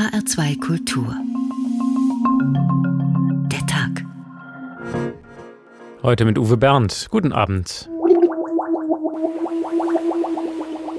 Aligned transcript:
HR2 0.00 0.58
Kultur. 0.60 1.14
Der 3.52 3.66
Tag. 3.66 4.06
Heute 6.02 6.24
mit 6.24 6.38
Uwe 6.38 6.56
Bernd. 6.56 7.08
Guten 7.10 7.34
Abend. 7.34 7.90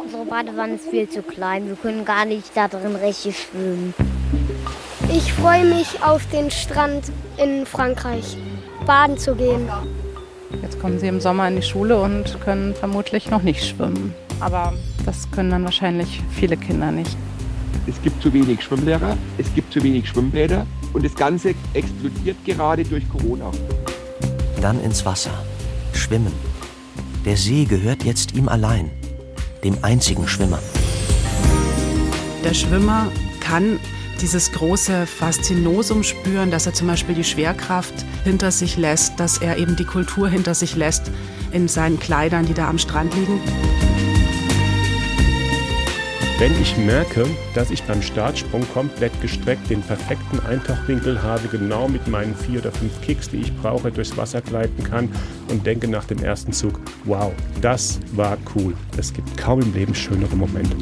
Unsere 0.04 0.26
Badewanne 0.30 0.76
ist 0.76 0.88
viel 0.88 1.10
zu 1.10 1.24
klein. 1.24 1.66
Wir 1.68 1.78
können 1.78 2.06
gar 2.06 2.26
nicht 2.26 2.52
da 2.54 2.68
drin 2.68 2.96
richtig 2.96 3.40
schwimmen. 3.40 3.96
Ich 5.12 5.34
freue 5.34 5.66
mich 5.66 6.04
auf 6.04 6.24
den 6.30 6.52
Strand 6.52 7.12
in 7.44 7.66
Frankreich, 7.66 8.38
baden 8.86 9.18
zu 9.18 9.34
gehen. 9.34 9.68
Jetzt 10.62 10.80
kommen 10.80 11.00
sie 11.00 11.08
im 11.08 11.22
Sommer 11.22 11.48
in 11.48 11.56
die 11.56 11.64
Schule 11.64 12.00
und 12.00 12.40
können 12.42 12.76
vermutlich 12.76 13.32
noch 13.32 13.42
nicht 13.42 13.66
schwimmen. 13.66 14.14
Aber 14.40 14.74
das 15.08 15.32
können 15.32 15.50
dann 15.50 15.64
wahrscheinlich 15.64 16.22
viele 16.30 16.56
Kinder 16.56 16.92
nicht. 16.92 17.18
Es 17.92 18.02
gibt 18.02 18.24
zu 18.24 18.32
wenig 18.32 18.64
Schwimmlehrer, 18.64 19.18
es 19.38 19.54
gibt 19.54 19.74
zu 19.74 19.84
wenig 19.84 20.08
Schwimmbäder 20.08 20.66
und 20.94 21.04
das 21.04 21.14
Ganze 21.14 21.54
explodiert 21.74 22.38
gerade 22.46 22.86
durch 22.86 23.04
Corona. 23.10 23.52
Dann 24.62 24.82
ins 24.82 25.06
Wasser, 25.06 25.44
schwimmen. 25.92 26.32
Der 27.26 27.36
See 27.36 27.66
gehört 27.66 28.06
jetzt 28.06 28.34
ihm 28.34 28.48
allein, 28.48 28.90
dem 29.66 29.76
einzigen 29.82 30.26
Schwimmer. 30.26 30.60
Der 32.46 32.54
Schwimmer 32.54 33.12
kann 33.42 33.78
dieses 34.22 34.54
große 34.54 35.06
Faszinosum 35.06 36.04
spüren, 36.04 36.50
dass 36.50 36.68
er 36.68 36.74
zum 36.74 36.88
Beispiel 36.88 37.16
die 37.16 37.26
Schwerkraft 37.26 38.06
hinter 38.24 38.52
sich 38.52 38.78
lässt, 38.78 39.20
dass 39.20 39.40
er 39.40 39.58
eben 39.58 39.76
die 39.76 39.86
Kultur 39.86 40.30
hinter 40.30 40.56
sich 40.56 40.78
lässt 40.78 41.12
in 41.52 41.68
seinen 41.68 42.00
Kleidern, 42.00 42.46
die 42.46 42.54
da 42.54 42.70
am 42.70 42.78
Strand 42.78 43.14
liegen. 43.16 43.42
Wenn 46.42 46.60
ich 46.60 46.76
merke, 46.76 47.28
dass 47.54 47.70
ich 47.70 47.84
beim 47.84 48.02
Startsprung 48.02 48.68
komplett 48.74 49.12
gestreckt 49.22 49.70
den 49.70 49.84
perfekten 49.84 50.40
Eintauchwinkel 50.40 51.22
habe, 51.22 51.48
genau 51.50 51.88
mit 51.88 52.08
meinen 52.08 52.34
vier 52.34 52.62
oder 52.62 52.72
fünf 52.72 53.00
Kicks, 53.04 53.30
die 53.30 53.42
ich 53.42 53.56
brauche, 53.58 53.92
durchs 53.92 54.18
Wasser 54.18 54.42
gleiten 54.42 54.84
kann 54.84 55.08
und 55.50 55.68
denke 55.68 55.88
nach 55.88 56.06
dem 56.06 56.18
ersten 56.24 56.52
Zug, 56.52 56.80
wow, 57.06 57.32
das 57.62 58.00
war 58.14 58.40
cool. 58.56 58.74
Es 58.98 59.14
gibt 59.14 59.38
kaum 59.38 59.62
im 59.62 59.72
Leben 59.76 59.94
schönere 59.94 60.36
Momente. 60.36 60.76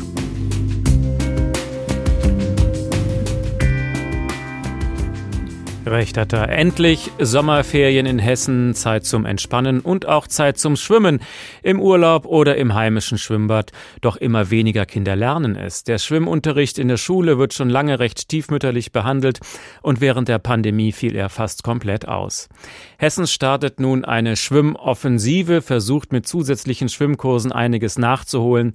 Recht 5.89 6.17
hat 6.17 6.33
er. 6.33 6.49
Endlich 6.49 7.11
Sommerferien 7.19 8.05
in 8.05 8.19
Hessen, 8.19 8.75
Zeit 8.75 9.05
zum 9.05 9.25
Entspannen 9.25 9.79
und 9.79 10.05
auch 10.05 10.27
Zeit 10.27 10.59
zum 10.59 10.75
Schwimmen. 10.75 11.19
Im 11.63 11.81
Urlaub 11.81 12.25
oder 12.25 12.57
im 12.57 12.75
heimischen 12.75 13.17
Schwimmbad. 13.17 13.71
Doch 14.01 14.15
immer 14.15 14.51
weniger 14.51 14.85
Kinder 14.85 15.15
lernen 15.15 15.55
es. 15.55 15.83
Der 15.83 15.97
Schwimmunterricht 15.97 16.77
in 16.77 16.87
der 16.87 16.97
Schule 16.97 17.37
wird 17.37 17.53
schon 17.53 17.69
lange 17.69 17.99
recht 17.99 18.21
stiefmütterlich 18.21 18.91
behandelt 18.91 19.39
und 19.81 19.99
während 19.99 20.27
der 20.27 20.39
Pandemie 20.39 20.91
fiel 20.91 21.15
er 21.15 21.29
fast 21.29 21.63
komplett 21.63 22.07
aus. 22.07 22.49
Hessen 22.97 23.25
startet 23.25 23.79
nun 23.79 24.05
eine 24.05 24.35
Schwimmoffensive, 24.35 25.61
versucht 25.61 26.11
mit 26.11 26.27
zusätzlichen 26.27 26.89
Schwimmkursen 26.89 27.51
einiges 27.51 27.97
nachzuholen. 27.97 28.73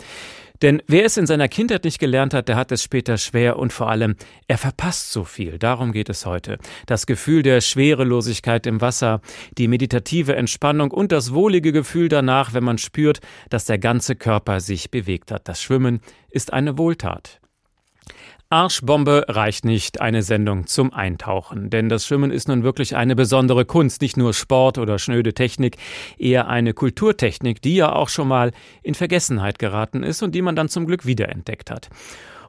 Denn 0.62 0.82
wer 0.86 1.04
es 1.04 1.16
in 1.16 1.26
seiner 1.26 1.48
Kindheit 1.48 1.84
nicht 1.84 1.98
gelernt 1.98 2.32
hat, 2.32 2.48
der 2.48 2.56
hat 2.56 2.70
es 2.70 2.82
später 2.82 3.18
schwer 3.18 3.58
und 3.58 3.72
vor 3.72 3.90
allem, 3.90 4.14
er 4.46 4.56
verpasst 4.56 5.10
so 5.10 5.24
viel. 5.24 5.58
Darum 5.58 5.92
geht 5.92 6.08
es 6.08 6.26
heute. 6.26 6.58
Das 6.86 7.06
Gefühl 7.06 7.42
der 7.42 7.60
Schwerelosigkeit 7.60 8.66
im 8.66 8.80
Wasser, 8.80 9.20
die 9.58 9.68
meditative 9.68 10.36
Entspannung 10.36 10.92
und 10.92 11.10
das 11.10 11.34
wohlige 11.34 11.72
Gefühl 11.72 12.08
danach, 12.08 12.54
wenn 12.54 12.64
man 12.64 12.78
spürt, 12.78 13.20
dass 13.50 13.64
der 13.64 13.78
ganze 13.78 14.14
Körper 14.14 14.60
sich 14.60 14.90
bewegt 14.90 15.32
hat. 15.32 15.48
Das 15.48 15.60
Schwimmen 15.60 16.00
ist 16.30 16.52
eine 16.52 16.78
Wohltat. 16.78 17.40
Arschbombe 18.54 19.24
reicht 19.26 19.64
nicht 19.64 20.00
eine 20.00 20.22
Sendung 20.22 20.68
zum 20.68 20.92
Eintauchen, 20.92 21.70
denn 21.70 21.88
das 21.88 22.06
Schwimmen 22.06 22.30
ist 22.30 22.46
nun 22.46 22.62
wirklich 22.62 22.94
eine 22.94 23.16
besondere 23.16 23.64
Kunst, 23.64 24.00
nicht 24.00 24.16
nur 24.16 24.32
Sport 24.32 24.78
oder 24.78 25.00
schnöde 25.00 25.34
Technik, 25.34 25.76
eher 26.18 26.46
eine 26.46 26.72
Kulturtechnik, 26.72 27.60
die 27.60 27.74
ja 27.74 27.92
auch 27.92 28.08
schon 28.08 28.28
mal 28.28 28.52
in 28.84 28.94
Vergessenheit 28.94 29.58
geraten 29.58 30.04
ist 30.04 30.22
und 30.22 30.36
die 30.36 30.40
man 30.40 30.54
dann 30.54 30.68
zum 30.68 30.86
Glück 30.86 31.04
wiederentdeckt 31.04 31.68
hat. 31.68 31.88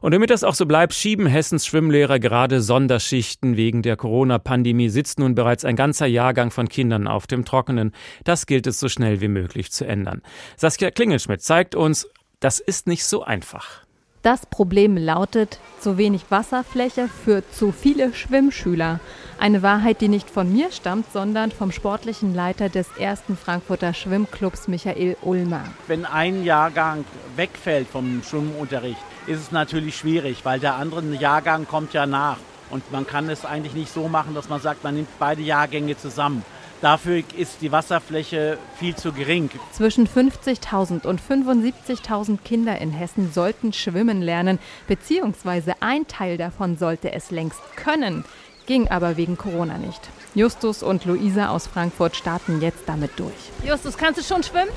Und 0.00 0.12
damit 0.12 0.30
das 0.30 0.44
auch 0.44 0.54
so 0.54 0.64
bleibt, 0.64 0.94
schieben 0.94 1.26
Hessens 1.26 1.66
Schwimmlehrer 1.66 2.20
gerade 2.20 2.60
Sonderschichten. 2.60 3.56
Wegen 3.56 3.82
der 3.82 3.96
Corona-Pandemie 3.96 4.90
sitzt 4.90 5.18
nun 5.18 5.34
bereits 5.34 5.64
ein 5.64 5.74
ganzer 5.74 6.06
Jahrgang 6.06 6.52
von 6.52 6.68
Kindern 6.68 7.08
auf 7.08 7.26
dem 7.26 7.44
Trockenen. 7.44 7.90
Das 8.22 8.46
gilt 8.46 8.68
es 8.68 8.78
so 8.78 8.88
schnell 8.88 9.20
wie 9.20 9.26
möglich 9.26 9.72
zu 9.72 9.84
ändern. 9.84 10.22
Saskia 10.56 10.92
Klingelschmidt 10.92 11.42
zeigt 11.42 11.74
uns, 11.74 12.08
das 12.38 12.60
ist 12.60 12.86
nicht 12.86 13.04
so 13.04 13.24
einfach. 13.24 13.85
Das 14.26 14.44
Problem 14.44 14.96
lautet 14.96 15.60
zu 15.78 15.98
wenig 15.98 16.24
Wasserfläche 16.30 17.06
für 17.06 17.48
zu 17.48 17.70
viele 17.70 18.12
Schwimmschüler. 18.12 18.98
Eine 19.38 19.62
Wahrheit, 19.62 20.00
die 20.00 20.08
nicht 20.08 20.28
von 20.28 20.52
mir 20.52 20.72
stammt, 20.72 21.12
sondern 21.12 21.52
vom 21.52 21.70
sportlichen 21.70 22.34
Leiter 22.34 22.68
des 22.68 22.88
ersten 22.98 23.36
Frankfurter 23.36 23.94
Schwimmclubs 23.94 24.66
Michael 24.66 25.16
Ulmer. 25.22 25.62
Wenn 25.86 26.04
ein 26.04 26.42
Jahrgang 26.42 27.04
wegfällt 27.36 27.86
vom 27.86 28.20
Schwimmunterricht, 28.24 28.98
ist 29.28 29.42
es 29.42 29.52
natürlich 29.52 29.96
schwierig, 29.96 30.44
weil 30.44 30.58
der 30.58 30.74
andere 30.74 31.04
Jahrgang 31.14 31.68
kommt 31.68 31.92
ja 31.92 32.04
nach. 32.04 32.38
Und 32.70 32.90
man 32.90 33.06
kann 33.06 33.28
es 33.28 33.44
eigentlich 33.44 33.74
nicht 33.74 33.92
so 33.92 34.08
machen, 34.08 34.34
dass 34.34 34.48
man 34.48 34.60
sagt, 34.60 34.82
man 34.82 34.96
nimmt 34.96 35.08
beide 35.20 35.42
Jahrgänge 35.42 35.96
zusammen. 35.96 36.44
Dafür 36.86 37.24
ist 37.36 37.62
die 37.62 37.72
Wasserfläche 37.72 38.58
viel 38.78 38.94
zu 38.94 39.10
gering. 39.10 39.50
Zwischen 39.72 40.06
50.000 40.06 41.04
und 41.04 41.20
75.000 41.20 42.38
Kinder 42.44 42.80
in 42.80 42.92
Hessen 42.92 43.32
sollten 43.32 43.72
schwimmen 43.72 44.22
lernen, 44.22 44.60
beziehungsweise 44.86 45.74
ein 45.80 46.06
Teil 46.06 46.38
davon 46.38 46.78
sollte 46.78 47.10
es 47.10 47.32
längst 47.32 47.60
können. 47.74 48.24
Ging 48.66 48.86
aber 48.86 49.16
wegen 49.16 49.36
Corona 49.36 49.78
nicht. 49.78 50.00
Justus 50.36 50.84
und 50.84 51.04
Luisa 51.06 51.48
aus 51.48 51.66
Frankfurt 51.66 52.14
starten 52.14 52.60
jetzt 52.60 52.84
damit 52.86 53.18
durch. 53.18 53.34
Justus, 53.64 53.98
kannst 53.98 54.20
du 54.20 54.22
schon 54.22 54.44
schwimmen? 54.44 54.70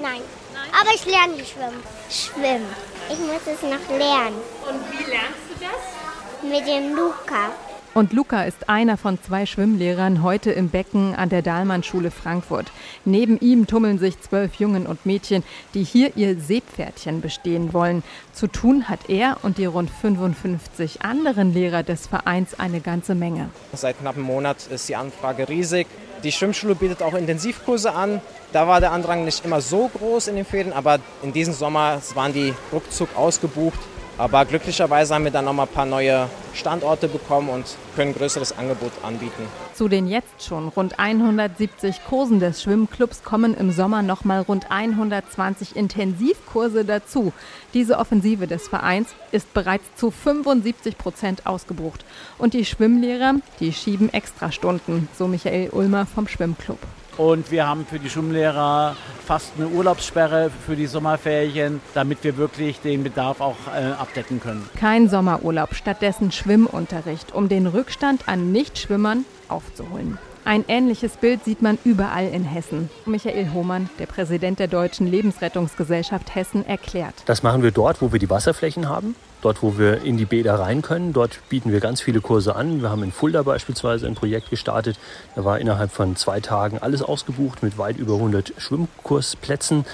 Nein. 0.00 0.20
Nein. 0.54 0.70
Aber 0.80 0.94
ich 0.94 1.04
lerne 1.04 1.44
schwimmen. 1.44 1.82
Schwimmen. 2.08 2.70
Ich 3.10 3.18
muss 3.18 3.42
es 3.44 3.62
noch 3.62 3.98
lernen. 3.98 4.36
Und 4.68 4.80
wie 4.92 5.10
lernst 5.10 5.50
du 5.50 5.64
das? 5.64 6.48
Mit 6.48 6.64
dem 6.64 6.94
Luca. 6.94 7.50
Und 7.96 8.12
Luca 8.12 8.42
ist 8.42 8.68
einer 8.68 8.98
von 8.98 9.18
zwei 9.22 9.46
Schwimmlehrern 9.46 10.22
heute 10.22 10.50
im 10.50 10.68
Becken 10.68 11.14
an 11.14 11.30
der 11.30 11.40
Dahlmann-Schule 11.40 12.10
Frankfurt. 12.10 12.70
Neben 13.06 13.40
ihm 13.40 13.66
tummeln 13.66 13.98
sich 13.98 14.20
zwölf 14.20 14.56
Jungen 14.56 14.86
und 14.86 15.06
Mädchen, 15.06 15.42
die 15.72 15.82
hier 15.82 16.14
ihr 16.14 16.38
Seepferdchen 16.38 17.22
bestehen 17.22 17.72
wollen. 17.72 18.02
Zu 18.34 18.48
tun 18.48 18.90
hat 18.90 19.08
er 19.08 19.38
und 19.44 19.56
die 19.56 19.64
rund 19.64 19.88
55 19.88 21.00
anderen 21.00 21.54
Lehrer 21.54 21.82
des 21.82 22.06
Vereins 22.06 22.60
eine 22.60 22.82
ganze 22.82 23.14
Menge. 23.14 23.48
Seit 23.72 23.98
knapp 23.98 24.16
einem 24.16 24.26
Monat 24.26 24.66
ist 24.66 24.90
die 24.90 24.96
Anfrage 24.96 25.48
riesig. 25.48 25.86
Die 26.22 26.32
Schwimmschule 26.32 26.74
bietet 26.74 27.02
auch 27.02 27.14
Intensivkurse 27.14 27.94
an. 27.94 28.20
Da 28.52 28.68
war 28.68 28.80
der 28.80 28.92
Andrang 28.92 29.24
nicht 29.24 29.42
immer 29.42 29.62
so 29.62 29.88
groß 29.88 30.28
in 30.28 30.36
den 30.36 30.44
Ferien, 30.44 30.74
aber 30.74 30.98
in 31.22 31.32
diesem 31.32 31.54
Sommer 31.54 32.02
waren 32.14 32.34
die 32.34 32.52
ruckzuck 32.74 33.16
ausgebucht. 33.16 33.78
Aber 34.18 34.46
glücklicherweise 34.46 35.14
haben 35.14 35.24
wir 35.24 35.30
dann 35.30 35.44
noch 35.44 35.52
mal 35.52 35.64
ein 35.64 35.68
paar 35.68 35.84
neue 35.84 36.28
Standorte 36.54 37.06
bekommen 37.06 37.50
und 37.50 37.66
können 37.96 38.14
größeres 38.14 38.56
Angebot 38.56 38.92
anbieten. 39.02 39.42
Zu 39.74 39.88
den 39.88 40.06
jetzt 40.06 40.42
schon 40.42 40.68
rund 40.68 40.98
170 40.98 42.02
Kursen 42.08 42.40
des 42.40 42.62
Schwimmclubs 42.62 43.24
kommen 43.24 43.54
im 43.54 43.70
Sommer 43.72 44.00
noch 44.00 44.24
mal 44.24 44.40
rund 44.40 44.70
120 44.70 45.76
Intensivkurse 45.76 46.86
dazu. 46.86 47.34
Diese 47.74 47.98
Offensive 47.98 48.46
des 48.46 48.68
Vereins 48.68 49.14
ist 49.32 49.52
bereits 49.52 49.84
zu 49.96 50.10
75 50.10 50.96
Prozent 50.96 51.46
ausgebucht. 51.46 52.06
Und 52.38 52.54
die 52.54 52.64
Schwimmlehrer, 52.64 53.34
die 53.60 53.74
schieben 53.74 54.10
Extrastunden, 54.10 55.08
so 55.18 55.28
Michael 55.28 55.68
Ulmer 55.70 56.06
vom 56.06 56.26
Schwimmclub. 56.26 56.78
Und 57.16 57.50
wir 57.50 57.66
haben 57.66 57.86
für 57.86 57.98
die 57.98 58.10
Schwimmlehrer 58.10 58.94
fast 59.24 59.52
eine 59.56 59.68
Urlaubssperre 59.68 60.50
für 60.66 60.76
die 60.76 60.86
Sommerferien, 60.86 61.80
damit 61.94 62.22
wir 62.22 62.36
wirklich 62.36 62.80
den 62.80 63.02
Bedarf 63.02 63.40
auch 63.40 63.56
äh, 63.74 63.92
abdecken 63.92 64.38
können. 64.40 64.68
Kein 64.78 65.08
Sommerurlaub, 65.08 65.74
stattdessen 65.74 66.30
Schwimmunterricht, 66.30 67.34
um 67.34 67.48
den 67.48 67.66
Rückstand 67.66 68.28
an 68.28 68.52
Nichtschwimmern 68.52 69.24
aufzuholen. 69.48 70.18
Ein 70.44 70.64
ähnliches 70.68 71.16
Bild 71.16 71.44
sieht 71.44 71.60
man 71.60 71.76
überall 71.84 72.28
in 72.28 72.44
Hessen. 72.44 72.88
Michael 73.04 73.52
Hohmann, 73.52 73.90
der 73.98 74.06
Präsident 74.06 74.60
der 74.60 74.68
Deutschen 74.68 75.08
Lebensrettungsgesellschaft 75.08 76.36
Hessen, 76.36 76.64
erklärt. 76.64 77.14
Das 77.24 77.42
machen 77.42 77.64
wir 77.64 77.72
dort, 77.72 78.00
wo 78.00 78.12
wir 78.12 78.20
die 78.20 78.30
Wasserflächen 78.30 78.88
haben. 78.88 79.16
Dort, 79.42 79.62
wo 79.62 79.78
wir 79.78 80.02
in 80.02 80.16
die 80.16 80.24
Bäder 80.24 80.58
rein 80.58 80.82
können, 80.82 81.12
dort 81.12 81.40
bieten 81.48 81.72
wir 81.72 81.80
ganz 81.80 82.00
viele 82.00 82.20
Kurse 82.20 82.56
an. 82.56 82.82
Wir 82.82 82.90
haben 82.90 83.02
in 83.02 83.12
Fulda 83.12 83.42
beispielsweise 83.42 84.06
ein 84.06 84.14
Projekt 84.14 84.50
gestartet. 84.50 84.98
Da 85.34 85.44
war 85.44 85.58
innerhalb 85.58 85.92
von 85.92 86.16
zwei 86.16 86.40
Tagen 86.40 86.78
alles 86.78 87.02
ausgebucht 87.02 87.62
mit 87.62 87.78
weit 87.78 87.98
über 87.98 88.14
100 88.14 88.54
Schwimmkursplätzen. 88.58 89.84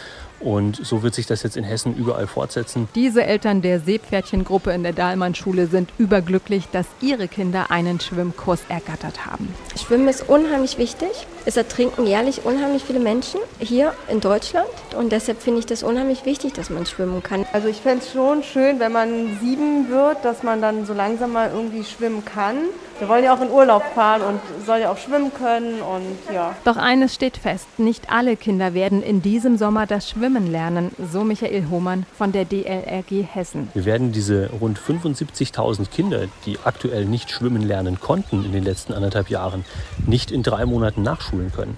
Und 0.43 0.85
so 0.85 1.05
wird 1.05 1.15
sich 1.15 1.27
das 1.27 1.45
jetzt 1.45 1.57
in 1.57 1.63
Hessen 1.63 1.95
überall 1.95 2.27
fortsetzen. 2.27 2.89
Diese 2.97 3.25
Eltern 3.25 3.63
der 3.63 3.79
Seepferdchengruppe 3.79 4.73
in 4.73 4.83
der 4.83 4.93
Dahlmann-Schule 4.93 5.69
sind 5.69 5.91
überglücklich, 5.99 6.65
dass 6.73 6.87
ihre 7.01 7.29
Kinder 7.29 7.71
einen 7.71 8.01
Schwimmkurs 8.01 8.61
ergattert 8.69 9.25
haben. 9.25 9.55
Schwimmen 9.81 10.09
ist 10.09 10.29
unheimlich 10.29 10.79
wichtig. 10.79 11.11
Es 11.45 11.57
ertrinken 11.57 12.07
jährlich 12.07 12.45
unheimlich 12.45 12.85
viele 12.85 13.01
Menschen 13.01 13.41
hier 13.59 13.95
in 14.09 14.21
Deutschland 14.21 14.69
und 14.97 15.11
deshalb 15.11 15.43
finde 15.43 15.59
ich 15.59 15.67
das 15.67 15.83
unheimlich 15.83 16.25
wichtig, 16.25 16.53
dass 16.53 16.71
man 16.71 16.87
schwimmen 16.87 17.21
kann. 17.21 17.45
Also 17.53 17.67
ich 17.67 17.79
fände 17.79 18.05
es 18.05 18.13
schon 18.13 18.45
schön, 18.45 18.79
wenn 18.79 18.93
man 18.93 19.39
sieben 19.41 19.89
wird, 19.89 20.25
dass 20.25 20.45
man 20.45 20.63
dann 20.63 20.87
so 20.87 20.95
langsam 20.95 21.33
mal 21.33 21.51
irgendwie 21.53 21.83
schwimmen 21.83 22.25
kann. 22.25 22.57
Wir 23.01 23.09
wollen 23.09 23.25
ja 23.25 23.35
auch 23.35 23.41
in 23.41 23.51
Urlaub 23.51 23.83
fahren 23.97 24.23
und 24.23 24.41
sollen 24.65 24.83
ja 24.83 24.93
auch 24.93 24.99
schwimmen 24.99 25.33
können 25.35 25.83
und 25.83 26.33
ja. 26.33 26.55
Doch 26.63 26.77
eines 26.77 27.13
steht 27.13 27.37
fest, 27.37 27.67
nicht 27.77 28.13
alle 28.13 28.37
Kinder 28.37 28.75
werden 28.75 29.03
in 29.03 29.23
diesem 29.23 29.57
Sommer 29.59 29.87
das 29.87 30.09
Schwimmen 30.09 30.49
lernen, 30.49 30.93
so 31.13 31.25
Michael 31.25 31.67
Hohmann 31.69 32.07
von 32.17 32.31
der 32.31 32.45
DLRG 32.45 33.25
Hessen. 33.33 33.69
Wir 33.75 33.85
werden 33.85 34.13
diese 34.13 34.51
rund 34.61 34.79
75.000 34.79 35.91
Kinder, 35.91 36.27
die 36.47 36.59
aktuell 36.63 37.05
nicht 37.05 37.33
schwimmen 37.33 37.63
lernen 37.63 37.99
konnten 37.99 38.45
in 38.45 38.53
den 38.53 38.63
letzten 38.63 38.93
anderthalb 38.93 39.31
Jahren, 39.31 39.65
nicht 40.07 40.31
in 40.31 40.45
drei 40.45 40.65
Monaten 40.65 41.03
nachschulen 41.03 41.32
können. 41.55 41.77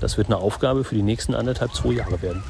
Das 0.00 0.18
wird 0.18 0.28
eine 0.28 0.36
Aufgabe 0.38 0.84
für 0.84 0.94
die 0.94 1.02
nächsten 1.02 1.34
anderthalb, 1.34 1.72
zwei 1.74 1.92
Jahre 1.92 2.20
werden. 2.22 2.42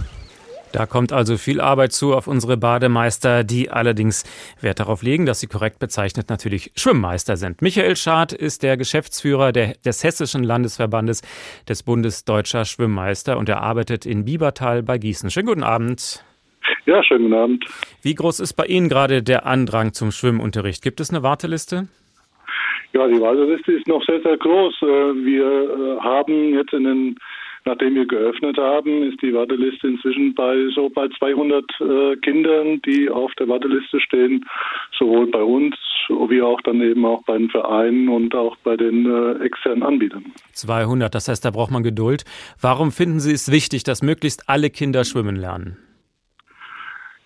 Da 0.73 0.85
kommt 0.85 1.12
also 1.12 1.38
viel 1.38 1.61
Arbeit 1.61 1.93
zu 1.93 2.14
auf 2.14 2.26
unsere 2.26 2.56
Bademeister, 2.56 3.44
die 3.44 3.70
allerdings 3.70 4.25
Wert 4.61 4.81
darauf 4.81 5.03
legen, 5.03 5.25
dass 5.25 5.41
sie 5.41 5.47
korrekt 5.47 5.79
bezeichnet 5.79 6.29
natürlich 6.29 6.73
Schwimmmeister 6.76 7.37
sind. 7.37 7.62
Michael 7.62 7.97
Schad 7.97 8.32
ist 8.32 8.62
der 8.62 8.76
Geschäftsführer 8.76 9.53
der, 9.53 9.75
des 9.85 10.05
Hessischen 10.05 10.44
Landesverbandes 10.44 11.23
des 11.69 11.82
Bundes 11.82 12.25
Deutscher 12.25 12.64
Schwimmmeister 12.64 13.38
und 13.38 13.49
er 13.49 13.62
arbeitet 13.62 14.05
in 14.05 14.25
Biebertal 14.25 14.82
bei 14.82 14.99
Gießen. 14.99 15.31
Schönen 15.31 15.47
guten 15.47 15.62
Abend. 15.62 16.25
Ja, 16.85 17.02
schönen 17.02 17.31
guten 17.31 17.35
Abend. 17.35 17.64
Wie 18.02 18.14
groß 18.14 18.41
ist 18.41 18.52
bei 18.52 18.67
Ihnen 18.67 18.88
gerade 18.88 19.23
der 19.23 19.47
Andrang 19.47 19.93
zum 19.93 20.12
Schwimmunterricht? 20.12 20.82
Gibt 20.82 21.00
es 21.00 21.11
eine 21.11 21.23
Warteliste? 21.23 21.88
Ja, 22.97 23.07
die 23.07 23.21
Warteliste 23.21 23.73
ist 23.73 23.87
noch 23.87 24.03
sehr, 24.07 24.23
sehr 24.23 24.39
groß. 24.39 24.75
Äh, 24.81 24.87
wir 24.87 25.45
äh, 25.45 26.01
haben 26.01 26.55
jetzt 26.55 26.73
in 26.73 26.85
den 26.85 27.17
Nachdem 27.69 27.97
wir 27.97 28.07
geöffnet 28.07 28.57
haben, 28.59 29.03
ist 29.03 29.21
die 29.21 29.35
Warteliste 29.35 29.89
inzwischen 29.89 30.37
bei 30.37 30.55
so 30.73 30.89
bei 30.89 31.09
200 31.19 31.65
äh, 31.81 32.17
Kindern, 32.19 32.81
die 32.83 33.11
auf 33.11 33.33
der 33.41 33.49
Warteliste 33.49 33.99
stehen, 33.99 34.45
sowohl 34.97 35.27
bei 35.27 35.43
uns 35.43 35.75
wie 36.09 36.41
auch 36.43 36.61
dann 36.61 36.81
eben 36.81 37.05
auch 37.05 37.25
bei 37.25 37.37
den 37.37 37.51
Vereinen 37.51 38.09
und 38.09 38.33
auch 38.37 38.57
bei 38.63 38.77
den 38.77 39.41
externen 39.43 39.83
Anbietern. 39.83 40.27
200, 40.53 41.13
das 41.13 41.27
heißt, 41.27 41.45
da 41.45 41.51
braucht 41.51 41.73
man 41.73 41.83
Geduld. 41.83 42.25
Warum 42.61 42.93
finden 42.93 43.19
Sie 43.19 43.33
es 43.33 43.51
wichtig, 43.51 43.83
dass 43.83 44.01
möglichst 44.01 44.49
alle 44.49 44.71
Kinder 44.71 45.03
schwimmen 45.03 45.35
lernen? 45.35 45.77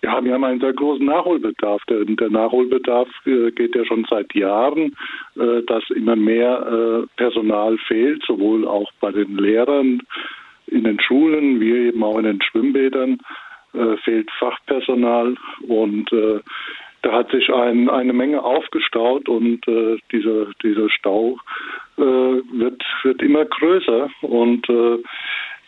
Ja, 0.03 0.23
wir 0.23 0.33
haben 0.33 0.43
einen 0.43 0.59
sehr 0.59 0.73
großen 0.73 1.05
Nachholbedarf. 1.05 1.83
Der, 1.85 2.03
der 2.05 2.29
Nachholbedarf 2.31 3.07
äh, 3.25 3.51
geht 3.51 3.75
ja 3.75 3.85
schon 3.85 4.05
seit 4.09 4.33
Jahren, 4.33 4.95
äh, 5.35 5.61
dass 5.67 5.87
immer 5.91 6.15
mehr 6.15 7.03
äh, 7.05 7.07
Personal 7.17 7.77
fehlt, 7.87 8.23
sowohl 8.25 8.67
auch 8.67 8.91
bei 8.99 9.11
den 9.11 9.37
Lehrern 9.37 10.01
in 10.67 10.85
den 10.85 10.99
Schulen, 10.99 11.59
wie 11.59 11.87
eben 11.87 12.03
auch 12.03 12.17
in 12.17 12.25
den 12.25 12.41
Schwimmbädern 12.41 13.19
fehlt 14.03 14.29
Fachpersonal 14.37 15.35
und 15.65 16.11
da 16.11 17.11
hat 17.11 17.31
sich 17.31 17.49
ein, 17.53 17.89
eine 17.89 18.11
Menge 18.11 18.43
aufgestaut 18.43 19.29
und 19.29 19.65
dieser, 20.11 20.47
dieser 20.61 20.89
Stau 20.89 21.37
wird, 21.95 22.83
wird 23.03 23.21
immer 23.21 23.45
größer 23.45 24.09
und 24.23 24.67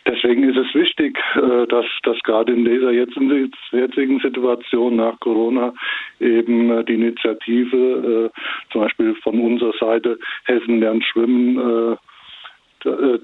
Deswegen 0.06 0.44
ist 0.44 0.56
es 0.56 0.74
wichtig, 0.74 1.18
äh, 1.34 1.66
dass, 1.66 1.86
dass 2.02 2.18
gerade 2.24 2.52
in 2.52 2.64
dieser 2.64 2.90
jetzigen 2.90 4.20
Situation 4.20 4.96
nach 4.96 5.18
Corona 5.20 5.72
eben 6.20 6.70
äh, 6.70 6.84
die 6.84 6.94
Initiative 6.94 8.30
äh, 8.34 8.40
zum 8.70 8.82
Beispiel 8.82 9.14
von 9.22 9.40
unserer 9.40 9.72
Seite 9.80 10.18
Hessen 10.44 10.80
lernt 10.80 11.04
schwimmen 11.04 11.96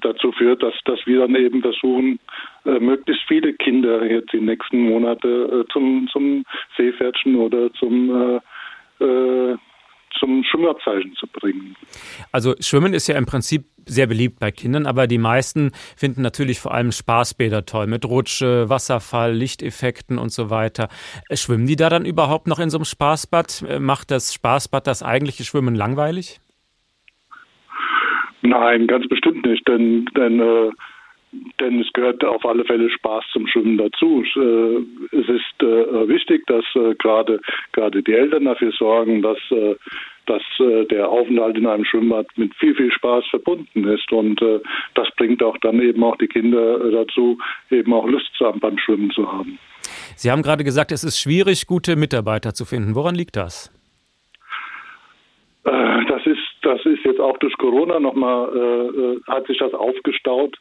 dazu 0.01 0.31
führt, 0.31 0.63
dass, 0.63 0.73
dass 0.85 1.05
wir 1.05 1.19
dann 1.19 1.35
eben 1.35 1.61
versuchen, 1.61 2.17
möglichst 2.63 3.21
viele 3.27 3.53
Kinder 3.53 4.03
jetzt 4.03 4.33
die 4.33 4.41
nächsten 4.41 4.89
Monate 4.89 5.67
zum, 5.71 6.07
zum 6.11 6.43
Seepferdchen 6.75 7.35
oder 7.35 7.71
zum 7.73 8.41
zum 10.19 10.43
Schwimmabzeichen 10.43 11.15
zu 11.15 11.27
bringen. 11.27 11.75
Also 12.31 12.55
Schwimmen 12.59 12.93
ist 12.93 13.07
ja 13.07 13.17
im 13.17 13.25
Prinzip 13.25 13.65
sehr 13.85 14.07
beliebt 14.07 14.39
bei 14.39 14.51
Kindern, 14.51 14.85
aber 14.85 15.07
die 15.07 15.17
meisten 15.17 15.71
finden 15.95 16.21
natürlich 16.21 16.59
vor 16.59 16.73
allem 16.73 16.91
Spaßbäder 16.91 17.65
toll 17.65 17.87
mit 17.87 18.05
Rutsche, 18.05 18.69
Wasserfall, 18.69 19.33
Lichteffekten 19.33 20.17
und 20.17 20.31
so 20.31 20.49
weiter. 20.49 20.89
Äh, 21.29 21.37
schwimmen 21.37 21.65
die 21.65 21.75
da 21.75 21.89
dann 21.89 22.05
überhaupt 22.05 22.47
noch 22.47 22.59
in 22.59 22.69
so 22.69 22.77
einem 22.77 22.85
Spaßbad? 22.85 23.65
Äh, 23.67 23.79
macht 23.79 24.11
das 24.11 24.33
Spaßbad 24.33 24.87
das 24.87 25.03
eigentliche 25.03 25.43
Schwimmen 25.43 25.75
langweilig? 25.75 26.39
Nein, 28.43 28.87
ganz 28.87 29.07
bestimmt 29.07 29.45
nicht, 29.45 29.67
denn, 29.67 30.05
denn 30.17 30.39
äh, 30.39 30.71
denn 31.59 31.79
es 31.79 31.91
gehört 31.93 32.23
auf 32.23 32.45
alle 32.45 32.65
Fälle 32.65 32.89
Spaß 32.89 33.23
zum 33.31 33.47
Schwimmen 33.47 33.77
dazu. 33.77 34.23
Äh, 34.35 35.17
es 35.17 35.29
ist 35.29 35.63
äh, 35.63 36.07
wichtig, 36.07 36.45
dass 36.47 36.65
äh, 36.75 36.95
gerade 36.95 37.39
gerade 37.71 38.03
die 38.03 38.13
Eltern 38.13 38.45
dafür 38.45 38.71
sorgen, 38.71 39.21
dass 39.21 39.37
dass 40.27 40.43
der 40.59 41.09
Aufenthalt 41.09 41.57
in 41.57 41.65
einem 41.65 41.83
Schwimmbad 41.83 42.27
mit 42.37 42.53
viel 42.55 42.75
viel 42.75 42.91
Spaß 42.91 43.25
verbunden 43.31 43.85
ist 43.85 44.11
und 44.11 44.39
das 44.93 45.09
bringt 45.17 45.43
auch 45.43 45.57
dann 45.57 45.81
eben 45.81 46.03
auch 46.03 46.15
die 46.17 46.27
Kinder 46.27 46.77
dazu, 46.91 47.37
eben 47.69 47.91
auch 47.91 48.07
Lust 48.07 48.31
beim 48.61 48.77
Schwimmen 48.77 49.09
zu 49.11 49.29
haben. 49.29 49.57
Sie 50.15 50.31
haben 50.31 50.43
gerade 50.43 50.63
gesagt, 50.63 50.91
es 50.91 51.03
ist 51.03 51.19
schwierig, 51.19 51.65
gute 51.65 51.95
Mitarbeiter 51.95 52.53
zu 52.53 52.65
finden. 52.65 52.95
Woran 52.95 53.15
liegt 53.15 53.35
das? 53.35 53.71
Das 55.63 56.25
ist 56.25 56.39
das 56.63 56.83
ist 56.85 57.03
jetzt 57.03 57.19
auch 57.19 57.37
durch 57.37 57.55
Corona 57.57 57.99
nochmal, 57.99 58.49
äh, 58.55 59.01
äh, 59.01 59.21
hat 59.27 59.47
sich 59.47 59.57
das 59.59 59.73
aufgestaut, 59.73 60.57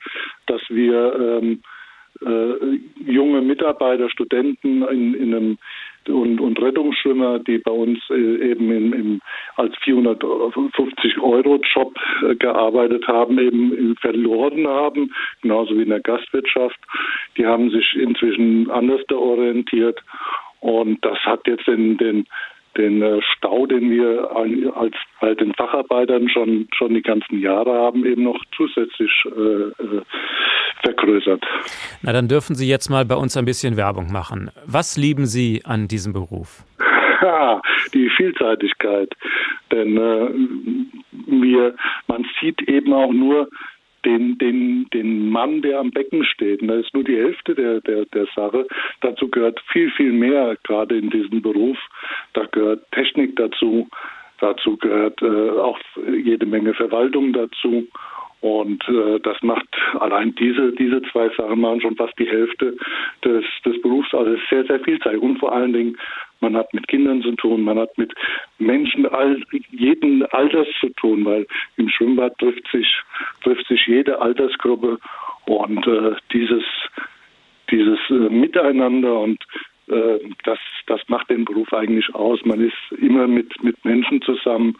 dass 0.46 0.60
wir 0.68 1.14
ähm, 1.14 1.62
äh, 2.22 2.80
junge 3.10 3.40
Mitarbeiter, 3.40 4.10
Studenten 4.10 4.82
in, 4.82 5.14
in 5.14 5.34
einem 5.34 5.58
und, 6.08 6.40
und 6.40 6.60
Rettungsschwimmer, 6.60 7.38
die 7.40 7.58
bei 7.58 7.70
uns 7.70 7.98
äh, 8.10 8.50
eben 8.50 8.70
im, 8.72 8.92
im, 8.92 9.20
als 9.56 9.76
450 9.84 11.18
Euro 11.20 11.60
Job 11.74 11.94
äh, 12.22 12.34
gearbeitet 12.36 13.06
haben, 13.06 13.38
eben 13.38 13.96
verloren 13.96 14.66
haben, 14.66 15.14
genauso 15.42 15.76
wie 15.76 15.82
in 15.82 15.90
der 15.90 16.00
Gastwirtschaft. 16.00 16.78
Die 17.36 17.46
haben 17.46 17.70
sich 17.70 17.94
inzwischen 17.94 18.70
anders 18.70 19.02
orientiert 19.10 20.00
und 20.60 21.04
das 21.04 21.18
hat 21.20 21.46
jetzt 21.46 21.66
den, 21.66 21.96
den 21.96 22.26
den 22.76 23.02
äh, 23.02 23.20
Stau, 23.22 23.66
den 23.66 23.90
wir 23.90 24.30
als 24.76 24.94
bei 25.20 25.34
den 25.34 25.54
Facharbeitern 25.54 26.28
schon 26.28 26.68
schon 26.76 26.94
die 26.94 27.02
ganzen 27.02 27.40
Jahre 27.40 27.72
haben, 27.72 28.04
eben 28.04 28.24
noch 28.24 28.42
zusätzlich 28.56 29.10
äh, 29.26 29.84
äh, 29.84 30.02
vergrößert. 30.82 31.44
Na, 32.02 32.12
dann 32.12 32.28
dürfen 32.28 32.54
Sie 32.54 32.68
jetzt 32.68 32.88
mal 32.88 33.04
bei 33.04 33.16
uns 33.16 33.36
ein 33.36 33.44
bisschen 33.44 33.76
Werbung 33.76 34.12
machen. 34.12 34.50
Was 34.66 34.96
lieben 34.96 35.26
Sie 35.26 35.62
an 35.64 35.88
diesem 35.88 36.12
Beruf? 36.12 36.64
die 37.94 38.10
Vielseitigkeit. 38.16 39.10
Denn 39.70 39.96
äh, 39.96 40.30
wir, 41.26 41.74
man 42.06 42.26
sieht 42.40 42.62
eben 42.62 42.92
auch 42.92 43.12
nur 43.12 43.48
den, 44.04 44.38
den, 44.38 44.86
den 44.92 45.30
Mann, 45.30 45.62
der 45.62 45.80
am 45.80 45.90
Becken 45.90 46.24
steht. 46.24 46.62
Und 46.62 46.68
das 46.68 46.86
ist 46.86 46.94
nur 46.94 47.04
die 47.04 47.16
Hälfte 47.16 47.54
der, 47.54 47.80
der, 47.80 48.04
der 48.06 48.26
Sache. 48.34 48.66
Dazu 49.00 49.28
gehört 49.28 49.60
viel, 49.72 49.90
viel 49.90 50.12
mehr, 50.12 50.56
gerade 50.64 50.96
in 50.96 51.10
diesem 51.10 51.42
Beruf. 51.42 51.78
Da 52.32 52.46
gehört 52.46 52.90
Technik 52.92 53.36
dazu. 53.36 53.88
Dazu 54.40 54.76
gehört 54.78 55.20
äh, 55.22 55.50
auch 55.50 55.78
jede 56.06 56.46
Menge 56.46 56.74
Verwaltung 56.74 57.32
dazu. 57.32 57.86
Und 58.40 58.82
äh, 58.88 59.20
das 59.20 59.36
macht 59.42 59.68
allein 59.98 60.34
diese, 60.36 60.72
diese 60.72 61.02
zwei 61.12 61.28
Sachen 61.36 61.60
machen 61.60 61.82
schon 61.82 61.96
fast 61.96 62.18
die 62.18 62.28
Hälfte 62.28 62.76
des, 63.22 63.44
des 63.66 63.80
Berufs. 63.82 64.14
Also 64.14 64.32
es 64.32 64.40
ist 64.40 64.48
sehr, 64.48 64.64
sehr 64.64 64.80
vielseitig. 64.80 65.20
Und 65.20 65.38
vor 65.38 65.52
allen 65.52 65.74
Dingen 65.74 65.98
man 66.40 66.56
hat 66.56 66.72
mit 66.74 66.88
Kindern 66.88 67.22
zu 67.22 67.32
tun, 67.32 67.62
man 67.62 67.78
hat 67.78 67.96
mit 67.98 68.12
Menschen 68.58 69.06
all, 69.06 69.42
jeden 69.70 70.24
Alters 70.26 70.68
zu 70.80 70.88
tun, 70.90 71.24
weil 71.24 71.46
im 71.76 71.88
Schwimmbad 71.88 72.38
trifft 72.38 72.66
sich, 72.72 72.86
trifft 73.42 73.66
sich 73.68 73.86
jede 73.86 74.20
Altersgruppe 74.20 74.98
und 75.46 75.86
äh, 75.86 76.12
dieses, 76.32 76.64
dieses 77.70 77.98
äh, 78.10 78.28
Miteinander 78.30 79.18
und 79.20 79.44
das, 80.44 80.58
das 80.86 81.00
macht 81.08 81.30
den 81.30 81.44
Beruf 81.44 81.72
eigentlich 81.72 82.14
aus. 82.14 82.40
Man 82.44 82.60
ist 82.60 82.76
immer 83.00 83.26
mit, 83.26 83.62
mit 83.62 83.84
Menschen 83.84 84.22
zusammen 84.22 84.76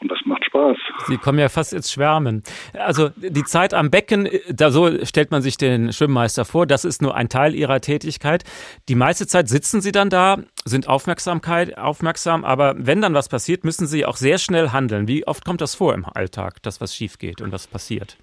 und 0.00 0.10
das 0.10 0.18
macht 0.24 0.44
Spaß. 0.44 0.76
Sie 1.06 1.16
kommen 1.16 1.38
ja 1.38 1.48
fast 1.48 1.72
ins 1.72 1.92
Schwärmen. 1.92 2.42
Also 2.74 3.10
die 3.16 3.44
Zeit 3.44 3.74
am 3.74 3.90
Becken, 3.90 4.28
da 4.48 4.70
so 4.70 5.04
stellt 5.04 5.30
man 5.30 5.42
sich 5.42 5.56
den 5.56 5.92
Schwimmmeister 5.92 6.44
vor, 6.44 6.66
das 6.66 6.84
ist 6.84 7.02
nur 7.02 7.14
ein 7.16 7.28
Teil 7.28 7.54
Ihrer 7.54 7.80
Tätigkeit. 7.80 8.44
Die 8.88 8.94
meiste 8.94 9.26
Zeit 9.26 9.48
sitzen 9.48 9.80
Sie 9.80 9.92
dann 9.92 10.10
da, 10.10 10.38
sind 10.64 10.88
Aufmerksamkeit, 10.88 11.76
aufmerksam, 11.76 12.44
aber 12.44 12.74
wenn 12.78 13.00
dann 13.00 13.14
was 13.14 13.28
passiert, 13.28 13.64
müssen 13.64 13.86
Sie 13.86 14.06
auch 14.06 14.16
sehr 14.16 14.38
schnell 14.38 14.70
handeln. 14.70 15.08
Wie 15.08 15.26
oft 15.26 15.44
kommt 15.44 15.60
das 15.60 15.74
vor 15.74 15.94
im 15.94 16.04
Alltag, 16.04 16.62
dass 16.62 16.80
was 16.80 16.94
schief 16.94 17.18
geht 17.18 17.40
und 17.40 17.52
was 17.52 17.66
passiert? 17.66 18.16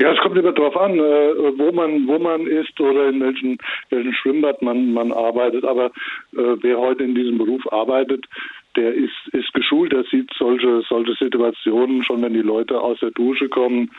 Ja, 0.00 0.12
es 0.12 0.18
kommt 0.18 0.36
immer 0.36 0.52
darauf 0.52 0.76
an, 0.76 0.98
äh, 0.98 1.58
wo 1.58 1.70
man 1.70 2.08
wo 2.08 2.18
man 2.18 2.46
ist 2.46 2.78
oder 2.80 3.08
in 3.08 3.20
welchem, 3.20 3.58
welchem 3.90 4.12
Schwimmbad 4.12 4.60
man 4.62 4.92
man 4.92 5.12
arbeitet. 5.12 5.64
Aber 5.64 5.86
äh, 5.86 6.56
wer 6.60 6.78
heute 6.78 7.04
in 7.04 7.14
diesem 7.14 7.38
Beruf 7.38 7.70
arbeitet, 7.72 8.26
der 8.76 8.94
ist, 8.94 9.28
ist 9.32 9.52
geschult, 9.52 9.92
der 9.92 10.04
sieht 10.04 10.30
solche, 10.38 10.82
solche 10.88 11.14
Situationen 11.14 12.02
schon, 12.02 12.22
wenn 12.22 12.32
die 12.32 12.40
Leute 12.40 12.80
aus 12.80 12.98
der 13.00 13.10
Dusche 13.10 13.48
kommen. 13.48 13.90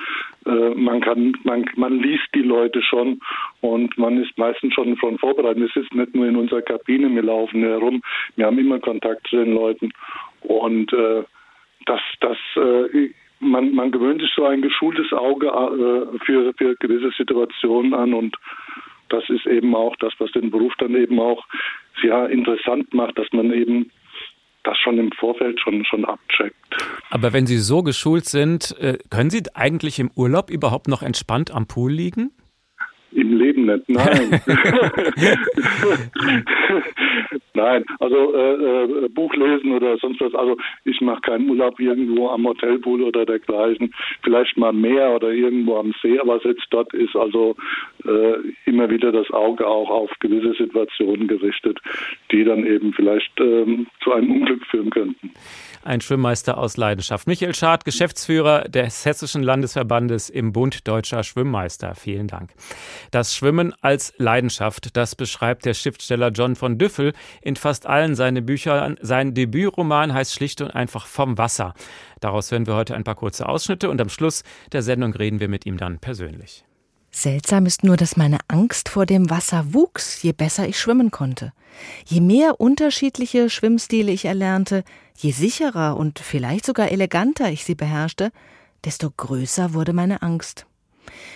Äh, 0.45 0.71
man 0.75 1.01
kann, 1.01 1.37
man, 1.43 1.65
man 1.75 1.99
liest 1.99 2.27
die 2.33 2.41
Leute 2.41 2.81
schon 2.81 3.21
und 3.61 3.97
man 3.97 4.21
ist 4.21 4.37
meistens 4.37 4.73
schon, 4.73 4.97
schon 4.97 5.17
vorbereitet. 5.19 5.69
Es 5.69 5.83
ist 5.83 5.93
nicht 5.93 6.15
nur 6.15 6.25
in 6.25 6.35
unserer 6.35 6.63
Kabine, 6.63 7.13
wir 7.13 7.23
laufen 7.23 7.61
herum, 7.61 8.01
wir 8.35 8.47
haben 8.47 8.57
immer 8.57 8.79
Kontakt 8.79 9.27
zu 9.27 9.37
den 9.37 9.53
Leuten 9.53 9.91
und 10.41 10.91
äh, 10.91 11.23
das, 11.85 12.01
das, 12.21 12.37
äh, 12.55 13.09
man, 13.43 13.75
man 13.75 13.91
gewöhnt 13.91 14.21
sich 14.21 14.31
so 14.35 14.45
ein 14.45 14.61
geschultes 14.61 15.11
Auge 15.13 15.47
äh, 15.47 16.19
für, 16.25 16.53
für 16.53 16.75
gewisse 16.75 17.11
Situationen 17.17 17.93
an 17.93 18.13
und 18.13 18.35
das 19.09 19.23
ist 19.29 19.45
eben 19.45 19.75
auch 19.75 19.95
das, 19.97 20.13
was 20.17 20.31
den 20.31 20.49
Beruf 20.49 20.73
dann 20.79 20.95
eben 20.95 21.19
auch 21.19 21.45
sehr 22.01 22.29
interessant 22.29 22.93
macht, 22.93 23.17
dass 23.17 23.27
man 23.31 23.53
eben 23.53 23.91
das 24.63 24.77
schon 24.79 24.97
im 24.97 25.11
Vorfeld 25.11 25.59
schon, 25.59 25.85
schon 25.85 26.05
abcheckt. 26.05 26.55
Aber 27.11 27.33
wenn 27.33 27.45
Sie 27.45 27.57
so 27.57 27.83
geschult 27.83 28.25
sind, 28.25 28.75
äh, 28.79 28.97
können 29.09 29.29
Sie 29.29 29.43
eigentlich 29.53 29.99
im 29.99 30.09
Urlaub 30.15 30.49
überhaupt 30.49 30.87
noch 30.87 31.03
entspannt 31.03 31.51
am 31.51 31.67
Pool 31.67 31.91
liegen? 31.91 32.31
Im 33.11 33.37
Leben 33.37 33.65
nicht, 33.65 33.89
nein. 33.89 34.41
nein, 37.53 37.85
also 37.99 38.33
äh, 38.35 39.05
äh, 39.05 39.09
Buch 39.09 39.33
lesen 39.35 39.73
oder 39.73 39.97
sonst 39.97 40.21
was. 40.21 40.33
Also 40.33 40.57
ich 40.85 40.99
mache 41.01 41.21
keinen 41.21 41.49
Urlaub 41.49 41.79
irgendwo 41.79 42.29
am 42.29 42.45
Hotelpool 42.45 43.03
oder 43.03 43.25
dergleichen. 43.25 43.93
Vielleicht 44.23 44.57
mal 44.57 44.73
mehr 44.73 45.15
oder 45.15 45.29
irgendwo 45.29 45.77
am 45.77 45.93
See, 46.01 46.19
aber 46.19 46.39
selbst 46.39 46.67
dort 46.71 46.93
ist 46.93 47.15
also 47.15 47.55
äh, 48.05 48.35
immer 48.65 48.89
wieder 48.89 49.11
das 49.11 49.29
Auge 49.31 49.65
auch 49.67 49.89
auf 49.89 50.11
gewisse 50.19 50.53
Situationen 50.53 51.27
gerichtet, 51.27 51.79
die 52.31 52.43
dann 52.43 52.65
eben 52.65 52.93
vielleicht 52.93 53.39
ähm, 53.39 53.87
zu 54.03 54.13
einem 54.13 54.31
Unglück 54.31 54.65
führen 54.67 54.89
könnten 54.89 55.31
ein 55.85 56.01
Schwimmmeister 56.01 56.57
aus 56.57 56.77
Leidenschaft. 56.77 57.27
Michael 57.27 57.53
Schad, 57.53 57.85
Geschäftsführer 57.85 58.63
des 58.63 59.05
Hessischen 59.05 59.43
Landesverbandes 59.43 60.29
im 60.29 60.53
Bund 60.53 60.87
Deutscher 60.87 61.23
Schwimmmeister. 61.23 61.95
Vielen 61.95 62.27
Dank. 62.27 62.51
Das 63.11 63.35
Schwimmen 63.35 63.73
als 63.81 64.13
Leidenschaft, 64.17 64.95
das 64.95 65.15
beschreibt 65.15 65.65
der 65.65 65.73
Schriftsteller 65.73 66.29
John 66.29 66.55
von 66.63 66.77
Düffel 66.77 67.11
in 67.41 67.57
fast 67.57 67.85
allen 67.87 68.15
seinen 68.15 68.45
Büchern. 68.45 68.95
Sein 69.01 69.33
Debütroman 69.33 70.13
heißt 70.13 70.33
schlicht 70.33 70.61
und 70.61 70.71
einfach 70.71 71.07
Vom 71.07 71.37
Wasser. 71.37 71.73
Daraus 72.21 72.51
hören 72.51 72.67
wir 72.67 72.75
heute 72.75 72.95
ein 72.95 73.03
paar 73.03 73.15
kurze 73.15 73.49
Ausschnitte 73.49 73.89
und 73.89 73.99
am 73.99 74.07
Schluss 74.07 74.43
der 74.71 74.81
Sendung 74.81 75.13
reden 75.13 75.41
wir 75.41 75.49
mit 75.49 75.65
ihm 75.65 75.75
dann 75.75 75.99
persönlich. 75.99 76.63
Seltsam 77.11 77.65
ist 77.65 77.83
nur, 77.83 77.97
dass 77.97 78.15
meine 78.15 78.37
Angst 78.47 78.87
vor 78.87 79.05
dem 79.05 79.29
Wasser 79.29 79.73
wuchs, 79.73 80.23
je 80.23 80.31
besser 80.31 80.65
ich 80.65 80.79
schwimmen 80.79 81.11
konnte. 81.11 81.51
Je 82.05 82.21
mehr 82.21 82.61
unterschiedliche 82.61 83.49
Schwimmstile 83.49 84.13
ich 84.13 84.23
erlernte, 84.23 84.85
je 85.17 85.31
sicherer 85.31 85.97
und 85.97 86.19
vielleicht 86.19 86.65
sogar 86.65 86.93
eleganter 86.93 87.51
ich 87.51 87.65
sie 87.65 87.75
beherrschte, 87.75 88.31
desto 88.85 89.11
größer 89.11 89.73
wurde 89.73 89.91
meine 89.91 90.21
Angst. 90.21 90.65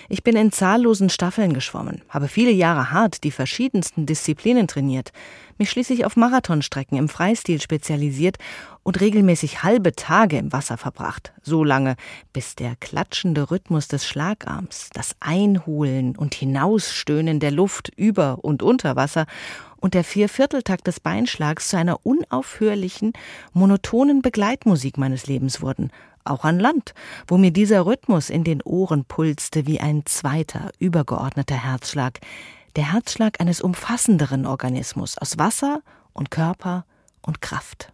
Ich 0.10 0.24
bin 0.24 0.36
in 0.36 0.52
zahllosen 0.52 1.10
Staffeln 1.10 1.54
geschwommen, 1.54 2.02
habe 2.10 2.28
viele 2.28 2.52
Jahre 2.52 2.92
hart 2.92 3.24
die 3.24 3.32
verschiedensten 3.32 4.06
Disziplinen 4.06 4.68
trainiert, 4.68 5.12
mich 5.58 5.70
schließlich 5.70 6.06
auf 6.06 6.16
Marathonstrecken 6.16 6.98
im 6.98 7.10
Freistil 7.10 7.62
spezialisiert 7.62 8.38
und 8.84 9.02
regelmäßig 9.02 9.64
halbe 9.64 9.94
Tage 9.94 10.38
im 10.38 10.54
Wasser 10.54 10.78
verbracht, 10.78 11.34
so 11.42 11.64
lange, 11.64 11.96
bis 12.32 12.56
der 12.56 12.76
klatschende 12.80 13.52
Rhythmus 13.52 13.88
des 13.88 14.06
Schlagarms, 14.06 14.90
das 14.94 15.16
Einholen 15.20 16.16
und 16.16 16.36
Hinausstöhnen 16.36 17.40
der 17.40 17.52
Luft 17.52 17.92
über 17.96 18.44
und 18.44 18.64
unter 18.64 18.96
Wasser 18.96 19.26
und 19.78 19.94
der 19.94 20.04
Viervierteltakt 20.04 20.88
des 20.88 21.00
Beinschlags 21.00 21.70
zu 21.70 21.78
einer 21.78 22.06
unaufhörlichen, 22.06 23.14
monotonen 23.54 24.22
Begleitmusik 24.22 24.98
meines 24.98 25.28
Lebens 25.28 25.62
wurden, 25.62 25.92
auch 26.30 26.44
an 26.44 26.60
Land, 26.60 26.94
wo 27.28 27.38
mir 27.38 27.52
dieser 27.52 27.86
Rhythmus 27.86 28.30
in 28.30 28.44
den 28.44 28.62
Ohren 28.62 29.06
pulste 29.06 29.66
wie 29.68 29.80
ein 29.80 30.06
zweiter, 30.06 30.72
übergeordneter 30.80 31.56
Herzschlag, 31.56 32.20
der 32.76 32.94
Herzschlag 32.94 33.42
eines 33.42 33.62
umfassenderen 33.62 34.46
Organismus 34.46 35.18
aus 35.18 35.38
Wasser 35.38 35.82
und 36.14 36.32
Körper 36.32 36.86
und 37.22 37.42
Kraft. 37.42 37.92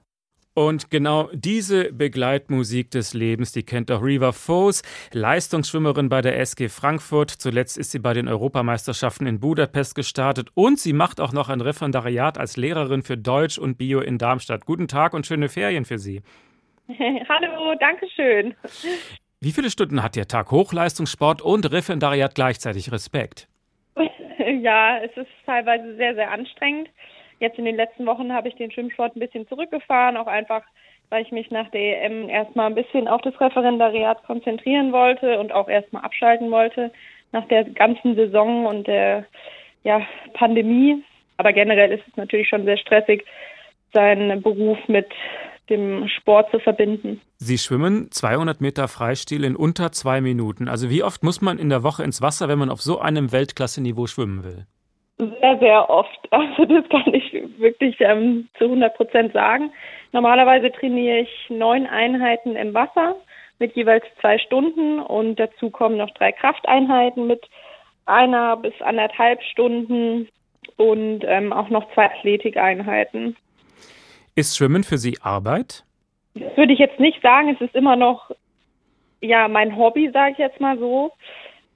Und 0.56 0.92
genau 0.92 1.30
diese 1.34 1.92
Begleitmusik 1.92 2.92
des 2.92 3.16
Lebens, 3.16 3.54
die 3.54 3.64
kennt 3.64 3.90
auch 3.90 4.04
Riva 4.04 4.32
Foes, 4.32 4.84
Leistungsschwimmerin 5.12 6.10
bei 6.10 6.22
der 6.22 6.40
SG 6.40 6.70
Frankfurt. 6.70 7.32
Zuletzt 7.32 7.76
ist 7.76 7.90
sie 7.90 7.98
bei 7.98 8.14
den 8.14 8.28
Europameisterschaften 8.28 9.26
in 9.26 9.40
Budapest 9.40 9.96
gestartet 9.96 10.50
und 10.54 10.80
sie 10.80 10.94
macht 10.94 11.20
auch 11.20 11.32
noch 11.32 11.50
ein 11.50 11.62
Referendariat 11.62 12.38
als 12.38 12.56
Lehrerin 12.56 13.02
für 13.02 13.18
Deutsch 13.18 13.58
und 13.58 13.80
Bio 13.80 14.00
in 14.00 14.20
Darmstadt. 14.20 14.68
Guten 14.68 14.88
Tag 14.88 15.16
und 15.16 15.26
schöne 15.26 15.50
Ferien 15.50 15.86
für 15.86 15.98
Sie. 15.98 16.22
Hallo, 17.30 17.76
danke 17.80 18.08
schön. 18.10 18.54
Wie 19.40 19.52
viele 19.52 19.70
Stunden 19.70 20.04
hat 20.04 20.18
Ihr 20.18 20.28
Tag 20.28 20.52
Hochleistungssport 20.52 21.42
und 21.42 21.72
Referendariat 21.72 22.36
gleichzeitig 22.36 22.92
Respekt? 22.92 23.48
Ja, 24.62 24.98
es 24.98 25.16
ist 25.16 25.30
teilweise 25.46 25.96
sehr, 25.96 26.16
sehr 26.16 26.32
anstrengend. 26.32 26.90
Jetzt 27.40 27.58
in 27.60 27.66
den 27.66 27.76
letzten 27.76 28.06
Wochen 28.06 28.34
habe 28.34 28.48
ich 28.48 28.56
den 28.56 28.72
Schwimmsport 28.72 29.16
ein 29.16 29.20
bisschen 29.20 29.48
zurückgefahren, 29.48 30.18
auch 30.18 30.28
einfach, 30.28 30.64
weil 31.10 31.22
ich 31.22 31.32
mich 31.32 31.52
nach 31.52 31.70
der 31.70 32.04
EM 32.04 32.30
erstmal 32.30 32.68
ein 32.68 32.76
bisschen 32.76 33.08
auf 33.08 33.22
das 33.22 33.40
Referendariat 33.40 34.24
konzentrieren 34.24 34.92
wollte 34.92 35.40
und 35.40 35.52
auch 35.52 35.70
erstmal 35.70 36.04
abschalten 36.04 36.52
wollte 36.52 36.92
nach 37.32 37.48
der 37.48 37.66
ganzen 37.66 38.16
Saison 38.16 38.66
und 38.66 38.88
der 38.88 39.26
ja, 39.84 40.02
Pandemie. 40.34 41.04
Aber 41.38 41.54
generell 41.54 41.92
ist 41.92 42.08
es 42.08 42.18
natürlich 42.18 42.48
schon 42.50 42.66
sehr 42.66 42.78
stressig, 42.78 43.26
seinen 43.94 44.42
Beruf 44.42 44.78
mit 44.88 45.08
dem 45.70 46.08
Sport 46.08 46.52
zu 46.52 46.60
verbinden. 46.60 47.22
Sie 47.38 47.58
schwimmen 47.58 48.12
200 48.12 48.62
Meter 48.62 48.88
Freistil 48.88 49.44
in 49.44 49.56
unter 49.56 49.92
zwei 49.92 50.22
Minuten. 50.22 50.68
Also 50.68 50.90
wie 50.90 51.04
oft 51.04 51.24
muss 51.24 51.42
man 51.42 51.58
in 51.58 51.70
der 51.70 51.84
Woche 51.84 52.04
ins 52.04 52.22
Wasser, 52.22 52.48
wenn 52.48 52.60
man 52.60 52.70
auf 52.70 52.82
so 52.82 53.00
einem 53.00 53.32
Weltklasse-Niveau 53.32 54.08
schwimmen 54.08 54.44
will? 54.44 54.66
Sehr, 55.18 55.58
sehr 55.60 55.90
oft. 55.90 56.10
Also 56.34 56.66
das 56.66 56.90
kann 56.90 57.14
ich 57.14 57.32
wirklich 57.60 57.96
ähm, 58.00 58.48
zu 58.58 58.66
100 58.66 58.96
Prozent 58.96 59.34
sagen. 59.34 59.72
Normalerweise 60.12 60.72
trainiere 60.72 61.20
ich 61.20 61.30
neun 61.50 61.86
Einheiten 61.86 62.56
im 62.56 62.74
Wasser 62.74 63.16
mit 63.60 63.76
jeweils 63.76 64.04
zwei 64.20 64.40
Stunden 64.40 65.00
und 65.00 65.40
dazu 65.40 65.70
kommen 65.70 65.98
noch 65.98 66.10
drei 66.12 66.32
Krafteinheiten 66.32 67.28
mit 67.28 67.48
einer 68.06 68.58
bis 68.58 68.74
anderthalb 68.82 69.42
Stunden 69.44 70.28
und 70.78 71.24
ähm, 71.26 71.54
auch 71.54 71.70
noch 71.70 71.92
zwei 71.94 72.06
Athletikeinheiten. 72.06 73.36
Ist 74.36 74.58
Schwimmen 74.58 74.84
für 74.84 74.98
Sie 74.98 75.18
Arbeit? 75.22 75.86
Das 76.34 76.58
würde 76.58 76.74
ich 76.74 76.80
jetzt 76.80 77.00
nicht 77.00 77.22
sagen. 77.22 77.50
Es 77.50 77.62
ist 77.62 77.76
immer 77.76 77.96
noch 77.96 78.32
ja 79.22 79.48
mein 79.48 79.78
Hobby, 79.78 80.10
sage 80.12 80.34
ich 80.34 80.38
jetzt 80.40 80.60
mal 80.60 80.78
so. 80.78 81.12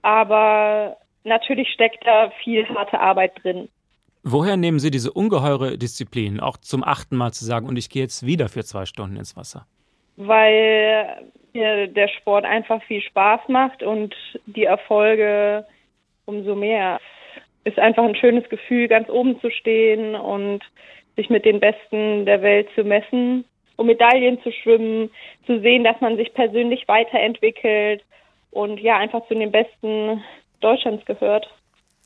Aber 0.02 0.98
natürlich 1.24 1.70
steckt 1.70 2.06
da 2.06 2.32
viel 2.44 2.68
harte 2.70 3.00
Arbeit 3.00 3.34
drin. 3.44 3.70
Woher 4.24 4.58
nehmen 4.58 4.80
Sie 4.80 4.92
diese 4.92 5.14
ungeheure 5.14 5.78
Disziplin, 5.78 6.40
auch 6.40 6.58
zum 6.58 6.84
achten 6.84 7.16
Mal 7.16 7.32
zu 7.32 7.46
sagen, 7.46 7.68
und 7.68 7.78
ich 7.78 7.90
gehe 7.90 8.02
jetzt 8.02 8.26
wieder 8.26 8.50
für 8.50 8.64
zwei 8.64 8.86
Stunden 8.86 9.16
ins 9.16 9.38
Wasser? 9.38 9.66
Weil 10.18 11.30
mir 11.54 11.88
der 11.88 12.08
Sport 12.10 12.44
einfach 12.44 12.82
viel 12.84 13.02
Spaß 13.02 13.42
macht 13.48 13.84
und 13.84 14.16
die 14.46 14.66
Erfolge 14.66 15.66
umso 16.26 16.56
mehr. 16.56 17.00
Es 17.64 17.74
ist 17.74 17.80
einfach 17.80 18.04
ein 18.04 18.16
schönes 18.16 18.48
Gefühl, 18.50 18.88
ganz 18.88 19.10
oben 19.10 19.40
zu 19.40 19.50
stehen 19.50 20.16
und 20.16 20.62
sich 21.18 21.30
mit 21.30 21.44
den 21.44 21.60
Besten 21.60 22.26
der 22.26 22.42
Welt 22.42 22.70
zu 22.76 22.84
messen, 22.84 23.44
um 23.76 23.88
Medaillen 23.88 24.42
zu 24.42 24.52
schwimmen, 24.52 25.10
zu 25.46 25.60
sehen, 25.60 25.84
dass 25.84 26.00
man 26.00 26.16
sich 26.16 26.34
persönlich 26.34 26.88
weiterentwickelt 26.88 28.04
und 28.52 28.80
ja, 28.80 28.98
einfach 28.98 29.28
zu 29.28 29.36
den 29.36 29.52
Besten 29.52 30.24
Deutschlands 30.62 31.06
gehört. 31.06 31.50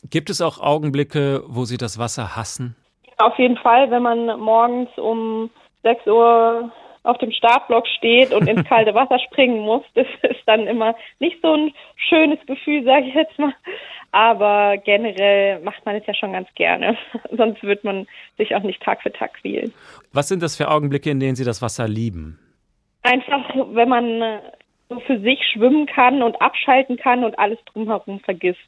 Gibt 0.09 0.29
es 0.29 0.41
auch 0.41 0.59
Augenblicke, 0.59 1.43
wo 1.47 1.65
Sie 1.65 1.77
das 1.77 1.99
Wasser 1.99 2.35
hassen? 2.35 2.75
Auf 3.17 3.37
jeden 3.37 3.57
Fall, 3.57 3.91
wenn 3.91 4.01
man 4.01 4.39
morgens 4.39 4.89
um 4.97 5.51
6 5.83 6.07
Uhr 6.07 6.71
auf 7.03 7.17
dem 7.17 7.31
Startblock 7.31 7.88
steht 7.88 8.34
und 8.34 8.48
ins 8.48 8.63
kalte 8.70 8.93
Wasser 8.93 9.20
springen 9.20 9.60
muss. 9.60 9.84
Das 9.96 10.08
ist 10.24 10.41
dann 10.46 10.67
immer 10.67 10.96
nicht 11.20 11.38
so 11.41 11.53
ein 11.53 11.74
schönes 11.96 12.39
Gefühl, 12.46 12.84
sage 12.84 13.08
ich 13.08 13.15
jetzt 13.15 13.38
mal. 13.39 13.53
Aber 14.12 14.77
generell 14.77 15.62
macht 15.62 15.86
man 15.86 15.96
es 15.96 16.05
ja 16.05 16.13
schon 16.13 16.34
ganz 16.34 16.50
gerne. 16.55 16.98
Sonst 17.31 17.63
wird 17.63 17.84
man 17.84 18.08
sich 18.38 18.55
auch 18.55 18.63
nicht 18.63 18.81
Tag 18.81 19.01
für 19.01 19.12
Tag 19.12 19.36
quälen. 19.36 19.74
Was 20.12 20.27
sind 20.27 20.43
das 20.43 20.58
für 20.58 20.70
Augenblicke, 20.70 21.10
in 21.10 21.20
denen 21.20 21.36
Sie 21.36 21.46
das 21.46 21.62
Wasser 21.62 21.88
lieben? 21.88 22.39
Einfach, 23.03 23.55
wenn 23.74 23.89
man 23.89 24.41
so 24.89 25.00
für 25.00 25.20
sich 25.22 25.39
schwimmen 25.53 25.86
kann 25.86 26.22
und 26.22 26.41
abschalten 26.41 26.98
kann 26.98 27.24
und 27.24 27.39
alles 27.39 27.58
drumherum 27.65 28.20
vergisst. 28.20 28.60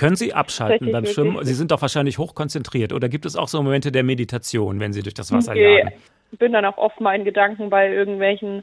Können 0.00 0.16
Sie 0.16 0.32
abschalten 0.32 0.92
beim 0.92 1.04
Schwimmen? 1.04 1.44
Sie 1.44 1.52
sind 1.52 1.72
doch 1.72 1.82
wahrscheinlich 1.82 2.16
hochkonzentriert. 2.16 2.94
Oder 2.94 3.10
gibt 3.10 3.26
es 3.26 3.36
auch 3.36 3.48
so 3.48 3.62
Momente 3.62 3.92
der 3.92 4.02
Meditation, 4.02 4.80
wenn 4.80 4.94
Sie 4.94 5.02
durch 5.02 5.12
das 5.12 5.30
Wasser 5.30 5.52
okay. 5.52 5.80
jagen? 5.80 5.92
Ich 6.32 6.38
bin 6.38 6.54
dann 6.54 6.64
auch 6.64 6.78
oft 6.78 7.02
mal 7.02 7.14
in 7.14 7.26
Gedanken 7.26 7.68
bei 7.68 7.92
irgendwelchen 7.92 8.62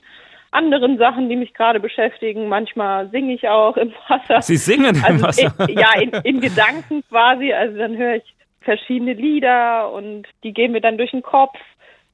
anderen 0.49 0.97
Sachen, 0.97 1.29
die 1.29 1.35
mich 1.35 1.53
gerade 1.53 1.79
beschäftigen. 1.79 2.47
Manchmal 2.47 3.11
singe 3.11 3.35
ich 3.35 3.47
auch 3.47 3.77
im 3.77 3.93
Wasser. 4.07 4.41
Sie 4.41 4.57
singen 4.57 4.95
im 4.95 5.03
also 5.03 5.27
Wasser? 5.27 5.53
In, 5.69 5.77
ja, 5.77 5.99
in, 6.01 6.09
in 6.23 6.41
Gedanken 6.41 7.03
quasi. 7.07 7.53
Also 7.53 7.77
dann 7.77 7.95
höre 7.97 8.15
ich 8.15 8.35
verschiedene 8.61 9.13
Lieder 9.13 9.91
und 9.91 10.25
die 10.43 10.53
gehen 10.53 10.71
mir 10.71 10.81
dann 10.81 10.97
durch 10.97 11.11
den 11.11 11.21
Kopf. 11.21 11.59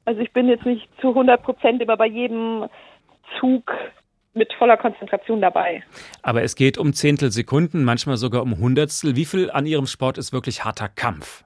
Also 0.03 0.19
ich 0.19 0.33
bin 0.33 0.49
jetzt 0.49 0.65
nicht 0.65 0.85
zu 0.99 1.09
100 1.09 1.41
Prozent 1.41 1.81
immer 1.81 1.95
bei 1.95 2.07
jedem 2.07 2.65
Zug 3.39 3.71
mit 4.33 4.51
voller 4.53 4.77
Konzentration 4.77 5.41
dabei. 5.41 5.83
Aber 6.21 6.43
es 6.43 6.55
geht 6.55 6.77
um 6.77 6.93
Zehntelsekunden, 6.93 7.83
manchmal 7.83 8.17
sogar 8.17 8.41
um 8.41 8.57
Hundertstel. 8.57 9.15
Wie 9.15 9.25
viel 9.25 9.51
an 9.51 9.65
Ihrem 9.65 9.85
Sport 9.85 10.17
ist 10.17 10.33
wirklich 10.33 10.63
harter 10.63 10.89
Kampf? 10.89 11.43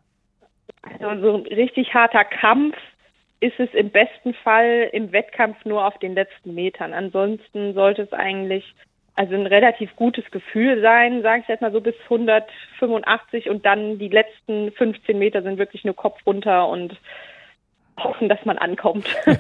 Also 0.99 1.21
so 1.21 1.37
ein 1.37 1.45
richtig 1.47 1.93
harter 1.93 2.23
Kampf 2.23 2.75
ist 3.39 3.59
es 3.59 3.69
im 3.73 3.89
besten 3.89 4.33
Fall 4.33 4.89
im 4.93 5.11
Wettkampf 5.11 5.63
nur 5.65 5.85
auf 5.85 5.97
den 5.99 6.15
letzten 6.15 6.55
Metern. 6.55 6.93
Ansonsten 6.93 7.73
sollte 7.73 8.03
es 8.03 8.13
eigentlich 8.13 8.63
also 9.15 9.33
ein 9.33 9.47
relativ 9.47 9.95
gutes 9.95 10.29
Gefühl 10.31 10.81
sein, 10.81 11.23
sage 11.23 11.41
ich 11.41 11.47
jetzt 11.47 11.61
mal 11.61 11.71
so 11.71 11.81
bis 11.81 11.95
185 12.03 13.49
und 13.49 13.65
dann 13.65 13.97
die 13.97 14.09
letzten 14.09 14.71
15 14.71 15.17
Meter 15.17 15.41
sind 15.41 15.57
wirklich 15.57 15.83
nur 15.83 15.95
Kopf 15.95 16.19
runter 16.25 16.67
und 16.67 16.95
hoffen, 17.97 18.29
dass 18.29 18.43
man 18.45 18.57
ankommt. 18.57 19.07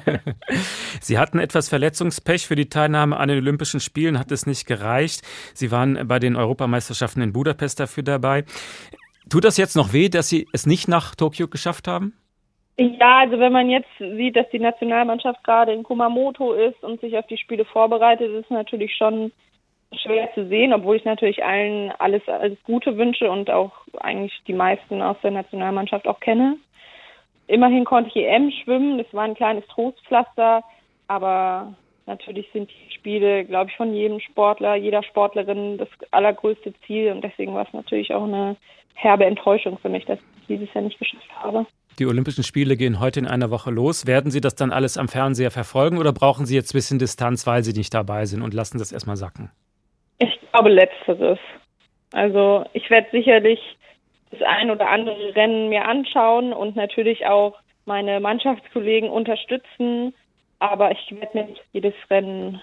Sie 1.01 1.17
hatten 1.17 1.39
etwas 1.39 1.69
Verletzungspech 1.69 2.47
für 2.47 2.55
die 2.55 2.69
Teilnahme 2.69 3.17
an 3.17 3.29
den 3.29 3.37
Olympischen 3.37 3.79
Spielen, 3.79 4.19
hat 4.19 4.31
es 4.31 4.45
nicht 4.45 4.65
gereicht. 4.67 5.21
Sie 5.53 5.71
waren 5.71 6.07
bei 6.07 6.19
den 6.19 6.35
Europameisterschaften 6.35 7.21
in 7.21 7.33
Budapest 7.33 7.79
dafür 7.79 8.03
dabei. 8.03 8.43
Tut 9.29 9.43
das 9.43 9.57
jetzt 9.57 9.75
noch 9.75 9.93
weh, 9.93 10.09
dass 10.09 10.29
Sie 10.29 10.47
es 10.53 10.65
nicht 10.65 10.87
nach 10.87 11.15
Tokio 11.15 11.47
geschafft 11.47 11.87
haben? 11.87 12.13
Ja, 12.79 13.19
also 13.21 13.39
wenn 13.39 13.51
man 13.51 13.69
jetzt 13.69 13.89
sieht, 13.97 14.35
dass 14.35 14.47
die 14.51 14.59
Nationalmannschaft 14.59 15.43
gerade 15.43 15.73
in 15.73 15.83
Kumamoto 15.83 16.53
ist 16.53 16.81
und 16.83 17.01
sich 17.01 17.17
auf 17.17 17.25
die 17.25 17.37
Spiele 17.37 17.65
vorbereitet, 17.65 18.29
ist 18.29 18.45
es 18.45 18.49
natürlich 18.51 18.95
schon 18.95 19.31
schwer 20.03 20.29
zu 20.35 20.47
sehen, 20.47 20.73
obwohl 20.73 20.97
ich 20.97 21.05
natürlich 21.05 21.43
allen 21.43 21.91
alles, 21.97 22.21
alles 22.27 22.57
Gute 22.63 22.97
wünsche 22.97 23.31
und 23.31 23.49
auch 23.49 23.71
eigentlich 23.99 24.33
die 24.45 24.53
meisten 24.53 25.01
aus 25.01 25.17
der 25.23 25.31
Nationalmannschaft 25.31 26.07
auch 26.07 26.19
kenne. 26.19 26.57
Immerhin 27.47 27.85
konnte 27.85 28.09
ich 28.09 28.15
EM 28.17 28.51
schwimmen, 28.51 28.97
das 28.97 29.07
war 29.13 29.23
ein 29.23 29.35
kleines 29.35 29.65
Trostpflaster, 29.67 30.63
aber 31.07 31.73
natürlich 32.05 32.47
sind 32.51 32.69
die 32.69 32.93
Spiele, 32.93 33.45
glaube 33.45 33.69
ich, 33.69 33.77
von 33.77 33.93
jedem 33.93 34.19
Sportler, 34.19 34.75
jeder 34.75 35.01
Sportlerin 35.03 35.77
das 35.77 35.87
allergrößte 36.11 36.73
Ziel 36.85 37.11
und 37.11 37.23
deswegen 37.23 37.53
war 37.53 37.65
es 37.65 37.73
natürlich 37.73 38.13
auch 38.13 38.23
eine 38.23 38.57
herbe 38.95 39.25
Enttäuschung 39.25 39.77
für 39.77 39.89
mich, 39.89 40.05
dass 40.05 40.19
ich 40.41 40.47
dieses 40.47 40.73
Jahr 40.73 40.83
nicht 40.83 40.99
geschafft 40.99 41.29
habe. 41.41 41.65
Die 41.99 42.05
Olympischen 42.05 42.43
Spiele 42.43 42.77
gehen 42.77 42.99
heute 42.99 43.19
in 43.19 43.27
einer 43.27 43.49
Woche 43.49 43.71
los. 43.71 44.05
Werden 44.05 44.29
Sie 44.29 44.41
das 44.41 44.53
dann 44.53 44.71
alles 44.71 44.97
am 44.97 45.07
Fernseher 45.07 45.49
verfolgen 45.49 45.97
oder 45.97 46.13
brauchen 46.13 46.45
Sie 46.45 46.53
jetzt 46.53 46.73
ein 46.73 46.77
bisschen 46.77 46.99
Distanz, 46.99 47.47
weil 47.47 47.63
Sie 47.63 47.73
nicht 47.73 47.93
dabei 47.93 48.25
sind 48.25 48.43
und 48.43 48.53
lassen 48.53 48.77
das 48.77 48.91
erstmal 48.91 49.17
sacken? 49.17 49.51
Ich 50.19 50.39
glaube 50.51 50.69
letzteres. 50.69 51.39
Also 52.11 52.65
ich 52.73 52.89
werde 52.89 53.07
sicherlich 53.11 53.59
das 54.31 54.41
ein 54.41 54.71
oder 54.71 54.89
andere 54.89 55.35
Rennen 55.35 55.69
mir 55.69 55.85
anschauen 55.85 56.53
und 56.53 56.75
natürlich 56.75 57.25
auch 57.25 57.57
meine 57.85 58.19
Mannschaftskollegen 58.19 59.09
unterstützen. 59.09 60.13
Aber 60.59 60.91
ich 60.91 61.11
werde 61.11 61.37
mir 61.37 61.45
nicht 61.45 61.63
jedes 61.71 61.93
Rennen 62.09 62.61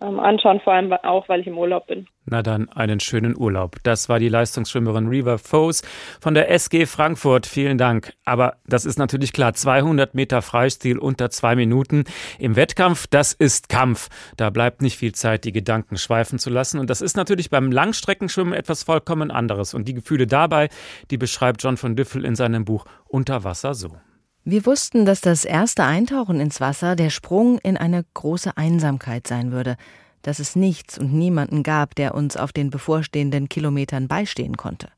anschauen, 0.00 0.60
vor 0.60 0.72
allem 0.72 0.92
auch, 0.92 1.28
weil 1.28 1.40
ich 1.40 1.46
im 1.46 1.58
Urlaub 1.58 1.86
bin. 1.86 2.06
Na 2.26 2.42
dann 2.42 2.68
einen 2.70 3.00
schönen 3.00 3.36
Urlaub. 3.36 3.76
Das 3.82 4.08
war 4.08 4.18
die 4.18 4.28
Leistungsschwimmerin 4.28 5.08
Reva 5.08 5.36
Foes 5.38 5.82
von 6.20 6.34
der 6.34 6.50
SG 6.50 6.86
Frankfurt. 6.86 7.46
Vielen 7.46 7.76
Dank. 7.76 8.12
Aber 8.24 8.56
das 8.66 8.84
ist 8.84 8.98
natürlich 8.98 9.32
klar. 9.32 9.52
200 9.52 10.14
Meter 10.14 10.42
Freistil 10.42 10.98
unter 10.98 11.30
zwei 11.30 11.56
Minuten 11.56 12.04
im 12.38 12.56
Wettkampf, 12.56 13.06
das 13.08 13.32
ist 13.32 13.68
Kampf. 13.68 14.08
Da 14.36 14.50
bleibt 14.50 14.80
nicht 14.80 14.96
viel 14.96 15.12
Zeit, 15.12 15.44
die 15.44 15.52
Gedanken 15.52 15.96
schweifen 15.96 16.38
zu 16.38 16.50
lassen. 16.50 16.78
Und 16.78 16.88
das 16.88 17.00
ist 17.00 17.16
natürlich 17.16 17.50
beim 17.50 17.72
Langstreckenschwimmen 17.72 18.54
etwas 18.54 18.84
vollkommen 18.84 19.30
anderes. 19.30 19.74
Und 19.74 19.88
die 19.88 19.94
Gefühle 19.94 20.26
dabei, 20.26 20.68
die 21.10 21.18
beschreibt 21.18 21.62
John 21.62 21.76
von 21.76 21.96
Düffel 21.96 22.24
in 22.24 22.36
seinem 22.36 22.64
Buch 22.64 22.84
Unter 23.08 23.44
Wasser 23.44 23.74
so. 23.74 23.96
Wir 24.44 24.64
wussten, 24.64 25.04
dass 25.04 25.20
das 25.20 25.44
erste 25.44 25.84
Eintauchen 25.84 26.40
ins 26.40 26.62
Wasser 26.62 26.96
der 26.96 27.10
Sprung 27.10 27.58
in 27.58 27.76
eine 27.76 28.04
große 28.14 28.56
Einsamkeit 28.56 29.26
sein 29.26 29.52
würde, 29.52 29.76
dass 30.22 30.38
es 30.38 30.56
nichts 30.56 30.98
und 30.98 31.12
niemanden 31.12 31.62
gab, 31.62 31.94
der 31.94 32.14
uns 32.14 32.38
auf 32.38 32.52
den 32.52 32.70
bevorstehenden 32.70 33.50
Kilometern 33.50 34.08
beistehen 34.08 34.56
konnte. 34.56 34.88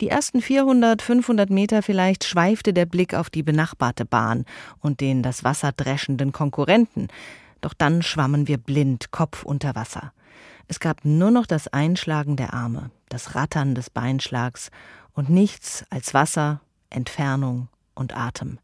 Die 0.00 0.08
ersten 0.08 0.42
400, 0.42 1.00
500 1.00 1.48
Meter 1.48 1.82
vielleicht 1.82 2.24
schweifte 2.24 2.72
der 2.72 2.86
Blick 2.86 3.14
auf 3.14 3.30
die 3.30 3.44
benachbarte 3.44 4.04
Bahn 4.04 4.46
und 4.80 5.00
den 5.00 5.22
das 5.22 5.44
Wasser 5.44 5.70
dreschenden 5.70 6.32
Konkurrenten, 6.32 7.06
doch 7.60 7.74
dann 7.74 8.02
schwammen 8.02 8.48
wir 8.48 8.58
blind 8.58 9.12
Kopf 9.12 9.44
unter 9.44 9.76
Wasser. 9.76 10.12
Es 10.66 10.80
gab 10.80 11.04
nur 11.04 11.30
noch 11.30 11.46
das 11.46 11.68
Einschlagen 11.68 12.34
der 12.34 12.52
Arme, 12.52 12.90
das 13.08 13.36
Rattern 13.36 13.76
des 13.76 13.90
Beinschlags 13.90 14.70
und 15.12 15.30
nichts 15.30 15.84
als 15.88 16.14
Wasser, 16.14 16.60
Entfernung 16.90 17.68
und 17.94 18.16
Atem. 18.16 18.58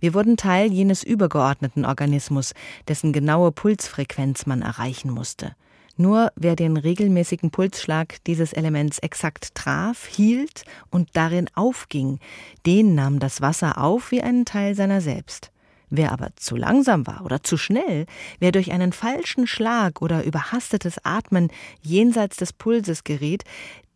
Wir 0.00 0.14
wurden 0.14 0.36
Teil 0.36 0.72
jenes 0.72 1.02
übergeordneten 1.02 1.84
Organismus, 1.84 2.54
dessen 2.86 3.12
genaue 3.12 3.52
Pulsfrequenz 3.52 4.46
man 4.46 4.62
erreichen 4.62 5.10
musste. 5.10 5.54
Nur 5.96 6.30
wer 6.36 6.54
den 6.54 6.76
regelmäßigen 6.76 7.50
Pulsschlag 7.50 8.22
dieses 8.24 8.52
Elements 8.52 9.00
exakt 9.00 9.56
traf, 9.56 10.06
hielt 10.06 10.64
und 10.90 11.08
darin 11.14 11.50
aufging, 11.54 12.20
den 12.66 12.94
nahm 12.94 13.18
das 13.18 13.40
Wasser 13.40 13.78
auf 13.78 14.12
wie 14.12 14.22
einen 14.22 14.44
Teil 14.44 14.76
seiner 14.76 15.00
selbst. 15.00 15.50
Wer 15.90 16.12
aber 16.12 16.28
zu 16.36 16.54
langsam 16.54 17.06
war 17.06 17.24
oder 17.24 17.42
zu 17.42 17.56
schnell, 17.56 18.06
wer 18.38 18.52
durch 18.52 18.70
einen 18.70 18.92
falschen 18.92 19.48
Schlag 19.48 20.00
oder 20.00 20.22
überhastetes 20.22 21.04
Atmen 21.04 21.50
jenseits 21.80 22.36
des 22.36 22.52
Pulses 22.52 23.02
geriet, 23.02 23.42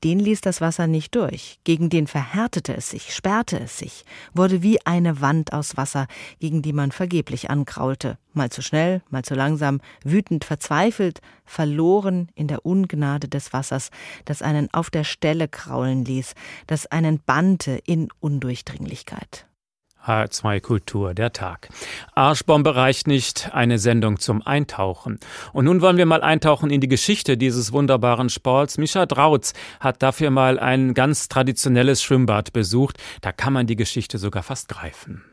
den 0.04 0.18
ließ 0.18 0.40
das 0.40 0.60
Wasser 0.60 0.86
nicht 0.86 1.14
durch, 1.14 1.58
gegen 1.64 1.88
den 1.88 2.06
verhärtete 2.06 2.76
es 2.76 2.90
sich, 2.90 3.14
sperrte 3.14 3.58
es 3.60 3.78
sich, 3.78 4.04
wurde 4.34 4.62
wie 4.62 4.84
eine 4.84 5.20
Wand 5.20 5.52
aus 5.52 5.76
Wasser, 5.76 6.06
gegen 6.40 6.62
die 6.62 6.72
man 6.72 6.92
vergeblich 6.92 7.50
ankraulte, 7.50 8.18
mal 8.32 8.50
zu 8.50 8.62
schnell, 8.62 9.02
mal 9.10 9.22
zu 9.22 9.34
langsam, 9.34 9.80
wütend, 10.02 10.44
verzweifelt, 10.44 11.20
verloren 11.44 12.28
in 12.34 12.48
der 12.48 12.66
Ungnade 12.66 13.28
des 13.28 13.52
Wassers, 13.52 13.90
das 14.24 14.42
einen 14.42 14.72
auf 14.72 14.90
der 14.90 15.04
Stelle 15.04 15.48
kraulen 15.48 16.04
ließ, 16.04 16.34
das 16.66 16.86
einen 16.86 17.20
bannte 17.20 17.80
in 17.84 18.08
Undurchdringlichkeit. 18.20 19.46
H2 20.06 20.60
Kultur, 20.60 21.14
der 21.14 21.32
Tag. 21.32 21.68
Arschbombe 22.14 22.74
reicht 22.74 23.06
nicht, 23.06 23.50
eine 23.52 23.78
Sendung 23.78 24.18
zum 24.18 24.42
Eintauchen. 24.42 25.18
Und 25.52 25.66
nun 25.66 25.80
wollen 25.80 25.96
wir 25.96 26.06
mal 26.06 26.22
eintauchen 26.22 26.70
in 26.70 26.80
die 26.80 26.88
Geschichte 26.88 27.36
dieses 27.36 27.72
wunderbaren 27.72 28.28
Sports. 28.28 28.78
Mischa 28.78 29.06
Drautz 29.06 29.52
hat 29.80 30.02
dafür 30.02 30.30
mal 30.30 30.58
ein 30.58 30.94
ganz 30.94 31.28
traditionelles 31.28 32.02
Schwimmbad 32.02 32.52
besucht. 32.52 32.98
Da 33.20 33.32
kann 33.32 33.52
man 33.52 33.66
die 33.66 33.76
Geschichte 33.76 34.18
sogar 34.18 34.42
fast 34.42 34.68
greifen. 34.68 35.24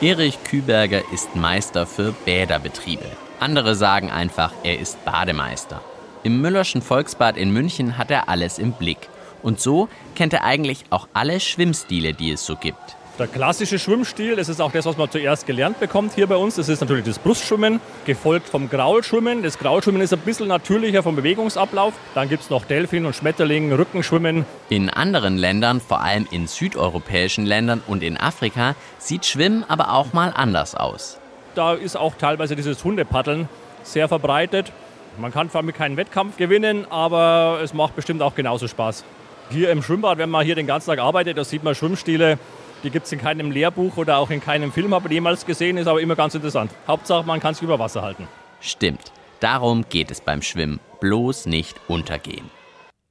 Erich 0.00 0.42
Küberger 0.42 1.02
ist 1.12 1.36
Meister 1.36 1.86
für 1.86 2.10
Bäderbetriebe. 2.24 3.04
Andere 3.38 3.76
sagen 3.76 4.10
einfach, 4.10 4.52
er 4.64 4.80
ist 4.80 5.04
Bademeister. 5.04 5.80
Im 6.24 6.40
Müllerschen 6.40 6.82
Volksbad 6.82 7.36
in 7.36 7.52
München 7.52 7.98
hat 7.98 8.10
er 8.10 8.28
alles 8.28 8.58
im 8.58 8.72
Blick. 8.72 9.08
Und 9.42 9.60
so 9.60 9.88
kennt 10.14 10.32
er 10.32 10.44
eigentlich 10.44 10.84
auch 10.90 11.08
alle 11.12 11.40
Schwimmstile, 11.40 12.12
die 12.12 12.32
es 12.32 12.44
so 12.46 12.56
gibt. 12.56 12.96
Der 13.18 13.26
klassische 13.26 13.78
Schwimmstil, 13.78 14.36
das 14.36 14.48
ist 14.48 14.60
auch 14.60 14.72
das, 14.72 14.86
was 14.86 14.96
man 14.96 15.10
zuerst 15.10 15.46
gelernt 15.46 15.78
bekommt 15.78 16.14
hier 16.14 16.26
bei 16.26 16.36
uns. 16.36 16.56
Das 16.56 16.70
ist 16.70 16.80
natürlich 16.80 17.04
das 17.04 17.18
Brustschwimmen, 17.18 17.78
gefolgt 18.06 18.48
vom 18.48 18.70
Graulschwimmen. 18.70 19.42
Das 19.42 19.58
Graulschwimmen 19.58 20.00
ist 20.00 20.14
ein 20.14 20.20
bisschen 20.20 20.48
natürlicher 20.48 21.02
vom 21.02 21.14
Bewegungsablauf. 21.14 21.92
Dann 22.14 22.30
gibt 22.30 22.44
es 22.44 22.50
noch 22.50 22.64
Delfin 22.64 23.04
und 23.04 23.14
Schmetterling, 23.14 23.70
Rückenschwimmen. 23.70 24.46
In 24.70 24.88
anderen 24.88 25.36
Ländern, 25.36 25.82
vor 25.82 26.00
allem 26.00 26.26
in 26.30 26.46
südeuropäischen 26.46 27.44
Ländern 27.44 27.82
und 27.86 28.02
in 28.02 28.16
Afrika, 28.16 28.74
sieht 28.98 29.26
Schwimmen 29.26 29.62
aber 29.68 29.92
auch 29.92 30.14
mal 30.14 30.32
anders 30.34 30.74
aus. 30.74 31.18
Da 31.54 31.74
ist 31.74 31.96
auch 31.96 32.14
teilweise 32.14 32.56
dieses 32.56 32.82
Hundepaddeln 32.82 33.46
sehr 33.82 34.08
verbreitet. 34.08 34.72
Man 35.18 35.32
kann 35.32 35.50
vor 35.50 35.60
allem 35.60 35.72
keinen 35.74 35.98
Wettkampf 35.98 36.38
gewinnen, 36.38 36.86
aber 36.90 37.60
es 37.62 37.74
macht 37.74 37.94
bestimmt 37.94 38.22
auch 38.22 38.34
genauso 38.34 38.68
Spaß. 38.68 39.04
Hier 39.52 39.70
im 39.70 39.82
Schwimmbad, 39.82 40.16
wenn 40.16 40.30
man 40.30 40.46
hier 40.46 40.54
den 40.54 40.66
ganzen 40.66 40.88
Tag 40.88 40.98
arbeitet, 40.98 41.36
da 41.36 41.44
sieht 41.44 41.62
man 41.62 41.74
Schwimmstile, 41.74 42.38
die 42.82 42.88
gibt 42.88 43.04
es 43.04 43.12
in 43.12 43.20
keinem 43.20 43.50
Lehrbuch 43.50 43.98
oder 43.98 44.16
auch 44.16 44.30
in 44.30 44.40
keinem 44.40 44.72
Film, 44.72 44.94
habe 44.94 45.08
ich 45.08 45.14
jemals 45.14 45.44
gesehen, 45.44 45.76
ist 45.76 45.86
aber 45.86 46.00
immer 46.00 46.16
ganz 46.16 46.34
interessant. 46.34 46.70
Hauptsache, 46.88 47.26
man 47.26 47.38
kann 47.38 47.52
sich 47.52 47.62
über 47.62 47.78
Wasser 47.78 48.00
halten. 48.00 48.26
Stimmt. 48.60 49.12
Darum 49.40 49.84
geht 49.90 50.10
es 50.10 50.22
beim 50.22 50.40
Schwimmen. 50.40 50.80
Bloß 51.00 51.46
nicht 51.46 51.78
untergehen. 51.86 52.50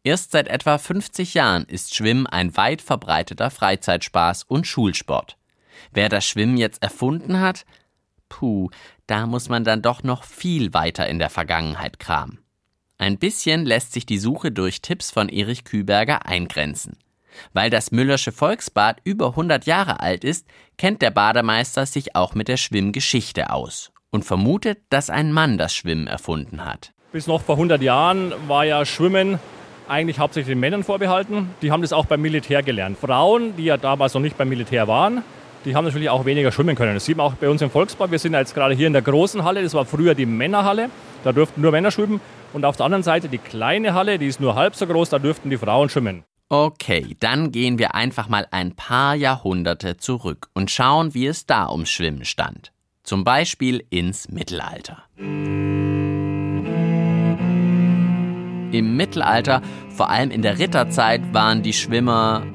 Erst 0.04 0.32
seit 0.32 0.48
etwa 0.48 0.80
50 0.80 1.36
Jahren 1.36 1.66
ist 1.66 1.94
Schwimmen 1.94 2.26
ein 2.26 2.58
weit 2.58 2.82
verbreiteter 2.82 3.52
Freizeitspaß 3.52 4.46
und 4.48 4.66
Schulsport. 4.66 5.38
Wer 5.92 6.10
das 6.10 6.26
Schwimmen 6.26 6.58
jetzt 6.58 6.82
erfunden 6.82 7.40
hat? 7.40 7.66
Puh, 8.30 8.72
da 9.06 9.28
muss 9.28 9.48
man 9.48 9.64
dann 9.64 9.84
doch 9.84 10.02
noch 10.02 10.24
viel 10.24 10.74
weiter 10.74 11.08
in 11.08 11.20
der 11.20 11.30
Vergangenheit 11.30 12.00
kramen. 12.00 12.41
Ein 13.02 13.18
bisschen 13.18 13.66
lässt 13.66 13.94
sich 13.94 14.06
die 14.06 14.20
Suche 14.20 14.52
durch 14.52 14.84
Tipps 14.84 15.10
von 15.10 15.28
Erich 15.28 15.64
Küberger 15.64 16.28
eingrenzen. 16.28 16.98
Weil 17.52 17.72
das 17.72 17.92
Müllersche 17.92 18.32
Volksbad 18.32 18.98
über 19.04 19.30
100 19.30 19.66
Jahre 19.66 20.02
alt 20.02 20.24
ist, 20.24 20.46
kennt 20.78 21.02
der 21.02 21.10
Bademeister 21.10 21.88
sich 21.88 22.16
auch 22.16 22.36
mit 22.36 22.48
der 22.48 22.58
Schwimmgeschichte 22.58 23.50
aus 23.50 23.92
und 24.12 24.24
vermutet, 24.24 24.82
dass 24.92 25.10
ein 25.10 25.34
Mann 25.34 25.58
das 25.58 25.74
Schwimmen 25.74 26.06
erfunden 26.06 26.64
hat. 26.64 26.94
Bis 27.12 27.26
noch 27.26 27.42
vor 27.42 27.56
100 27.56 27.82
Jahren 27.82 28.34
war 28.48 28.66
ja 28.66 28.86
Schwimmen 28.86 29.40
eigentlich 29.88 30.20
hauptsächlich 30.20 30.54
den 30.54 30.60
Männern 30.60 30.84
vorbehalten. 30.84 31.50
Die 31.64 31.72
haben 31.72 31.82
das 31.82 31.94
auch 31.94 32.06
beim 32.06 32.22
Militär 32.22 32.62
gelernt. 32.62 33.00
Frauen, 33.00 33.56
die 33.58 33.64
ja 33.64 33.78
damals 33.78 34.14
noch 34.14 34.22
nicht 34.22 34.38
beim 34.38 34.50
Militär 34.50 34.88
waren, 34.88 35.24
die 35.66 35.76
haben 35.76 35.86
natürlich 35.86 36.10
auch 36.12 36.26
weniger 36.26 36.52
schwimmen 36.52 36.76
können. 36.76 36.94
Das 36.94 37.06
sieht 37.06 37.18
man 37.18 37.26
auch 37.26 37.34
bei 37.34 37.50
uns 37.50 37.64
im 37.64 37.72
Volksbad. 37.72 38.12
Wir 38.12 38.20
sind 38.20 38.34
jetzt 38.34 38.54
gerade 38.54 38.76
hier 38.76 38.86
in 38.86 38.94
der 38.94 39.02
großen 39.02 39.44
Halle. 39.44 39.64
Das 39.64 39.74
war 39.74 39.86
früher 39.86 40.14
die 40.14 40.28
Männerhalle. 40.28 40.92
Da 41.24 41.32
durften 41.32 41.62
nur 41.62 41.72
Männer 41.72 41.90
schwimmen. 41.90 42.22
Und 42.54 42.66
auf 42.66 42.76
der 42.76 42.86
anderen 42.86 43.04
Seite 43.04 43.30
die 43.30 43.38
kleine 43.38 43.94
Halle, 43.94 44.20
die 44.20 44.28
ist 44.28 44.42
nur 44.42 44.56
halb 44.56 44.76
so 44.76 44.86
groß. 44.86 45.10
Da 45.10 45.20
dürften 45.20 45.50
die 45.50 45.58
Frauen 45.58 45.90
schwimmen. 45.90 46.24
Okay, 46.50 47.16
dann 47.22 47.54
gehen 47.54 47.80
wir 47.80 47.96
einfach 47.96 48.28
mal 48.28 48.46
ein 48.52 48.76
paar 48.76 49.16
Jahrhunderte 49.16 49.96
zurück 49.96 50.50
und 50.54 50.70
schauen, 50.70 51.14
wie 51.14 51.28
es 51.28 51.46
da 51.46 51.70
ums 51.70 51.90
Schwimmen 51.90 52.26
stand. 52.26 52.74
Zum 53.04 53.24
Beispiel 53.24 53.86
ins 53.90 54.28
Mittelalter. 54.28 55.04
Im 58.78 58.98
Mittelalter, 58.98 59.62
vor 59.96 60.10
allem 60.10 60.30
in 60.30 60.42
der 60.42 60.60
Ritterzeit, 60.60 61.34
waren 61.34 61.64
die 61.64 61.74
Schwimmer. 61.74 62.46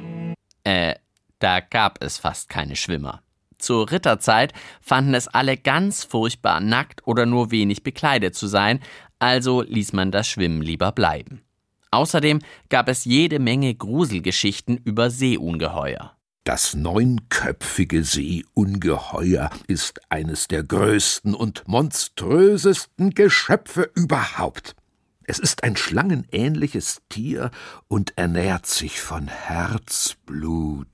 Äh, 0.65 0.97
da 1.39 1.61
gab 1.61 2.03
es 2.03 2.19
fast 2.19 2.51
keine 2.51 2.77
Schwimmer. 2.77 3.23
Zur 3.59 3.91
Ritterzeit 3.91 4.53
fanden 4.81 5.15
es 5.15 5.29
alle 5.29 5.57
ganz 5.57 6.05
furchtbar 6.05 6.61
nackt 6.61 7.07
oder 7.07 7.25
nur 7.25 7.51
wenig 7.51 7.83
bekleidet 7.83 8.35
zu 8.35 8.47
sein, 8.47 8.81
also 9.19 9.63
ließ 9.63 9.93
man 9.93 10.11
das 10.11 10.29
Schwimmen 10.29 10.63
lieber 10.63 10.93
bleiben. 10.93 11.43
Außerdem 11.91 12.41
gab 12.69 12.89
es 12.89 13.05
jede 13.05 13.39
Menge 13.39 13.75
Gruselgeschichten 13.75 14.77
über 14.79 15.11
Seeungeheuer. 15.11 16.17
Das 16.45 16.75
neunköpfige 16.75 18.05
Seeungeheuer 18.05 19.51
ist 19.67 20.01
eines 20.11 20.47
der 20.47 20.63
größten 20.63 21.35
und 21.35 21.67
monströsesten 21.67 23.11
Geschöpfe 23.11 23.91
überhaupt. 23.95 24.77
Es 25.25 25.41
ist 25.41 25.65
ein 25.65 25.77
schlangenähnliches 25.77 27.03
Tier 27.09 27.51
und 27.89 28.17
ernährt 28.17 28.67
sich 28.67 29.01
von 29.01 29.27
Herzblut. 29.27 30.87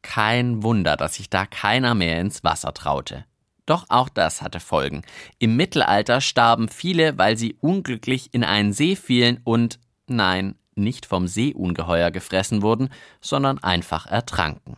Kein 0.00 0.62
Wunder, 0.62 0.96
dass 0.96 1.16
sich 1.16 1.28
da 1.28 1.44
keiner 1.44 1.94
mehr 1.94 2.18
ins 2.20 2.42
Wasser 2.42 2.72
traute. 2.72 3.26
Doch 3.66 3.86
auch 3.88 4.08
das 4.08 4.42
hatte 4.42 4.60
Folgen. 4.60 5.02
Im 5.38 5.56
Mittelalter 5.56 6.20
starben 6.20 6.68
viele, 6.68 7.18
weil 7.18 7.36
sie 7.36 7.56
unglücklich 7.60 8.30
in 8.32 8.44
einen 8.44 8.72
See 8.72 8.96
fielen 8.96 9.40
und 9.44 9.80
nein, 10.06 10.54
nicht 10.76 11.06
vom 11.06 11.26
Seeungeheuer 11.26 12.10
gefressen 12.10 12.62
wurden, 12.62 12.90
sondern 13.20 13.58
einfach 13.58 14.06
ertranken. 14.06 14.76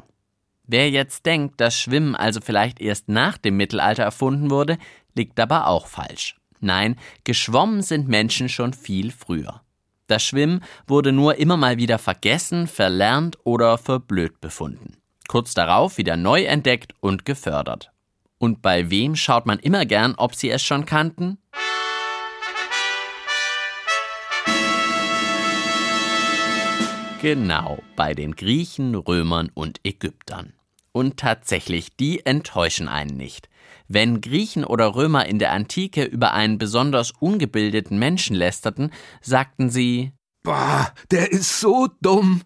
Wer 0.64 0.90
jetzt 0.90 1.26
denkt, 1.26 1.60
dass 1.60 1.78
Schwimmen 1.78 2.14
also 2.14 2.40
vielleicht 2.40 2.80
erst 2.80 3.08
nach 3.08 3.38
dem 3.38 3.56
Mittelalter 3.56 4.02
erfunden 4.02 4.50
wurde, 4.50 4.78
liegt 5.14 5.38
aber 5.40 5.66
auch 5.66 5.86
falsch. 5.86 6.36
Nein, 6.60 6.96
geschwommen 7.24 7.82
sind 7.82 8.08
Menschen 8.08 8.48
schon 8.48 8.72
viel 8.72 9.10
früher. 9.10 9.62
Das 10.06 10.22
Schwimmen 10.22 10.62
wurde 10.86 11.12
nur 11.12 11.36
immer 11.36 11.56
mal 11.56 11.76
wieder 11.76 11.98
vergessen, 11.98 12.66
verlernt 12.66 13.38
oder 13.44 13.76
für 13.78 14.00
blöd 14.00 14.40
befunden. 14.40 14.96
Kurz 15.28 15.52
darauf 15.52 15.98
wieder 15.98 16.16
neu 16.16 16.44
entdeckt 16.44 16.94
und 17.00 17.24
gefördert. 17.24 17.92
Und 18.38 18.62
bei 18.62 18.88
wem 18.90 19.16
schaut 19.16 19.46
man 19.46 19.58
immer 19.58 19.84
gern, 19.84 20.14
ob 20.16 20.34
sie 20.34 20.50
es 20.50 20.62
schon 20.62 20.86
kannten? 20.86 21.38
Genau, 27.20 27.82
bei 27.96 28.14
den 28.14 28.36
Griechen, 28.36 28.94
Römern 28.94 29.50
und 29.52 29.80
Ägyptern. 29.82 30.52
Und 30.92 31.16
tatsächlich, 31.16 31.96
die 31.96 32.24
enttäuschen 32.24 32.86
einen 32.88 33.16
nicht. 33.16 33.48
Wenn 33.88 34.20
Griechen 34.20 34.64
oder 34.64 34.94
Römer 34.94 35.26
in 35.26 35.40
der 35.40 35.52
Antike 35.52 36.04
über 36.04 36.32
einen 36.32 36.58
besonders 36.58 37.10
ungebildeten 37.18 37.98
Menschen 37.98 38.36
lästerten, 38.36 38.92
sagten 39.20 39.68
sie 39.68 40.12
Bah, 40.44 40.92
der 41.10 41.32
ist 41.32 41.58
so 41.58 41.88
dumm. 42.00 42.42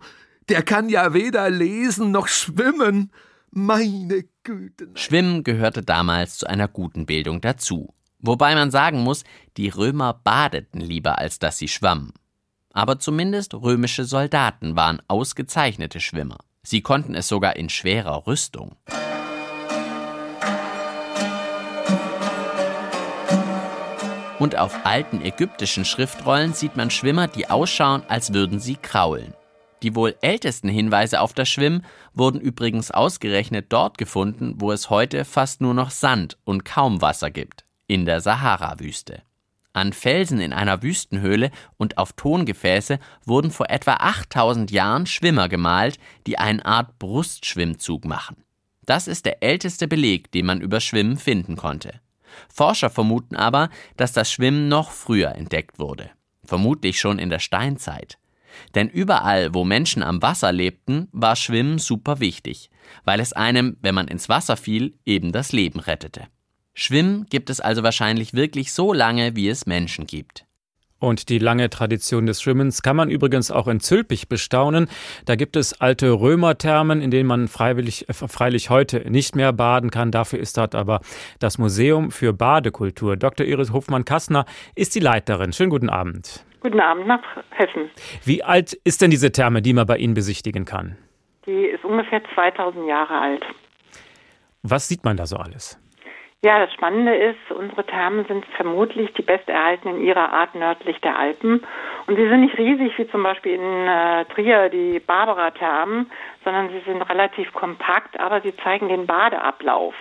Der 0.48 0.62
kann 0.62 0.88
ja 0.88 1.12
weder 1.12 1.50
lesen 1.50 2.10
noch 2.10 2.28
schwimmen. 2.28 3.12
Meine 3.52 4.24
Güte. 4.42 4.86
Nein. 4.86 4.96
Schwimmen 4.96 5.44
gehörte 5.44 5.82
damals 5.82 6.38
zu 6.38 6.46
einer 6.46 6.68
guten 6.68 7.06
Bildung 7.06 7.40
dazu. 7.40 7.94
Wobei 8.18 8.54
man 8.54 8.70
sagen 8.70 9.02
muss, 9.02 9.24
die 9.56 9.68
Römer 9.68 10.14
badeten 10.14 10.80
lieber, 10.80 11.18
als 11.18 11.38
dass 11.38 11.58
sie 11.58 11.68
schwammen 11.68 12.12
aber 12.72 12.98
zumindest 12.98 13.54
römische 13.54 14.04
Soldaten 14.04 14.76
waren 14.76 15.00
ausgezeichnete 15.08 16.00
Schwimmer. 16.00 16.38
Sie 16.62 16.80
konnten 16.80 17.14
es 17.14 17.28
sogar 17.28 17.56
in 17.56 17.68
schwerer 17.68 18.26
Rüstung. 18.26 18.76
Und 24.38 24.58
auf 24.58 24.84
alten 24.84 25.22
ägyptischen 25.22 25.84
Schriftrollen 25.84 26.52
sieht 26.52 26.76
man 26.76 26.90
Schwimmer, 26.90 27.28
die 27.28 27.48
ausschauen, 27.48 28.02
als 28.08 28.32
würden 28.32 28.58
sie 28.58 28.74
kraulen. 28.74 29.34
Die 29.82 29.96
wohl 29.96 30.14
ältesten 30.20 30.68
Hinweise 30.68 31.20
auf 31.20 31.32
das 31.32 31.48
Schwimmen 31.48 31.84
wurden 32.14 32.40
übrigens 32.40 32.90
ausgerechnet 32.90 33.66
dort 33.70 33.98
gefunden, 33.98 34.54
wo 34.58 34.70
es 34.70 34.90
heute 34.90 35.24
fast 35.24 35.60
nur 35.60 35.74
noch 35.74 35.90
Sand 35.90 36.38
und 36.44 36.64
kaum 36.64 37.02
Wasser 37.02 37.30
gibt, 37.30 37.64
in 37.88 38.06
der 38.06 38.20
Sahara-Wüste. 38.20 39.22
An 39.72 39.92
Felsen 39.92 40.40
in 40.40 40.52
einer 40.52 40.82
Wüstenhöhle 40.82 41.50
und 41.78 41.98
auf 41.98 42.12
Tongefäße 42.12 42.98
wurden 43.24 43.50
vor 43.50 43.70
etwa 43.70 43.94
8000 43.94 44.70
Jahren 44.70 45.06
Schwimmer 45.06 45.48
gemalt, 45.48 45.98
die 46.26 46.38
eine 46.38 46.64
Art 46.64 46.98
Brustschwimmzug 46.98 48.04
machen. 48.04 48.36
Das 48.84 49.08
ist 49.08 49.24
der 49.24 49.42
älteste 49.42 49.88
Beleg, 49.88 50.30
den 50.30 50.46
man 50.46 50.60
über 50.60 50.80
Schwimmen 50.80 51.16
finden 51.16 51.56
konnte. 51.56 52.00
Forscher 52.48 52.90
vermuten 52.90 53.34
aber, 53.34 53.70
dass 53.96 54.12
das 54.12 54.30
Schwimmen 54.30 54.68
noch 54.68 54.90
früher 54.90 55.34
entdeckt 55.34 55.78
wurde. 55.78 56.10
Vermutlich 56.44 57.00
schon 57.00 57.18
in 57.18 57.30
der 57.30 57.38
Steinzeit. 57.38 58.18
Denn 58.74 58.88
überall, 58.88 59.54
wo 59.54 59.64
Menschen 59.64 60.02
am 60.02 60.22
Wasser 60.22 60.52
lebten, 60.52 61.08
war 61.12 61.36
Schwimmen 61.36 61.78
super 61.78 62.20
wichtig, 62.20 62.70
weil 63.04 63.20
es 63.20 63.32
einem, 63.32 63.76
wenn 63.80 63.94
man 63.94 64.08
ins 64.08 64.28
Wasser 64.28 64.56
fiel, 64.56 64.94
eben 65.04 65.32
das 65.32 65.52
Leben 65.52 65.80
rettete. 65.80 66.28
Schwimmen 66.74 67.26
gibt 67.28 67.50
es 67.50 67.60
also 67.60 67.82
wahrscheinlich 67.82 68.34
wirklich 68.34 68.72
so 68.72 68.92
lange, 68.92 69.36
wie 69.36 69.48
es 69.48 69.66
Menschen 69.66 70.06
gibt. 70.06 70.46
Und 71.02 71.30
die 71.30 71.38
lange 71.38 71.68
Tradition 71.68 72.26
des 72.26 72.40
Schwimmens 72.40 72.80
kann 72.80 72.94
man 72.94 73.10
übrigens 73.10 73.50
auch 73.50 73.66
in 73.66 73.80
Zülpich 73.80 74.28
bestaunen. 74.28 74.86
Da 75.24 75.34
gibt 75.34 75.56
es 75.56 75.80
alte 75.80 76.12
Römerthermen, 76.12 77.02
in 77.02 77.10
denen 77.10 77.26
man 77.26 77.48
freiwillig, 77.48 78.08
äh, 78.08 78.12
freilich 78.12 78.70
heute 78.70 79.10
nicht 79.10 79.34
mehr 79.34 79.52
baden 79.52 79.90
kann. 79.90 80.12
Dafür 80.12 80.38
ist 80.38 80.56
dort 80.56 80.76
aber 80.76 81.00
das 81.40 81.58
Museum 81.58 82.12
für 82.12 82.32
Badekultur. 82.32 83.16
Dr. 83.16 83.44
Iris 83.44 83.72
Hofmann-Kastner 83.72 84.46
ist 84.76 84.94
die 84.94 85.00
Leiterin. 85.00 85.52
Schönen 85.52 85.70
guten 85.70 85.90
Abend. 85.90 86.44
Guten 86.62 86.78
Abend 86.78 87.08
nach 87.08 87.22
Hessen. 87.50 87.90
Wie 88.24 88.44
alt 88.44 88.72
ist 88.84 89.02
denn 89.02 89.10
diese 89.10 89.32
Therme, 89.32 89.62
die 89.62 89.72
man 89.72 89.84
bei 89.84 89.96
Ihnen 89.96 90.14
besichtigen 90.14 90.64
kann? 90.64 90.96
Die 91.44 91.64
ist 91.66 91.84
ungefähr 91.84 92.22
2000 92.34 92.86
Jahre 92.86 93.18
alt. 93.18 93.44
Was 94.62 94.86
sieht 94.86 95.04
man 95.04 95.16
da 95.16 95.26
so 95.26 95.36
alles? 95.36 95.76
Ja, 96.44 96.60
das 96.60 96.72
Spannende 96.72 97.14
ist, 97.14 97.50
unsere 97.56 97.84
Thermen 97.84 98.24
sind 98.26 98.44
vermutlich 98.56 99.12
die 99.14 99.22
besterhaltenen 99.22 100.04
ihrer 100.04 100.32
Art 100.32 100.54
nördlich 100.54 101.00
der 101.00 101.16
Alpen. 101.16 101.62
Und 102.06 102.16
sie 102.16 102.28
sind 102.28 102.42
nicht 102.42 102.58
riesig 102.58 102.96
wie 102.96 103.08
zum 103.10 103.24
Beispiel 103.24 103.54
in 103.54 103.88
äh, 103.88 104.24
Trier 104.26 104.68
die 104.68 105.00
Barbara-Thermen, 105.00 106.10
sondern 106.44 106.70
sie 106.70 106.80
sind 106.84 107.02
relativ 107.02 107.52
kompakt, 107.52 108.18
aber 108.20 108.40
sie 108.40 108.56
zeigen 108.56 108.88
den 108.88 109.06
Badeablauf 109.06 109.94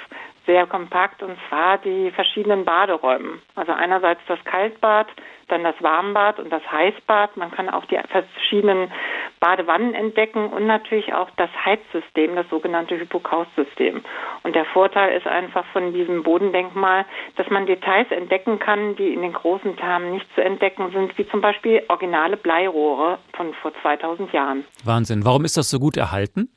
sehr 0.46 0.66
kompakt 0.66 1.22
und 1.24 1.38
zwar 1.48 1.78
die 1.78 2.12
verschiedenen 2.12 2.66
Baderäume. 2.66 3.40
Also 3.56 3.72
einerseits 3.72 4.22
das 4.28 4.44
Kaltbad, 4.44 5.08
dann 5.52 5.64
das 5.64 5.76
Warmbad 5.82 6.40
und 6.40 6.50
das 6.50 6.64
Heißbad. 6.72 7.38
Man 7.38 7.52
kann 7.52 7.70
auch 7.70 7.86
die 7.86 8.00
verschiedenen 8.10 8.92
Badewannen 9.40 9.94
entdecken 9.94 10.48
und 10.48 10.66
natürlich 10.66 11.14
auch 11.14 11.30
das 11.38 11.50
Heizsystem, 11.66 12.36
das 12.36 12.50
sogenannte 12.50 12.98
Hypokaustsystem. 12.98 14.02
Und 14.44 14.56
der 14.56 14.66
Vorteil 14.66 15.18
ist 15.18 15.28
einfach 15.28 15.66
von 15.74 15.94
diesem 15.94 16.24
Bodendenkmal, 16.24 17.06
dass 17.36 17.50
man 17.50 17.66
Details 17.66 18.10
entdecken 18.12 18.60
kann, 18.60 18.96
die 18.96 19.14
in 19.14 19.22
den 19.22 19.34
großen 19.34 19.76
Thermen 19.78 20.12
nicht 20.12 20.28
zu 20.36 20.44
entdecken 20.44 20.92
sind, 20.92 21.18
wie 21.18 21.28
zum 21.28 21.42
Beispiel 21.42 21.84
originale 21.88 22.38
Bleirohre 22.38 23.20
von 23.36 23.54
vor 23.56 23.74
2000 23.82 24.32
Jahren. 24.32 24.64
Wahnsinn. 24.86 25.26
Warum 25.26 25.46
ist 25.46 25.58
das 25.58 25.70
so 25.70 25.80
gut 25.80 25.98
erhalten? 25.98 26.50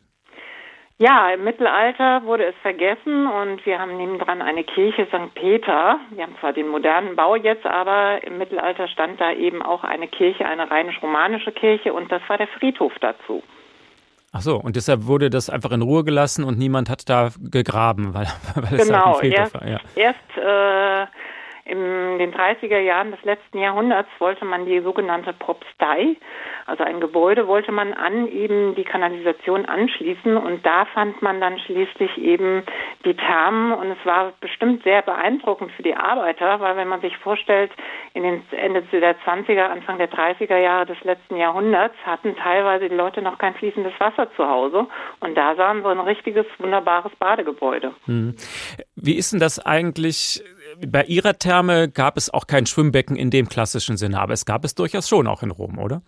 Ja, 0.98 1.30
im 1.30 1.42
Mittelalter 1.42 2.22
wurde 2.24 2.44
es 2.44 2.54
vergessen 2.62 3.26
und 3.26 3.66
wir 3.66 3.80
haben 3.80 3.96
nebendran 3.96 4.40
eine 4.40 4.62
Kirche 4.62 5.07
St. 5.07 5.35
Peter. 5.35 5.98
Wir 6.11 6.22
haben 6.22 6.37
zwar 6.38 6.52
den 6.52 6.68
modernen 6.68 7.16
Bau 7.16 7.35
jetzt, 7.35 7.66
aber 7.66 8.22
im 8.22 8.38
Mittelalter 8.38 8.87
stand 8.87 9.20
da 9.20 9.33
eben 9.33 9.61
auch 9.61 9.83
eine 9.83 10.07
Kirche, 10.07 10.46
eine 10.46 10.70
rheinisch-romanische 10.70 11.50
Kirche 11.50 11.92
und 11.92 12.12
das 12.12 12.22
war 12.28 12.38
der 12.38 12.46
Friedhof 12.46 12.92
dazu. 13.00 13.42
Ach 14.33 14.40
so, 14.40 14.57
und 14.57 14.76
deshalb 14.76 15.07
wurde 15.07 15.30
das 15.30 15.50
einfach 15.50 15.72
in 15.72 15.83
Ruhe 15.83 16.04
gelassen 16.04 16.44
und 16.44 16.59
niemand 16.59 16.88
hat 16.88 17.09
da 17.09 17.30
gegraben, 17.40 18.14
weil, 18.14 18.26
weil 18.54 18.78
es 18.78 18.87
genau, 18.87 19.07
halt 19.07 19.14
ein 19.14 19.20
Friedhof 19.20 19.38
erst, 19.38 19.54
war. 19.54 19.68
Ja. 19.68 19.80
Erst 19.96 20.37
äh, 20.37 21.07
In 21.66 22.18
den 22.18 22.35
30er 22.35 22.79
Jahren 22.79 23.11
des 23.11 23.22
letzten 23.22 23.59
Jahrhunderts 23.59 24.11
wollte 24.18 24.44
man 24.44 24.66
die 24.66 24.81
sogenannte 24.81 25.33
Propstei, 25.33 26.16
also 26.66 26.85
ein 26.85 27.00
Gebäude, 27.00 27.46
wollte 27.46 27.72
man 27.72 27.94
an 27.94 28.29
eben 28.29 28.74
die 28.74 28.85
Kanalisation 28.85 29.64
anschließen 29.64 30.37
und 30.37 30.64
da 30.66 30.85
fand 30.85 31.22
man 31.22 31.40
dann 31.40 31.59
schließlich 31.61 32.18
eben 32.18 32.64
die 33.07 33.14
Thermen 33.14 33.72
und 33.72 33.92
es 33.92 34.05
war 34.05 34.35
bestimmt 34.40 34.83
sehr 34.83 35.00
beeindruckend 35.00 35.72
für 35.72 35.83
die 35.83 35.94
Arbeiter, 35.94 36.61
weil 36.61 36.77
wenn 36.77 36.88
man 36.88 37.00
sich 37.00 37.16
vorstellt, 37.16 37.70
in 38.12 38.24
den 38.24 38.42
Ende 38.50 38.83
der 38.92 39.18
20er, 39.20 39.70
Anfang 39.70 39.96
der 39.96 40.11
30er 40.11 40.59
Jahre 40.59 40.85
des 40.85 41.03
letzten 41.03 41.37
Jahrhunderts 41.37 41.96
hatten 42.05 42.37
teilweise 42.37 42.90
die 42.90 42.94
Leute 42.94 43.22
noch 43.22 43.38
kein 43.38 43.55
fließendes 43.55 43.94
Wasser 43.98 44.29
zu 44.37 44.46
Hause 44.46 44.87
und 45.20 45.35
da 45.35 45.55
sahen 45.55 45.83
wir 45.83 45.92
ein 45.92 46.00
richtiges, 46.00 46.44
wunderbares 46.59 47.12
Badegebäude. 47.18 47.94
Hm. 48.05 48.37
Wie 48.96 49.16
ist 49.16 49.33
denn 49.33 49.40
das 49.40 49.64
eigentlich? 49.64 50.44
Bei 50.87 51.04
Ihrer 51.04 51.34
Therme 51.38 51.88
gab 51.88 52.16
es 52.16 52.32
auch 52.32 52.46
kein 52.46 52.66
Schwimmbecken 52.66 53.16
in 53.16 53.30
dem 53.30 53.48
klassischen 53.48 53.96
Sinne, 53.96 54.20
aber 54.20 54.32
es 54.32 54.44
gab 54.44 54.64
es 54.64 54.74
durchaus 54.74 55.08
schon 55.08 55.26
auch 55.26 55.42
in 55.42 55.50
Rom, 55.50 55.78
oder? 55.78 56.02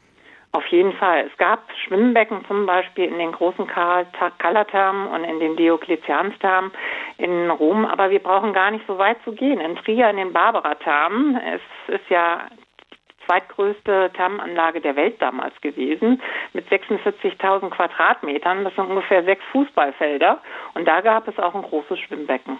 Auf 0.53 0.67
jeden 0.69 0.95
Fall. 0.95 1.27
Es 1.31 1.37
gab 1.37 1.61
Schwimmbecken 1.85 2.45
zum 2.47 2.65
Beispiel 2.65 3.05
in 3.05 3.19
den 3.19 3.33
großen 3.33 3.67
Kalathermen 3.67 5.09
und 5.09 5.25
in 5.25 5.39
den 5.39 5.57
Diokletiansthermen 5.57 6.71
in 7.19 7.51
Rom, 7.51 7.85
aber 7.85 8.11
wir 8.11 8.21
brauchen 8.21 8.55
gar 8.55 8.71
nicht 8.71 8.87
so 8.87 8.97
weit 8.97 9.19
zu 9.25 9.33
gehen. 9.33 9.61
In 9.61 9.77
Trier 9.77 10.09
in 10.09 10.17
den 10.17 10.33
Barbara-Thermen, 10.33 11.37
es 11.37 11.61
ist 11.95 12.09
ja 12.09 12.47
die 12.91 13.27
zweitgrößte 13.27 14.13
Thermenanlage 14.17 14.81
der 14.81 14.97
Welt 14.97 15.21
damals 15.21 15.61
gewesen, 15.61 16.23
mit 16.55 16.67
46.000 16.69 17.69
Quadratmetern. 17.69 18.65
Das 18.65 18.75
sind 18.77 18.89
ungefähr 18.89 19.25
sechs 19.25 19.45
Fußballfelder. 19.53 20.41
Und 20.75 20.87
da 20.87 21.03
gab 21.03 21.29
es 21.29 21.39
auch 21.39 21.55
ein 21.55 21.63
großes 21.63 21.99
Schwimmbecken. 21.99 22.59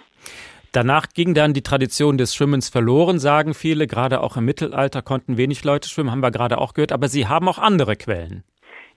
Danach 0.71 1.07
ging 1.13 1.33
dann 1.33 1.53
die 1.53 1.63
Tradition 1.63 2.17
des 2.17 2.35
Schwimmens 2.35 2.69
verloren, 2.69 3.19
sagen 3.19 3.53
viele. 3.53 3.87
Gerade 3.87 4.21
auch 4.21 4.37
im 4.37 4.45
Mittelalter 4.45 5.01
konnten 5.01 5.37
wenig 5.37 5.63
Leute 5.63 5.89
schwimmen, 5.89 6.11
haben 6.11 6.21
wir 6.21 6.31
gerade 6.31 6.57
auch 6.57 6.73
gehört. 6.73 6.91
Aber 6.91 7.07
Sie 7.07 7.27
haben 7.27 7.47
auch 7.47 7.59
andere 7.59 7.95
Quellen. 7.95 8.43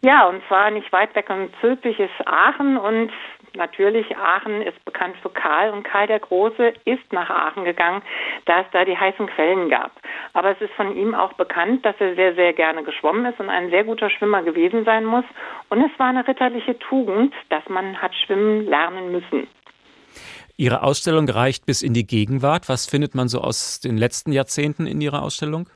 Ja, 0.03 0.29
und 0.29 0.43
zwar 0.49 0.71
nicht 0.71 0.91
weit 0.93 1.15
weg 1.15 1.29
in 1.29 1.51
Zülpich 1.61 1.99
ist 2.01 2.27
Aachen 2.27 2.79
und 2.79 3.13
natürlich 3.55 4.17
Aachen 4.17 4.63
ist 4.63 4.83
bekannt 4.87 5.15
für 5.21 5.29
Karl 5.29 5.71
und 5.71 5.83
Karl 5.83 6.07
der 6.07 6.21
Große 6.21 6.73
ist 6.87 7.13
nach 7.13 7.29
Aachen 7.29 7.65
gegangen, 7.65 8.01
da 8.47 8.61
es 8.61 8.67
da 8.73 8.87
die 8.87 8.97
heißen 8.97 9.27
Quellen 9.27 9.69
gab. 9.69 9.93
Aber 10.33 10.53
es 10.53 10.61
ist 10.63 10.73
von 10.73 10.97
ihm 10.97 11.15
auch 11.15 11.35
bekannt, 11.35 11.85
dass 11.85 11.97
er 11.99 12.15
sehr, 12.15 12.35
sehr 12.35 12.55
gerne 12.55 12.83
geschwommen 12.83 13.27
ist 13.27 13.41
und 13.41 13.51
ein 13.51 13.69
sehr 13.69 13.85
guter 13.85 14.09
Schwimmer 14.09 14.43
gewesen 14.43 14.85
sein 14.85 15.05
muss. 15.05 15.25
Und 15.69 15.83
es 15.83 15.99
war 15.99 16.09
eine 16.09 16.27
ritterliche 16.27 16.79
Tugend, 16.79 17.35
dass 17.51 17.69
man 17.69 18.01
hat 18.01 18.15
schwimmen 18.15 18.67
lernen 18.67 19.13
müssen. 19.13 19.49
Ihre 20.61 20.83
Ausstellung 20.83 21.27
reicht 21.27 21.65
bis 21.65 21.81
in 21.81 21.95
die 21.95 22.07
Gegenwart. 22.07 22.69
Was 22.69 22.85
findet 22.85 23.15
man 23.15 23.31
so 23.31 23.41
aus 23.41 23.81
den 23.81 23.97
letzten 23.97 24.31
Jahrzehnten 24.31 24.87
in 24.87 25.01
Ihrer 25.01 25.23
Ausstellung? 25.23 25.71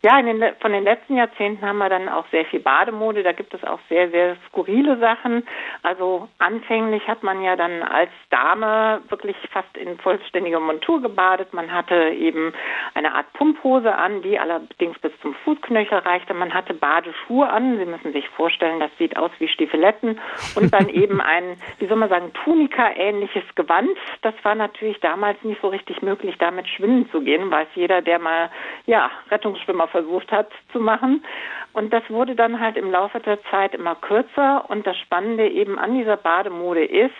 Ja, 0.00 0.22
den, 0.22 0.44
von 0.60 0.72
den 0.72 0.84
letzten 0.84 1.16
Jahrzehnten 1.16 1.66
haben 1.66 1.78
wir 1.78 1.88
dann 1.88 2.08
auch 2.08 2.24
sehr 2.30 2.44
viel 2.44 2.60
Bademode. 2.60 3.24
Da 3.24 3.32
gibt 3.32 3.52
es 3.52 3.64
auch 3.64 3.80
sehr, 3.88 4.08
sehr 4.10 4.36
skurrile 4.48 4.96
Sachen. 4.98 5.44
Also 5.82 6.28
anfänglich 6.38 7.06
hat 7.08 7.24
man 7.24 7.42
ja 7.42 7.56
dann 7.56 7.82
als 7.82 8.10
Dame 8.30 9.02
wirklich 9.08 9.36
fast 9.50 9.76
in 9.76 9.98
vollständiger 9.98 10.60
Montur 10.60 11.02
gebadet. 11.02 11.52
Man 11.52 11.72
hatte 11.72 12.10
eben 12.10 12.52
eine 12.94 13.12
Art 13.12 13.32
Pumphose 13.32 13.92
an, 13.92 14.22
die 14.22 14.38
allerdings 14.38 14.96
bis 15.00 15.10
zum 15.20 15.34
Fußknöchel 15.34 15.98
reichte. 15.98 16.32
Man 16.32 16.54
hatte 16.54 16.74
Badeschuhe 16.74 17.48
an. 17.48 17.78
Sie 17.78 17.86
müssen 17.86 18.12
sich 18.12 18.28
vorstellen, 18.28 18.78
das 18.78 18.90
sieht 18.98 19.16
aus 19.16 19.32
wie 19.40 19.48
Stiefeletten. 19.48 20.20
Und 20.54 20.72
dann 20.72 20.88
eben 20.90 21.20
ein, 21.20 21.60
wie 21.80 21.86
soll 21.86 21.96
man 21.96 22.08
sagen, 22.08 22.32
Tunika-ähnliches 22.44 23.44
Gewand. 23.56 23.98
Das 24.22 24.34
war 24.44 24.54
natürlich 24.54 25.00
damals 25.00 25.42
nicht 25.42 25.60
so 25.60 25.68
richtig 25.68 26.02
möglich, 26.02 26.36
damit 26.38 26.68
schwimmen 26.68 27.10
zu 27.10 27.20
gehen, 27.20 27.50
weiß 27.50 27.66
jeder, 27.74 28.00
der 28.00 28.20
mal, 28.20 28.50
ja, 28.86 29.10
Rettungsschwimmer 29.32 29.87
versucht 29.88 30.30
hat 30.32 30.50
zu 30.72 30.80
machen. 30.80 31.24
Und 31.72 31.92
das 31.92 32.02
wurde 32.08 32.34
dann 32.34 32.60
halt 32.60 32.76
im 32.76 32.90
Laufe 32.90 33.20
der 33.20 33.42
Zeit 33.50 33.74
immer 33.74 33.94
kürzer. 33.94 34.64
Und 34.68 34.86
das 34.86 34.96
Spannende 34.98 35.48
eben 35.48 35.78
an 35.78 35.94
dieser 35.96 36.16
Bademode 36.16 36.84
ist, 36.84 37.14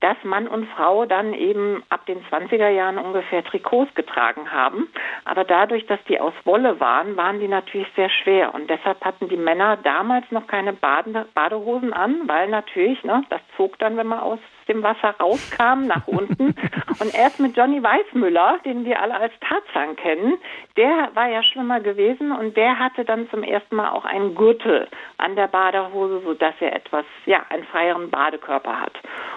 dass 0.00 0.16
Mann 0.24 0.48
und 0.48 0.66
Frau 0.70 1.06
dann 1.06 1.32
eben 1.32 1.82
ab 1.88 2.04
den 2.06 2.22
20er 2.24 2.68
Jahren 2.68 2.98
ungefähr 2.98 3.44
Trikots 3.44 3.94
getragen 3.94 4.52
haben. 4.52 4.88
Aber 5.24 5.44
dadurch, 5.44 5.86
dass 5.86 6.02
die 6.08 6.20
aus 6.20 6.34
Wolle 6.44 6.80
waren, 6.80 7.16
waren 7.16 7.40
die 7.40 7.48
natürlich 7.48 7.88
sehr 7.96 8.10
schwer. 8.10 8.54
Und 8.54 8.68
deshalb 8.68 9.02
hatten 9.04 9.28
die 9.28 9.36
Männer 9.36 9.78
damals 9.78 10.30
noch 10.30 10.46
keine 10.46 10.72
Bade 10.72 11.26
Badehosen 11.34 11.92
an, 11.92 12.22
weil 12.26 12.48
natürlich, 12.48 13.02
ne, 13.04 13.22
das 13.30 13.40
zog 13.56 13.78
dann, 13.78 13.96
wenn 13.96 14.08
man 14.08 14.20
aus 14.20 14.38
dem 14.68 14.82
Wasser 14.82 15.14
rauskam, 15.20 15.86
nach 15.86 16.06
unten. 16.06 16.54
Und 17.00 17.14
erst 17.14 17.40
mit 17.40 17.56
Johnny 17.56 17.82
Weissmüller, 17.82 18.58
den 18.64 18.84
wir 18.84 19.00
alle 19.00 19.16
als 19.16 19.32
Tarzan 19.40 19.96
kennen, 19.96 20.38
der 20.76 21.10
war 21.14 21.28
ja 21.28 21.42
Schwimmer 21.42 21.80
gewesen 21.80 22.32
und 22.32 22.56
der 22.56 22.78
hatte 22.78 23.04
dann 23.04 23.28
zum 23.30 23.42
ersten 23.42 23.76
Mal 23.76 23.90
auch 23.90 24.04
einen 24.04 24.34
Gürtel 24.34 24.88
an 25.18 25.36
der 25.36 25.48
Badehose, 25.48 26.20
sodass 26.20 26.54
er 26.60 26.74
etwas, 26.74 27.04
ja, 27.26 27.44
einen 27.50 27.64
freieren 27.64 28.10
Badekörper 28.10 28.80
hat. 28.80 28.92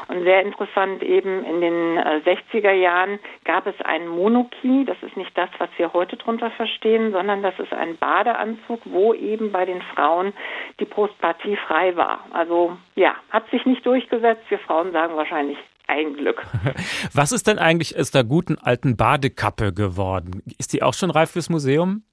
Und 0.08 0.24
sehr 0.24 0.42
interessant 0.42 1.04
eben 1.04 1.44
in 1.44 1.62
den 1.62 1.98
äh, 1.98 2.22
60er 2.26 2.72
Jahren 2.72 3.20
gab 3.44 3.68
es 3.68 3.80
einen 3.82 4.08
Monoki, 4.08 4.86
das 4.86 4.98
ist 5.02 5.18
nicht 5.18 5.36
das, 5.38 5.50
was 5.58 5.70
wir 5.78 5.94
heute 5.94 6.16
drunter 6.16 6.52
verstehen, 6.52 7.12
sondern 7.12 7.42
das 7.42 7.58
ist 7.60 7.74
ein 7.74 7.98
Badeanzug, 7.98 8.82
wo 8.86 9.14
eben 9.14 9.52
bei 9.52 9.66
den 9.66 9.82
Frauen 9.82 10.34
die 10.80 10.86
Brustpartie 10.86 11.58
frei 11.68 11.96
war. 11.96 12.26
Also 12.32 12.78
ja, 12.96 13.16
hat 13.30 13.50
sich 13.50 13.66
nicht 13.66 13.86
durchgesetzt. 13.86 14.44
Wir 14.50 14.60
Frauen 14.60 14.92
sagen 14.92 15.15
wahrscheinlich 15.18 15.58
ein 15.88 16.14
Glück. 16.16 16.42
Was 17.14 17.32
ist 17.32 17.48
denn 17.48 17.60
eigentlich 17.60 17.98
aus 18.00 18.12
der 18.12 18.24
guten 18.24 18.58
alten 18.58 18.98
Badekappe 18.98 19.74
geworden? 19.74 20.42
Ist 20.58 20.74
die 20.74 20.84
auch 20.84 20.94
schon 20.94 21.12
reif 21.12 21.32
fürs 21.32 21.50
Museum? 21.50 22.04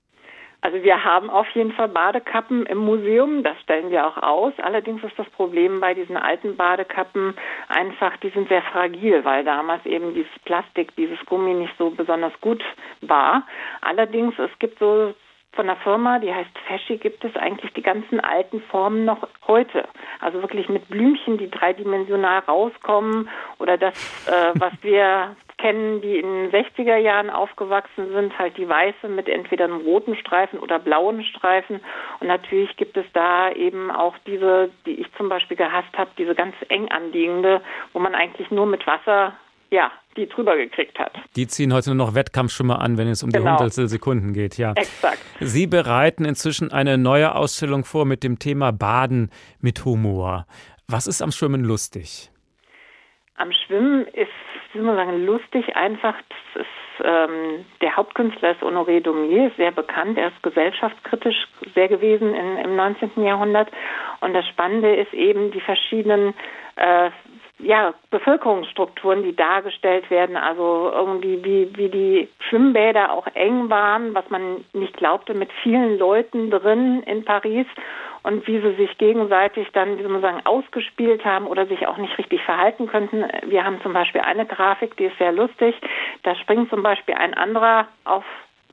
Also 0.65 0.81
wir 0.85 1.03
haben 1.03 1.29
auf 1.29 1.49
jeden 1.55 1.73
Fall 1.73 1.89
Badekappen 1.89 2.67
im 2.67 2.79
Museum, 2.79 3.43
das 3.43 3.61
stellen 3.63 3.91
wir 3.91 4.07
auch 4.07 4.17
aus. 4.17 4.53
Allerdings 4.59 5.03
ist 5.03 5.19
das 5.19 5.29
Problem 5.31 5.81
bei 5.81 5.93
diesen 5.93 6.17
alten 6.17 6.57
Badekappen 6.57 7.35
einfach, 7.69 8.17
die 8.19 8.29
sind 8.29 8.49
sehr 8.49 8.63
fragil, 8.63 9.25
weil 9.25 9.43
damals 9.43 9.85
eben 9.87 10.15
dieses 10.15 10.39
Plastik, 10.45 10.95
dieses 10.95 11.19
Gummi 11.27 11.53
nicht 11.55 11.75
so 11.79 11.91
besonders 11.91 12.33
gut 12.41 12.63
war. 13.01 13.45
Allerdings, 13.81 14.39
es 14.39 14.57
gibt 14.61 14.79
so 14.79 15.15
von 15.53 15.67
der 15.67 15.77
Firma, 15.77 16.19
die 16.19 16.33
heißt 16.33 16.59
Feschi, 16.67 16.97
gibt 16.97 17.25
es 17.25 17.37
eigentlich 17.37 17.73
die 17.75 17.83
ganzen 17.83 18.21
alten 18.21 18.63
Formen 18.63 19.05
noch 19.05 19.29
heute. 19.47 19.87
Also 20.21 20.41
wirklich 20.41 20.69
mit 20.69 20.89
Blümchen, 20.89 21.37
die 21.37 21.51
dreidimensional 21.51 22.41
rauskommen 22.41 23.29
oder 23.59 23.77
das, 23.77 23.95
äh, 24.27 24.53
was 24.59 24.73
wir 24.83 25.37
kennen, 25.59 26.01
die 26.01 26.19
in 26.19 26.51
den 26.51 26.51
60er 26.51 26.97
Jahren 26.97 27.31
aufgewachsen 27.31 28.13
sind, 28.13 28.37
halt 28.39 28.57
die 28.57 28.69
weiße 28.69 29.09
mit 29.09 29.29
entweder 29.29 29.67
einem 29.67 29.83
roten 29.83 30.17
Streifen 30.17 30.59
oder 30.59 30.79
blauen 30.79 31.23
Streifen. 31.23 31.81
Und 32.19 32.27
natürlich 32.27 32.77
gibt 32.77 32.97
es 32.97 33.07
da 33.13 33.53
eben 33.53 33.91
auch 33.91 34.17
diese, 34.27 34.71
die 34.87 35.01
ich 35.01 35.07
zum 35.17 35.29
Beispiel 35.29 35.57
gehasst 35.57 35.97
habe, 35.97 36.11
diese 36.19 36.35
ganz 36.35 36.55
eng 36.69 36.91
anliegende, 36.91 37.61
wo 37.93 38.01
man 38.01 38.15
eigentlich 38.15 38.51
nur 38.51 38.67
mit 38.67 38.87
Wasser 38.87 39.35
ja, 39.73 39.91
die 40.17 40.29
drüber 40.29 40.57
gekriegt 40.57 40.99
hat. 40.99 41.13
Die 41.35 41.47
ziehen 41.47 41.73
heute 41.73 41.95
nur 41.95 42.07
noch 42.07 42.15
Wettkampfschwimmer 42.15 42.81
an, 42.81 42.99
wenn 42.99 43.09
es 43.09 43.23
um 43.23 43.31
genau. 43.31 43.45
die 43.45 43.51
Hundertstel 43.51 43.89
Sekunden 43.89 44.35
geht, 44.35 44.59
ja. 44.59 44.73
Exakt. 44.77 45.19
Sie 45.41 45.67
bereiten 45.67 46.25
inzwischen 46.27 46.71
eine 46.71 46.99
neue 46.99 47.35
Ausstellung 47.35 47.85
vor 47.85 48.05
mit 48.05 48.23
dem 48.23 48.39
Thema 48.39 48.71
Baden 48.71 49.31
mit 49.61 49.85
Humor. 49.85 50.47
Was 50.87 51.07
ist 51.07 51.23
am 51.23 51.33
Schwimmen 51.33 51.65
lustig? 51.65 52.31
Am 53.37 53.51
Schwimmen 53.51 54.07
ist, 54.09 54.29
wie 54.73 54.79
soll 54.79 54.87
man 54.87 54.97
sagen, 54.97 55.25
lustig 55.25 55.75
einfach. 55.75 56.17
Das 56.29 56.63
ist, 56.63 57.05
ähm, 57.05 57.65
der 57.81 57.97
Hauptkünstler 57.97 58.51
ist 58.51 58.63
Honoré 58.63 59.01
Daumier, 59.01 59.51
sehr 59.57 59.73
bekannt. 59.73 60.19
Er 60.19 60.29
ist 60.29 60.43
gesellschaftskritisch 60.43 61.49
sehr 61.75 61.89
gewesen 61.89 62.35
in, 62.35 62.59
im 62.59 62.77
19. 62.77 63.25
Jahrhundert. 63.25 63.71
Und 64.21 64.35
das 64.35 64.47
Spannende 64.49 64.95
ist 64.95 65.15
eben 65.15 65.51
die 65.51 65.63
verschiedenen 65.63 66.35
äh, 66.77 67.11
ja, 67.63 67.95
Bevölkerungsstrukturen, 68.11 69.23
die 69.23 69.35
dargestellt 69.35 70.11
werden, 70.11 70.37
also 70.37 70.91
irgendwie 70.93 71.43
wie, 71.45 71.77
wie 71.77 71.89
die 71.89 72.29
Schwimmbäder 72.49 73.13
auch 73.13 73.27
eng 73.35 73.71
waren, 73.71 74.15
was 74.15 74.29
man 74.31 74.65
nicht 74.73 74.97
glaubte, 74.97 75.35
mit 75.35 75.51
vielen 75.63 75.99
Leuten 75.99 76.51
drin 76.51 77.03
in 77.05 77.25
Paris 77.25 77.67
und 78.25 78.47
wie 78.47 78.61
sie 78.61 78.75
sich 78.75 78.99
gegenseitig 78.99 79.69
dann, 79.73 79.99
wie 79.99 80.03
soll 80.03 80.13
man 80.13 80.23
sagen, 80.23 80.41
ausgespielt 80.45 81.25
haben 81.25 81.47
oder 81.47 81.67
sich 81.67 81.87
auch 81.87 81.97
nicht 81.97 82.17
richtig 82.19 82.43
verhalten 82.43 82.87
könnten. 82.89 83.25
Wir 83.47 83.65
haben 83.65 83.81
zum 83.83 83.93
Beispiel 83.93 84.21
eine 84.21 84.47
Grafik, 84.47 84.97
die 84.97 85.05
ist 85.05 85.19
sehr 85.19 85.33
lustig. 85.33 85.75
Da 86.23 86.35
springt 86.37 86.71
zum 86.71 86.83
Beispiel 86.83 87.15
ein 87.15 87.35
anderer 87.35 87.89
auf 88.05 88.25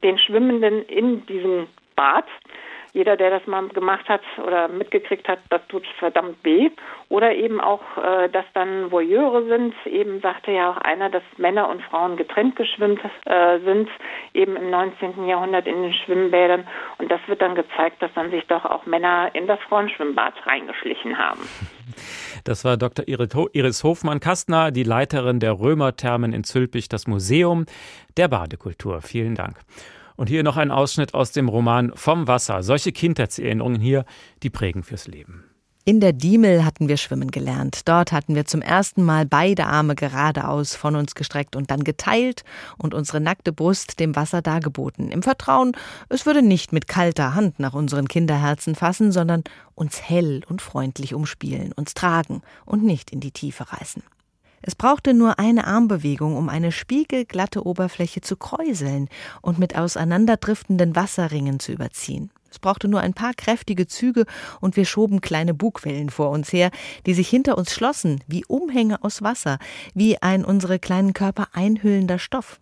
den 0.03 0.17
Schwimmenden 0.17 0.83
in 0.85 1.25
diesen 1.25 1.67
Bad 1.95 2.25
jeder, 2.93 3.17
der 3.17 3.29
das 3.29 3.45
mal 3.47 3.67
gemacht 3.69 4.07
hat 4.09 4.21
oder 4.45 4.67
mitgekriegt 4.67 5.27
hat, 5.27 5.39
das 5.49 5.61
tut 5.67 5.85
verdammt 5.99 6.37
weh. 6.43 6.69
Oder 7.09 7.33
eben 7.35 7.61
auch, 7.61 7.81
äh, 7.97 8.29
dass 8.29 8.45
dann 8.53 8.91
Voyeure 8.91 9.45
sind. 9.47 9.73
Eben 9.85 10.21
sagte 10.21 10.51
ja 10.51 10.71
auch 10.71 10.77
einer, 10.77 11.09
dass 11.09 11.23
Männer 11.37 11.69
und 11.69 11.81
Frauen 11.83 12.17
getrennt 12.17 12.55
geschwimmt 12.55 12.99
äh, 13.25 13.59
sind, 13.59 13.89
eben 14.33 14.55
im 14.55 14.69
19. 14.69 15.27
Jahrhundert 15.27 15.67
in 15.67 15.81
den 15.81 15.93
Schwimmbädern. 15.93 16.67
Und 16.97 17.11
das 17.11 17.19
wird 17.27 17.41
dann 17.41 17.55
gezeigt, 17.55 18.01
dass 18.01 18.11
dann 18.15 18.31
sich 18.31 18.45
doch 18.47 18.65
auch 18.65 18.85
Männer 18.85 19.29
in 19.33 19.47
das 19.47 19.59
Frauenschwimmbad 19.67 20.33
reingeschlichen 20.45 21.17
haben. 21.17 21.41
Das 22.43 22.63
war 22.63 22.77
Dr. 22.77 23.07
Iris 23.07 23.83
Hofmann-Kastner, 23.83 24.71
die 24.71 24.83
Leiterin 24.83 25.39
der 25.39 25.59
Römerthermen 25.59 26.33
in 26.33 26.43
Zülpich, 26.43 26.89
das 26.89 27.07
Museum 27.07 27.65
der 28.17 28.27
Badekultur. 28.27 29.01
Vielen 29.01 29.35
Dank. 29.35 29.57
Und 30.19 30.27
hier 30.27 30.43
noch 30.43 30.57
ein 30.57 30.69
Ausschnitt 30.69 31.13
aus 31.13 31.31
dem 31.31 31.47
Roman 31.47 31.93
Vom 31.95 32.27
Wasser. 32.27 32.61
Solche 32.61 32.91
Kindheitserinnerungen 32.91 33.79
hier, 33.79 34.03
die 34.43 34.49
prägen 34.49 34.83
fürs 34.83 35.07
Leben. 35.07 35.45
In 35.85 36.01
der 36.01 36.11
Diemel 36.11 36.65
hatten 36.65 36.89
wir 36.89 36.97
schwimmen 36.97 37.31
gelernt. 37.31 37.87
Dort 37.87 38.11
hatten 38.11 38.35
wir 38.35 38.43
zum 38.43 38.61
ersten 38.61 39.01
Mal 39.01 39.25
beide 39.25 39.67
Arme 39.67 39.95
geradeaus 39.95 40.75
von 40.75 40.97
uns 40.97 41.15
gestreckt 41.15 41.55
und 41.55 41.71
dann 41.71 41.85
geteilt 41.85 42.43
und 42.77 42.93
unsere 42.93 43.21
nackte 43.21 43.53
Brust 43.53 44.01
dem 44.01 44.13
Wasser 44.17 44.41
dargeboten. 44.41 45.09
Im 45.09 45.23
Vertrauen, 45.23 45.71
es 46.09 46.25
würde 46.25 46.41
nicht 46.41 46.73
mit 46.73 46.89
kalter 46.89 47.33
Hand 47.33 47.57
nach 47.61 47.73
unseren 47.73 48.09
Kinderherzen 48.09 48.75
fassen, 48.75 49.13
sondern 49.13 49.45
uns 49.73 50.01
hell 50.01 50.41
und 50.49 50.61
freundlich 50.61 51.13
umspielen, 51.13 51.71
uns 51.71 51.93
tragen 51.93 52.41
und 52.65 52.83
nicht 52.83 53.11
in 53.11 53.21
die 53.21 53.31
Tiefe 53.31 53.71
reißen. 53.71 54.03
Es 54.61 54.75
brauchte 54.75 55.13
nur 55.13 55.39
eine 55.39 55.67
Armbewegung, 55.67 56.35
um 56.35 56.49
eine 56.49 56.71
spiegelglatte 56.71 57.65
Oberfläche 57.65 58.21
zu 58.21 58.35
kräuseln 58.35 59.09
und 59.41 59.59
mit 59.59 59.77
auseinanderdriftenden 59.77 60.95
Wasserringen 60.95 61.59
zu 61.59 61.71
überziehen. 61.71 62.31
Es 62.51 62.59
brauchte 62.59 62.87
nur 62.87 63.01
ein 63.01 63.13
paar 63.13 63.33
kräftige 63.33 63.87
Züge 63.87 64.25
und 64.59 64.75
wir 64.75 64.85
schoben 64.85 65.21
kleine 65.21 65.53
Bugwellen 65.53 66.09
vor 66.09 66.31
uns 66.31 66.51
her, 66.51 66.71
die 67.05 67.13
sich 67.13 67.29
hinter 67.29 67.57
uns 67.57 67.73
schlossen, 67.73 68.23
wie 68.27 68.45
Umhänge 68.45 69.03
aus 69.03 69.21
Wasser, 69.21 69.59
wie 69.93 70.21
ein 70.21 70.43
unsere 70.43 70.79
kleinen 70.79 71.13
Körper 71.13 71.49
einhüllender 71.53 72.19
Stoff. 72.19 72.59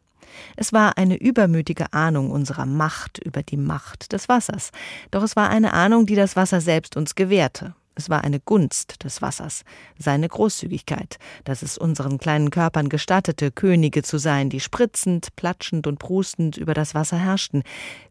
Es 0.58 0.74
war 0.74 0.98
eine 0.98 1.16
übermütige 1.16 1.94
Ahnung 1.94 2.32
unserer 2.32 2.66
Macht 2.66 3.18
über 3.20 3.44
die 3.44 3.58
Macht 3.58 4.12
des 4.12 4.28
Wassers, 4.28 4.72
doch 5.10 5.24
es 5.24 5.36
war 5.36 5.50
eine 5.50 5.74
Ahnung, 5.74 6.06
die 6.06 6.16
das 6.16 6.36
Wasser 6.36 6.60
selbst 6.60 6.98
uns 6.98 7.16
gewährte. 7.16 7.74
Es 7.98 8.12
war 8.12 8.24
eine 8.24 8.40
Gunst 8.40 9.04
des 9.04 9.24
Wassers, 9.24 9.64
seine 9.98 10.30
Großzügigkeit, 10.30 11.18
dass 11.46 11.64
es 11.64 11.80
unseren 11.80 12.20
kleinen 12.20 12.52
Körpern 12.52 12.90
gestattete, 12.90 13.52
Könige 13.52 14.04
zu 14.04 14.20
sein, 14.20 14.52
die 14.52 14.60
spritzend, 14.60 15.36
platschend 15.36 15.88
und 15.88 15.98
prustend 15.98 16.58
über 16.58 16.76
das 16.76 16.94
Wasser 16.94 17.18
herrschten, 17.18 17.64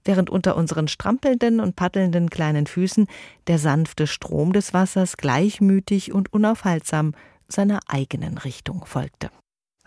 während 0.04 0.28
unter 0.28 0.56
unseren 0.56 0.88
strampelnden 0.88 1.60
und 1.60 1.76
paddelnden 1.76 2.30
kleinen 2.30 2.66
Füßen 2.66 3.06
der 3.46 3.60
sanfte 3.60 4.08
Strom 4.08 4.52
des 4.52 4.74
Wassers 4.74 5.16
gleichmütig 5.16 6.12
und 6.12 6.32
unaufhaltsam 6.32 7.12
seiner 7.46 7.78
eigenen 7.86 8.38
Richtung 8.38 8.84
folgte. 8.86 9.30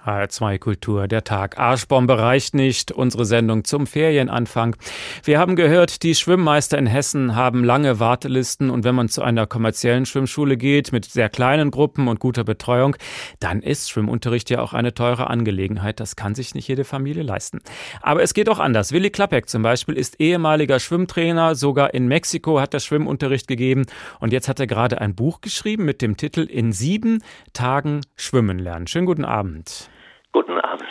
HR2 0.05 0.59
Kultur, 0.59 1.07
der 1.07 1.23
Tag 1.23 1.59
Arschbombe 1.59 2.17
reicht 2.17 2.55
nicht, 2.55 2.91
unsere 2.91 3.25
Sendung 3.25 3.65
zum 3.65 3.85
Ferienanfang. 3.85 4.77
Wir 5.23 5.39
haben 5.39 5.55
gehört, 5.55 6.03
die 6.03 6.15
Schwimmmeister 6.15 6.77
in 6.77 6.87
Hessen 6.87 7.35
haben 7.35 7.63
lange 7.63 7.99
Wartelisten 7.99 8.69
und 8.69 8.85
wenn 8.85 8.95
man 8.95 9.09
zu 9.09 9.21
einer 9.21 9.45
kommerziellen 9.45 10.05
Schwimmschule 10.05 10.55
geht 10.55 10.93
mit 10.93 11.05
sehr 11.05 11.27
kleinen 11.29 11.69
Gruppen 11.69 12.07
und 12.07 12.19
guter 12.19 12.45
Betreuung, 12.45 12.95
dann 13.39 13.61
ist 13.61 13.89
Schwimmunterricht 13.89 14.49
ja 14.49 14.61
auch 14.61 14.73
eine 14.73 14.93
teure 14.93 15.29
Angelegenheit. 15.29 15.99
Das 15.99 16.15
kann 16.15 16.33
sich 16.33 16.55
nicht 16.55 16.67
jede 16.67 16.85
Familie 16.85 17.23
leisten. 17.23 17.59
Aber 18.01 18.23
es 18.23 18.33
geht 18.33 18.47
auch 18.47 18.59
anders. 18.59 18.93
Willi 18.93 19.09
Klappek 19.09 19.49
zum 19.49 19.63
Beispiel 19.63 19.95
ist 19.95 20.19
ehemaliger 20.21 20.79
Schwimmtrainer, 20.79 21.55
sogar 21.55 21.93
in 21.93 22.07
Mexiko 22.07 22.61
hat 22.61 22.73
er 22.73 22.79
Schwimmunterricht 22.79 23.47
gegeben 23.47 23.85
und 24.19 24.31
jetzt 24.31 24.47
hat 24.47 24.59
er 24.59 24.67
gerade 24.67 25.01
ein 25.01 25.13
Buch 25.13 25.41
geschrieben 25.41 25.83
mit 25.83 26.01
dem 26.01 26.15
Titel 26.15 26.41
In 26.41 26.71
sieben 26.71 27.21
Tagen 27.53 28.01
Schwimmen 28.15 28.59
lernen. 28.59 28.87
Schönen 28.87 29.05
guten 29.05 29.25
Abend. 29.25 29.89
Guten 30.31 30.59
Abend. 30.59 30.87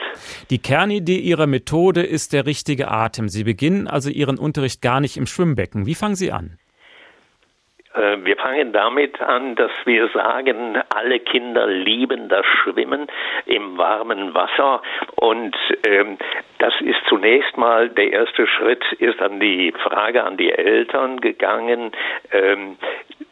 Die 0.51 0.59
Kernidee 0.59 1.18
Ihrer 1.18 1.46
Methode 1.46 2.03
ist 2.03 2.33
der 2.33 2.46
richtige 2.46 2.88
Atem. 2.88 3.29
Sie 3.29 3.44
beginnen 3.44 3.87
also 3.87 4.11
Ihren 4.11 4.38
Unterricht 4.38 4.83
gar 4.83 5.01
nicht 5.01 5.16
im 5.16 5.27
Schwimmbecken. 5.27 5.87
Wie 5.87 5.94
fangen 5.94 6.16
Sie 6.16 6.33
an? 6.33 6.59
Äh, 7.94 8.24
wir 8.24 8.37
fangen 8.37 8.72
damit 8.72 9.20
an, 9.20 9.55
dass 9.57 9.70
wir 9.85 10.09
sagen, 10.09 10.81
alle 10.88 11.20
Kinder 11.20 11.66
lieben 11.66 12.29
das 12.29 12.46
Schwimmen 12.46 13.07
im 13.46 13.77
warmen 13.77 14.35
Wasser 14.35 14.83
und 15.16 15.57
ähm, 15.87 16.18
das 16.59 16.74
ist 16.81 16.98
zunächst 17.09 17.57
mal 17.57 17.88
der 17.88 18.12
erste 18.12 18.46
Schritt, 18.46 18.85
ist 18.98 19.20
an 19.20 19.40
die 19.40 19.72
Frage 19.83 20.24
an 20.24 20.37
die 20.37 20.53
Eltern 20.53 21.20
gegangen, 21.20 21.92
ähm, 22.33 22.77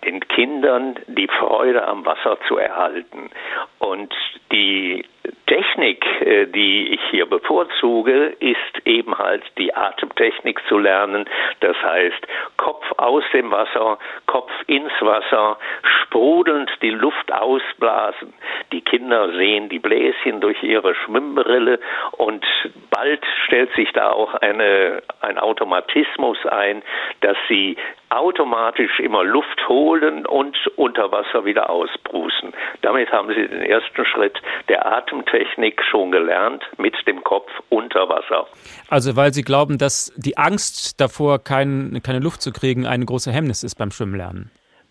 den 0.04 0.20
Kindern 0.20 0.96
die 1.06 1.28
Freude 1.28 1.86
am 1.86 2.04
Wasser 2.06 2.38
zu 2.46 2.56
erhalten. 2.56 3.30
Und 3.78 4.14
die 4.52 5.04
Technik, 5.46 6.04
äh, 6.20 6.46
die 6.46 6.94
ich 6.94 7.00
hier 7.10 7.26
bevorzuge, 7.26 8.36
ist 8.40 8.86
eben 8.86 9.16
halt 9.16 9.42
die 9.58 9.74
Atemtechnik 9.74 10.60
zu 10.68 10.78
lernen. 10.78 11.28
Das 11.60 11.76
heißt, 11.82 12.26
Kopf 12.56 12.84
aus 12.96 13.24
dem 13.32 13.50
Wasser, 13.50 13.98
Kopf 14.26 14.50
ins 14.66 14.92
Wasser, 15.00 15.58
sprudelnd 16.02 16.70
die 16.82 16.90
Luft 16.90 17.32
ausblasen. 17.32 18.32
Die 18.72 18.80
Kinder 18.80 19.32
sehen 19.32 19.68
die 19.68 19.78
Bläschen 19.78 20.40
durch 20.40 20.62
ihre 20.62 20.94
Schwimmbrille 20.94 21.78
und 22.12 22.44
bald 22.90 23.24
stellt 23.46 23.72
sich 23.74 23.92
da 23.92 24.10
auch 24.10 24.34
eine, 24.34 25.02
ein 25.20 25.38
Automatismus 25.38 26.38
ein, 26.46 26.82
dass 27.20 27.36
sie 27.48 27.76
automatisch 28.10 29.00
immer 29.00 29.24
Luft 29.24 29.68
holen 29.68 30.26
und 30.26 30.56
unter 30.76 31.10
Wasser 31.10 31.44
wieder 31.44 31.70
ausbrusen. 31.70 32.52
Damit 32.82 33.10
haben 33.10 33.28
Sie 33.28 33.48
den 33.48 33.62
ersten 33.62 34.04
Schritt 34.04 34.40
der 34.68 34.86
Atemtechnik 34.86 35.82
schon 35.90 36.12
gelernt 36.12 36.62
mit 36.78 36.94
dem 37.06 37.22
Kopf 37.24 37.50
unter 37.68 38.08
Wasser. 38.08 38.46
Also 38.88 39.16
weil 39.16 39.32
Sie 39.32 39.42
glauben, 39.42 39.78
dass 39.78 40.12
die 40.16 40.36
Angst 40.36 41.00
davor, 41.00 41.42
kein, 41.42 42.00
keine 42.02 42.20
Luft 42.20 42.42
zu 42.42 42.52
kriegen, 42.52 42.86
ein 42.86 43.04
großer 43.06 43.32
Hemmnis 43.32 43.64
ist 43.64 43.74
beim 43.76 43.90
Schwimmlernen? 43.90 44.50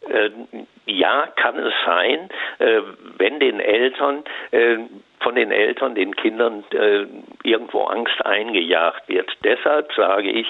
Äh, 0.09 0.29
ja, 0.85 1.27
kann 1.35 1.57
es 1.57 1.73
sein, 1.85 2.29
äh, 2.59 2.81
wenn 3.17 3.39
den 3.39 3.59
Eltern 3.59 4.23
äh, 4.51 4.77
von 5.25 5.33
den 5.33 5.49
Eltern, 5.49 5.95
den 5.95 6.15
Kindern 6.15 6.63
äh, 6.69 7.07
irgendwo 7.41 7.85
Angst 7.85 8.23
eingejagt 8.23 9.09
wird. 9.09 9.27
Deshalb 9.43 9.91
sage 9.93 10.29
ich, 10.29 10.45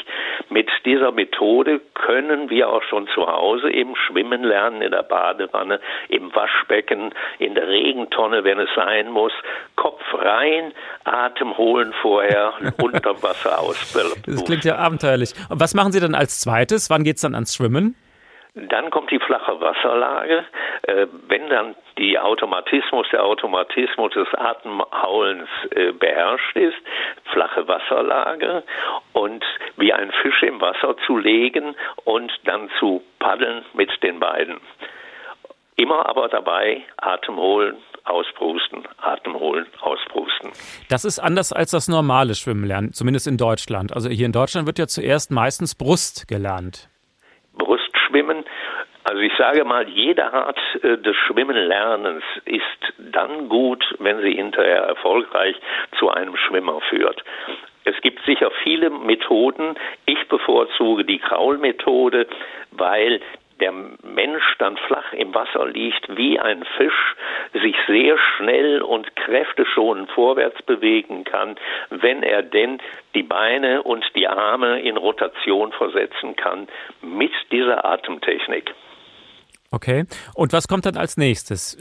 mit 0.50 0.69
dieser 0.84 1.13
Methode 1.13 1.80
können 1.93 2.50
wir 2.50 2.67
auch 2.67 2.84
schon 2.84 3.08
zu 3.08 3.26
Hause 3.26 3.71
eben 3.71 3.95
schwimmen 3.95 4.43
lernen 4.43 4.82
in 4.82 4.91
der 4.91 5.04
Badewanne, 5.04 5.80
im 6.10 6.36
Waschbecken, 6.36 7.13
in 7.39 7.56
der 7.56 7.69
Regentonne, 7.69 8.43
wenn 8.43 8.60
es 8.60 8.69
sein 8.76 9.10
muss. 9.12 9.32
Kopf 9.78 10.02
rein, 10.13 10.74
Atem 11.06 11.58
holen 11.58 11.93
vorher, 12.02 12.54
unter 12.82 13.24
Wasser 13.24 13.58
ausbilden. 13.60 14.24
Das 14.26 14.43
klingt 14.43 14.65
ja 14.65 14.76
abenteuerlich. 14.76 15.34
Und 15.50 15.62
was 15.62 15.74
machen 15.74 15.93
Sie 15.93 16.02
dann 16.02 16.15
als 16.15 16.41
zweites? 16.41 16.89
Wann 16.89 17.06
geht 17.06 17.15
es 17.15 17.21
dann 17.21 17.34
ans 17.34 17.56
Schwimmen? 17.56 17.95
Dann 18.56 18.89
kommt 18.89 19.12
die 19.12 19.20
flache 19.20 19.60
Wasserlage. 19.60 20.46
Äh, 20.84 21.08
wenn 21.28 21.50
dann 21.50 21.76
die 21.98 22.18
Automatismus, 22.18 23.06
der 23.12 23.26
Automatismus 23.26 24.13
des 24.13 24.34
Atemhaulens 24.34 25.50
äh, 25.72 25.91
beherrscht 25.91 26.56
ist, 26.56 26.78
flache 27.34 27.68
Wasserlage 27.68 28.63
und 29.12 29.44
wie 29.76 29.91
ein 29.91 30.10
Fisch 30.22 30.41
im 30.44 30.62
Wasser 30.62 30.96
zu 31.06 31.18
legen 31.18 31.76
und 32.06 32.32
dann 32.46 32.70
zu 32.80 33.04
paddeln 33.20 33.65
mit 33.74 33.91
den 34.02 34.22
beiden. 34.22 34.62
Immer 35.76 36.08
aber 36.08 36.30
dabei 36.30 36.82
Atem 36.96 37.36
holen, 37.36 37.76
ausprusten, 38.06 38.88
Atem 39.02 39.38
holen, 39.38 39.65
ausprusten. 39.82 40.52
Das 40.88 41.04
ist 41.04 41.20
anders 41.20 41.52
als 41.52 41.72
das 41.72 41.89
normale 41.89 42.36
Schwimmen 42.36 42.94
zumindest 42.94 43.28
in 43.28 43.36
Deutschland. 43.36 43.94
Also 43.94 44.08
hier 44.10 44.26
in 44.26 44.32
Deutschland 44.32 44.65
wird 44.65 44.80
ja 44.80 44.88
zuerst 44.88 45.32
meistens 45.32 45.76
Brust 45.76 46.30
gelernt. 46.30 46.89
Schwimmen. 48.08 48.46
Also 49.04 49.22
ich 49.22 49.34
sage 49.38 49.63
mal, 49.65 49.88
jede 49.88 50.34
Art 50.34 50.60
äh, 50.82 50.98
des 50.98 51.15
Schwimmenlernens 51.15 52.24
ist 52.46 52.63
dann 52.98 53.50
gut, 53.50 53.84
wenn 54.00 54.22
sie 54.22 54.34
hinterher 54.34 54.84
erfolgreich 54.84 55.56
zu 56.00 56.10
einem 56.10 56.36
Schwimmer 56.36 56.82
führt. 56.89 57.24
Es 57.84 58.00
gibt 58.02 58.26
sicher 58.26 58.50
viele 58.63 58.89
Methoden. 58.89 59.76
Ich 60.06 60.28
bevorzuge 60.28 61.06
die 61.06 61.20
Kraulmethode, 61.20 62.28
weil 62.72 63.22
der 63.60 63.72
Mensch 63.72 64.44
dann 64.60 64.78
flach 64.78 65.13
im 65.13 65.34
Wasser 65.34 65.65
liegt 65.68 66.15
wie 66.15 66.39
ein 66.39 66.63
Fisch, 66.78 67.15
sich 67.54 67.76
sehr 67.88 68.18
schnell 68.38 68.82
und 68.82 69.15
kräfteschonend 69.15 70.10
vorwärts 70.12 70.62
bewegen 70.63 71.24
kann, 71.24 71.56
wenn 71.89 72.24
er 72.24 72.44
denn 72.44 72.80
die 73.13 73.24
Beine 73.24 73.84
und 73.84 74.04
die 74.15 74.28
Arme 74.28 74.82
in 74.82 74.98
Rotation 74.98 75.72
versetzen 75.72 76.36
kann 76.36 76.68
mit 77.02 77.32
dieser 77.52 77.86
Atemtechnik. 77.86 78.74
Okay. 79.72 80.06
Und 80.34 80.54
was 80.54 80.68
kommt 80.68 80.86
dann 80.86 80.98
als 80.98 81.18
nächstes? 81.18 81.78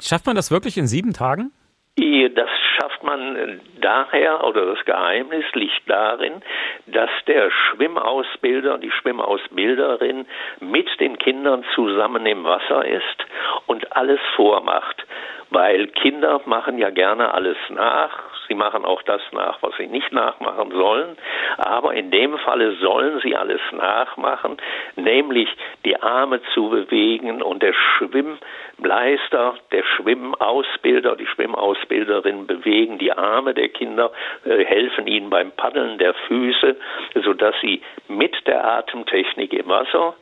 Schafft 0.00 0.26
man 0.26 0.36
das 0.36 0.50
wirklich 0.50 0.76
in 0.76 0.86
sieben 0.86 1.12
Tagen? 1.12 1.52
Das 1.96 2.50
schafft 2.76 3.04
man 3.04 3.60
daher, 3.80 4.42
oder 4.44 4.66
das 4.66 4.84
Geheimnis 4.84 5.44
liegt 5.54 5.88
darin, 5.88 6.42
dass 6.86 7.10
der 7.28 7.50
Schwimmausbilder, 7.50 8.78
die 8.78 8.90
Schwimmausbilderin 8.90 10.26
mit 10.58 10.88
den 10.98 11.18
Kindern 11.18 11.64
zusammen 11.74 12.26
im 12.26 12.42
Wasser 12.42 12.84
ist 12.84 13.26
und 13.66 13.96
alles 13.96 14.18
vormacht. 14.34 15.06
Weil 15.50 15.86
Kinder 15.86 16.40
machen 16.46 16.78
ja 16.78 16.90
gerne 16.90 17.32
alles 17.32 17.58
nach, 17.68 18.33
Sie 18.48 18.54
machen 18.54 18.84
auch 18.84 19.02
das 19.02 19.22
nach, 19.32 19.62
was 19.62 19.76
sie 19.76 19.86
nicht 19.86 20.12
nachmachen 20.12 20.70
sollen. 20.70 21.16
Aber 21.56 21.94
in 21.94 22.10
dem 22.10 22.38
Falle 22.38 22.76
sollen 22.76 23.20
sie 23.20 23.36
alles 23.36 23.60
nachmachen, 23.72 24.56
nämlich 24.96 25.48
die 25.84 26.00
Arme 26.00 26.40
zu 26.52 26.68
bewegen 26.68 27.42
und 27.42 27.62
der 27.62 27.72
Schwimmleister, 27.72 29.54
der 29.72 29.84
Schwimmausbilder, 29.84 31.16
die 31.16 31.26
Schwimmausbilderin 31.26 32.46
bewegen 32.46 32.98
die 32.98 33.12
Arme 33.12 33.54
der 33.54 33.68
Kinder, 33.68 34.10
äh, 34.44 34.64
helfen 34.64 35.06
ihnen 35.06 35.30
beim 35.30 35.52
Paddeln 35.52 35.98
der 35.98 36.14
Füße, 36.14 36.76
sodass 37.24 37.54
sie 37.60 37.82
mit 38.08 38.34
der 38.46 38.64
Atemtechnik 38.64 39.52
im 39.52 39.68
Wasser 39.68 40.14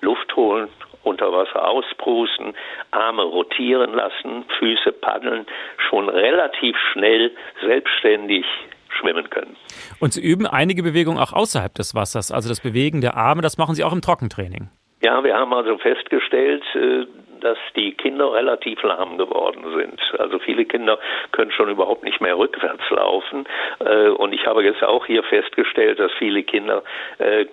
Luft 0.00 0.34
holen 0.36 0.68
unter 1.02 1.32
Wasser 1.32 1.68
ausprusten, 1.68 2.54
Arme 2.90 3.22
rotieren 3.22 3.94
lassen, 3.94 4.44
Füße 4.58 4.92
paddeln, 4.92 5.46
schon 5.88 6.08
relativ 6.08 6.76
schnell 6.92 7.32
selbstständig 7.60 8.44
schwimmen 8.88 9.28
können. 9.30 9.56
Und 10.00 10.12
Sie 10.12 10.22
üben 10.22 10.46
einige 10.46 10.82
Bewegungen 10.82 11.18
auch 11.18 11.32
außerhalb 11.32 11.74
des 11.74 11.94
Wassers, 11.94 12.30
also 12.30 12.48
das 12.48 12.60
Bewegen 12.60 13.00
der 13.00 13.16
Arme, 13.16 13.42
das 13.42 13.58
machen 13.58 13.74
Sie 13.74 13.84
auch 13.84 13.92
im 13.92 14.02
Trockentraining. 14.02 14.68
Ja, 15.02 15.24
wir 15.24 15.34
haben 15.34 15.52
also 15.52 15.78
festgestellt, 15.78 16.62
äh, 16.74 17.06
dass 17.40 17.58
die 17.74 17.92
Kinder 17.92 18.32
relativ 18.32 18.82
lahm 18.82 19.18
geworden 19.18 19.64
sind. 19.76 20.00
Also 20.20 20.38
viele 20.38 20.64
Kinder 20.64 20.98
können 21.32 21.50
schon 21.50 21.68
überhaupt 21.68 22.04
nicht 22.04 22.20
mehr 22.20 22.38
rückwärts 22.38 22.88
laufen. 22.90 23.44
Äh, 23.80 24.08
und 24.10 24.32
ich 24.32 24.46
habe 24.46 24.62
jetzt 24.62 24.82
auch 24.82 25.04
hier 25.06 25.24
festgestellt, 25.24 25.98
dass 25.98 26.12
viele 26.18 26.44
Kinder 26.44 26.84
äh, 27.18 27.46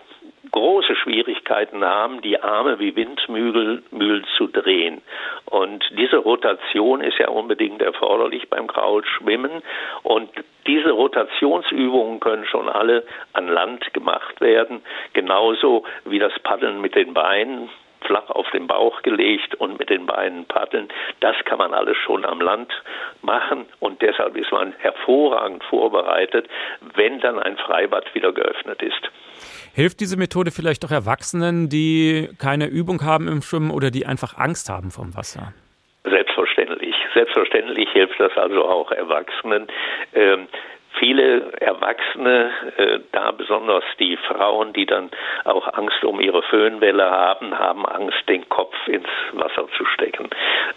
große 0.51 0.95
Schwierigkeiten 0.95 1.83
haben, 1.83 2.21
die 2.21 2.41
Arme 2.41 2.79
wie 2.79 2.95
Windmühlen 2.95 4.25
zu 4.37 4.47
drehen. 4.47 5.01
Und 5.45 5.83
diese 5.97 6.17
Rotation 6.17 7.01
ist 7.01 7.17
ja 7.17 7.29
unbedingt 7.29 7.81
erforderlich 7.81 8.49
beim 8.49 8.67
Kraulschwimmen. 8.67 9.63
Und 10.03 10.29
diese 10.67 10.91
Rotationsübungen 10.91 12.19
können 12.19 12.45
schon 12.45 12.69
alle 12.69 13.03
an 13.33 13.47
Land 13.47 13.93
gemacht 13.93 14.39
werden, 14.41 14.81
genauso 15.13 15.83
wie 16.05 16.19
das 16.19 16.33
Paddeln 16.43 16.81
mit 16.81 16.95
den 16.95 17.13
Beinen 17.13 17.69
flach 18.05 18.29
auf 18.29 18.49
den 18.51 18.67
Bauch 18.67 19.01
gelegt 19.01 19.55
und 19.55 19.79
mit 19.79 19.89
den 19.89 20.05
Beinen 20.05 20.45
paddeln. 20.45 20.87
Das 21.19 21.35
kann 21.45 21.57
man 21.57 21.73
alles 21.73 21.97
schon 21.97 22.25
am 22.25 22.41
Land 22.41 22.71
machen 23.21 23.65
und 23.79 24.01
deshalb 24.01 24.35
ist 24.37 24.51
man 24.51 24.73
hervorragend 24.79 25.63
vorbereitet, 25.65 26.47
wenn 26.95 27.19
dann 27.19 27.39
ein 27.39 27.57
Freibad 27.57 28.13
wieder 28.13 28.31
geöffnet 28.31 28.81
ist. 28.81 29.09
Hilft 29.73 29.99
diese 29.99 30.17
Methode 30.17 30.51
vielleicht 30.51 30.83
auch 30.85 30.91
Erwachsenen, 30.91 31.69
die 31.69 32.29
keine 32.39 32.67
Übung 32.67 33.03
haben 33.03 33.27
im 33.27 33.41
Schwimmen 33.41 33.71
oder 33.71 33.91
die 33.91 34.05
einfach 34.05 34.37
Angst 34.37 34.69
haben 34.69 34.91
vom 34.91 35.15
Wasser? 35.15 35.53
Selbstverständlich. 36.03 36.95
Selbstverständlich 37.13 37.89
hilft 37.91 38.19
das 38.19 38.35
also 38.37 38.65
auch 38.65 38.91
Erwachsenen. 38.91 39.67
Ähm, 40.13 40.47
viele 40.99 41.51
Erwachsene, 41.59 42.51
äh, 42.77 42.99
da 43.11 43.31
besonders 43.31 43.83
die 43.99 44.17
Frauen, 44.17 44.73
die 44.73 44.85
dann 44.85 45.09
auch 45.45 45.73
Angst 45.73 46.03
um 46.03 46.19
ihre 46.19 46.43
Föhnwelle 46.43 47.09
haben, 47.09 47.57
haben 47.57 47.85
Angst, 47.85 48.27
den 48.27 48.47
Kopf 48.49 48.75
ins 48.87 49.07
Wasser 49.33 49.67
zu 49.77 49.85
stecken. 49.85 50.29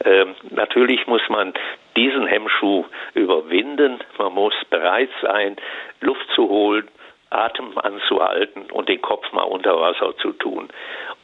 Ähm, 0.04 0.34
natürlich 0.50 1.06
muss 1.06 1.22
man 1.28 1.52
diesen 1.96 2.26
Hemmschuh 2.26 2.84
überwinden. 3.14 3.98
Man 4.18 4.32
muss 4.32 4.54
bereit 4.70 5.10
sein, 5.20 5.56
Luft 6.00 6.26
zu 6.34 6.48
holen, 6.48 6.88
Atem 7.30 7.76
anzuhalten 7.78 8.70
und 8.70 8.88
den 8.88 9.02
Kopf 9.02 9.30
mal 9.32 9.42
unter 9.42 9.80
Wasser 9.80 10.16
zu 10.18 10.32
tun. 10.32 10.68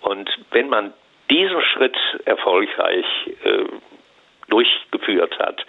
Und 0.01 0.31
wenn 0.51 0.69
man 0.69 0.93
diesen 1.31 1.61
Schritt 1.63 1.97
erfolgreich 2.25 3.07
äh, 3.45 3.65
durchgeführt 4.49 5.39
hat, 5.39 5.65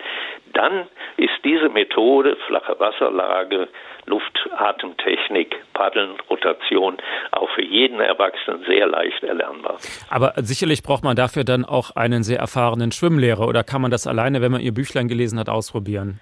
dann 0.53 0.87
ist 1.17 1.33
diese 1.43 1.69
Methode 1.69 2.37
flache 2.47 2.79
Wasserlage, 2.79 3.67
Luftatemtechnik, 4.05 5.55
Paddeln, 5.73 6.17
Rotation 6.29 6.97
auch 7.31 7.49
für 7.51 7.63
jeden 7.63 7.99
Erwachsenen 7.99 8.63
sehr 8.65 8.87
leicht 8.87 9.23
erlernbar. 9.23 9.77
Aber 10.09 10.33
sicherlich 10.37 10.81
braucht 10.81 11.03
man 11.03 11.15
dafür 11.15 11.43
dann 11.43 11.65
auch 11.65 11.95
einen 11.95 12.23
sehr 12.23 12.39
erfahrenen 12.39 12.91
Schwimmlehrer 12.91 13.47
oder 13.47 13.63
kann 13.63 13.81
man 13.81 13.91
das 13.91 14.07
alleine, 14.07 14.41
wenn 14.41 14.51
man 14.51 14.61
Ihr 14.61 14.73
Büchlein 14.73 15.07
gelesen 15.07 15.39
hat, 15.39 15.49
ausprobieren? 15.49 16.19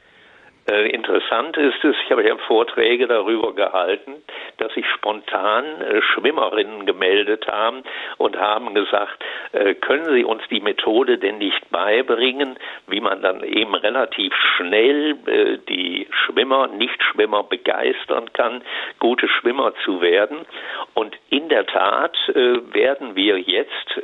Äh, 0.69 0.89
interessant 0.89 1.55
ist 1.55 1.81
es, 1.85 1.95
ich 2.03 2.11
habe 2.11 2.27
ja 2.27 2.35
Vorträge 2.35 3.07
darüber 3.07 3.55
gehalten, 3.55 4.15
dass 4.57 4.73
sich 4.73 4.85
spontan 4.95 5.63
äh, 5.81 6.01
Schwimmerinnen 6.01 6.85
gemeldet 6.85 7.47
haben 7.47 7.83
und 8.17 8.37
haben 8.37 8.73
gesagt, 8.75 9.23
äh, 9.53 9.75
können 9.75 10.13
Sie 10.13 10.25
uns 10.25 10.43
die 10.49 10.59
Methode 10.59 11.19
denn 11.19 11.37
nicht 11.37 11.69
beibringen, 11.69 12.57
wie 12.87 12.99
man 12.99 13.21
dann 13.21 13.43
eben 13.43 13.75
relativ 13.75 14.33
schnell 14.57 15.15
die 15.69 16.07
Schwimmer, 16.11 16.67
Nichtschwimmer 16.67 17.43
begeistern 17.43 18.31
kann, 18.33 18.61
gute 18.99 19.27
Schwimmer 19.27 19.73
zu 19.85 20.01
werden. 20.01 20.45
Und 20.93 21.15
in 21.29 21.49
der 21.49 21.65
Tat 21.65 22.15
werden 22.33 23.15
wir 23.15 23.39
jetzt 23.39 24.01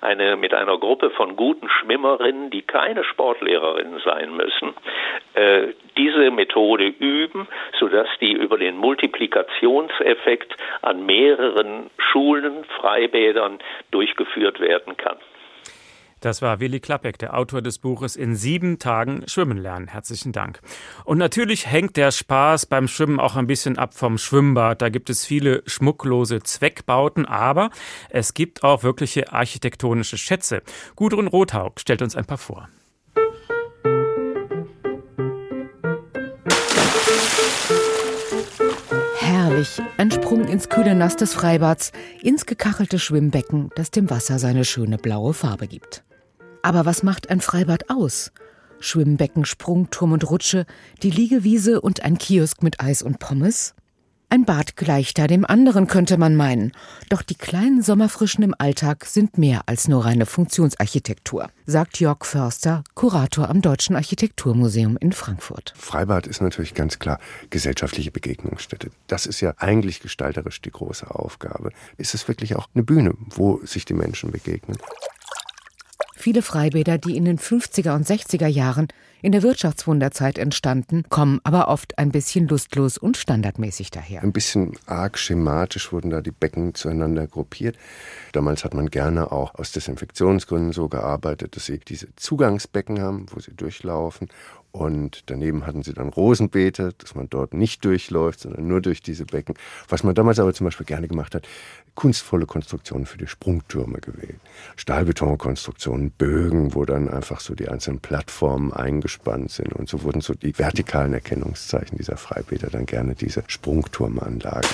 eine, 0.00 0.36
mit 0.36 0.54
einer 0.54 0.78
Gruppe 0.78 1.10
von 1.10 1.36
guten 1.36 1.68
Schwimmerinnen, 1.68 2.50
die 2.50 2.62
keine 2.62 3.04
Sportlehrerinnen 3.04 4.00
sein 4.04 4.36
müssen, 4.36 4.74
diese 5.96 6.30
Methode 6.30 6.86
üben, 6.86 7.46
sodass 7.78 8.08
die 8.20 8.32
über 8.32 8.58
den 8.58 8.76
Multiplikationseffekt 8.76 10.56
an 10.82 11.06
mehreren 11.06 11.90
Schulen, 11.98 12.64
Freibädern 12.80 13.58
durchgeführt 13.90 14.60
werden 14.60 14.96
kann. 14.96 15.16
Das 16.24 16.40
war 16.40 16.58
Willi 16.58 16.80
Klappeck, 16.80 17.18
der 17.18 17.36
Autor 17.36 17.60
des 17.60 17.78
Buches 17.78 18.16
In 18.16 18.34
sieben 18.34 18.78
Tagen 18.78 19.24
Schwimmen 19.26 19.58
lernen. 19.58 19.88
Herzlichen 19.88 20.32
Dank. 20.32 20.60
Und 21.04 21.18
natürlich 21.18 21.66
hängt 21.66 21.98
der 21.98 22.12
Spaß 22.12 22.64
beim 22.64 22.88
Schwimmen 22.88 23.20
auch 23.20 23.36
ein 23.36 23.46
bisschen 23.46 23.76
ab 23.76 23.92
vom 23.92 24.16
Schwimmbad. 24.16 24.80
Da 24.80 24.88
gibt 24.88 25.10
es 25.10 25.26
viele 25.26 25.62
schmucklose 25.66 26.42
Zweckbauten, 26.42 27.26
aber 27.26 27.68
es 28.08 28.32
gibt 28.32 28.64
auch 28.64 28.84
wirkliche 28.84 29.34
architektonische 29.34 30.16
Schätze. 30.16 30.62
Gudrun 30.96 31.26
Rothaug 31.26 31.78
stellt 31.78 32.00
uns 32.00 32.16
ein 32.16 32.24
paar 32.24 32.38
vor. 32.38 32.68
Herrlich, 39.54 39.80
ein 39.98 40.10
Sprung 40.10 40.48
ins 40.48 40.68
kühle 40.68 40.96
Nass 40.96 41.14
des 41.14 41.32
Freibads, 41.32 41.92
ins 42.20 42.44
gekachelte 42.44 42.98
Schwimmbecken, 42.98 43.70
das 43.76 43.92
dem 43.92 44.10
Wasser 44.10 44.40
seine 44.40 44.64
schöne 44.64 44.98
blaue 44.98 45.32
Farbe 45.32 45.68
gibt. 45.68 46.02
Aber 46.62 46.86
was 46.86 47.04
macht 47.04 47.30
ein 47.30 47.40
Freibad 47.40 47.88
aus? 47.88 48.32
Schwimmbecken, 48.80 49.44
Sprungturm 49.44 50.10
und 50.10 50.28
Rutsche, 50.28 50.66
die 51.04 51.10
Liegewiese 51.10 51.80
und 51.80 52.02
ein 52.02 52.18
Kiosk 52.18 52.64
mit 52.64 52.80
Eis 52.80 53.00
und 53.00 53.20
Pommes? 53.20 53.76
Ein 54.34 54.46
Bad 54.46 54.74
gleicht 54.74 55.18
da 55.18 55.28
dem 55.28 55.44
anderen, 55.44 55.86
könnte 55.86 56.18
man 56.18 56.34
meinen. 56.34 56.72
Doch 57.08 57.22
die 57.22 57.36
kleinen 57.36 57.82
Sommerfrischen 57.82 58.42
im 58.42 58.52
Alltag 58.58 59.04
sind 59.04 59.38
mehr 59.38 59.62
als 59.66 59.86
nur 59.86 60.04
reine 60.04 60.26
Funktionsarchitektur, 60.26 61.50
sagt 61.66 62.00
Jörg 62.00 62.24
Förster, 62.24 62.82
Kurator 62.94 63.48
am 63.48 63.62
Deutschen 63.62 63.94
Architekturmuseum 63.94 64.96
in 64.96 65.12
Frankfurt. 65.12 65.72
Freibad 65.76 66.26
ist 66.26 66.42
natürlich 66.42 66.74
ganz 66.74 66.98
klar 66.98 67.20
gesellschaftliche 67.50 68.10
Begegnungsstätte. 68.10 68.90
Das 69.06 69.26
ist 69.26 69.40
ja 69.40 69.54
eigentlich 69.58 70.00
gestalterisch 70.00 70.60
die 70.60 70.72
große 70.72 71.14
Aufgabe. 71.14 71.70
Ist 71.96 72.14
es 72.14 72.26
wirklich 72.26 72.56
auch 72.56 72.66
eine 72.74 72.82
Bühne, 72.82 73.14
wo 73.36 73.60
sich 73.64 73.84
die 73.84 73.94
Menschen 73.94 74.32
begegnen? 74.32 74.78
Viele 76.16 76.42
Freibäder, 76.42 76.98
die 76.98 77.16
in 77.16 77.24
den 77.24 77.38
50er 77.38 77.94
und 77.94 78.04
60er 78.04 78.48
Jahren 78.48 78.88
in 79.24 79.32
der 79.32 79.42
Wirtschaftswunderzeit 79.42 80.36
entstanden, 80.36 81.04
kommen 81.08 81.40
aber 81.44 81.68
oft 81.68 81.98
ein 81.98 82.12
bisschen 82.12 82.46
lustlos 82.46 82.98
und 82.98 83.16
standardmäßig 83.16 83.90
daher. 83.90 84.22
Ein 84.22 84.34
bisschen 84.34 84.72
arg 84.84 85.16
schematisch 85.16 85.92
wurden 85.92 86.10
da 86.10 86.20
die 86.20 86.30
Becken 86.30 86.74
zueinander 86.74 87.26
gruppiert. 87.26 87.78
Damals 88.32 88.64
hat 88.64 88.74
man 88.74 88.90
gerne 88.90 89.32
auch 89.32 89.54
aus 89.54 89.72
Desinfektionsgründen 89.72 90.74
so 90.74 90.90
gearbeitet, 90.90 91.56
dass 91.56 91.64
sie 91.64 91.78
diese 91.78 92.14
Zugangsbecken 92.16 93.00
haben, 93.00 93.24
wo 93.30 93.40
sie 93.40 93.54
durchlaufen 93.54 94.28
und 94.74 95.30
daneben 95.30 95.66
hatten 95.66 95.84
sie 95.84 95.92
dann 95.92 96.08
Rosenbeete, 96.08 96.94
dass 96.98 97.14
man 97.14 97.30
dort 97.30 97.54
nicht 97.54 97.84
durchläuft, 97.84 98.40
sondern 98.40 98.66
nur 98.66 98.80
durch 98.80 99.02
diese 99.02 99.24
Becken. 99.24 99.54
Was 99.88 100.02
man 100.02 100.16
damals 100.16 100.40
aber 100.40 100.52
zum 100.52 100.64
Beispiel 100.64 100.84
gerne 100.84 101.06
gemacht 101.06 101.36
hat, 101.36 101.46
kunstvolle 101.94 102.44
Konstruktionen 102.44 103.06
für 103.06 103.16
die 103.16 103.28
Sprungtürme 103.28 104.00
gewählt. 104.00 104.40
Stahlbetonkonstruktionen, 104.74 106.10
Bögen, 106.10 106.74
wo 106.74 106.84
dann 106.84 107.08
einfach 107.08 107.38
so 107.38 107.54
die 107.54 107.68
einzelnen 107.68 108.00
Plattformen 108.00 108.72
eingespannt 108.72 109.52
sind. 109.52 109.72
Und 109.74 109.88
so 109.88 110.02
wurden 110.02 110.20
so 110.20 110.34
die 110.34 110.58
vertikalen 110.58 111.14
Erkennungszeichen 111.14 111.96
dieser 111.96 112.16
Freibäder 112.16 112.68
dann 112.68 112.86
gerne 112.86 113.14
diese 113.14 113.44
Sprungturmanlagen. 113.46 114.70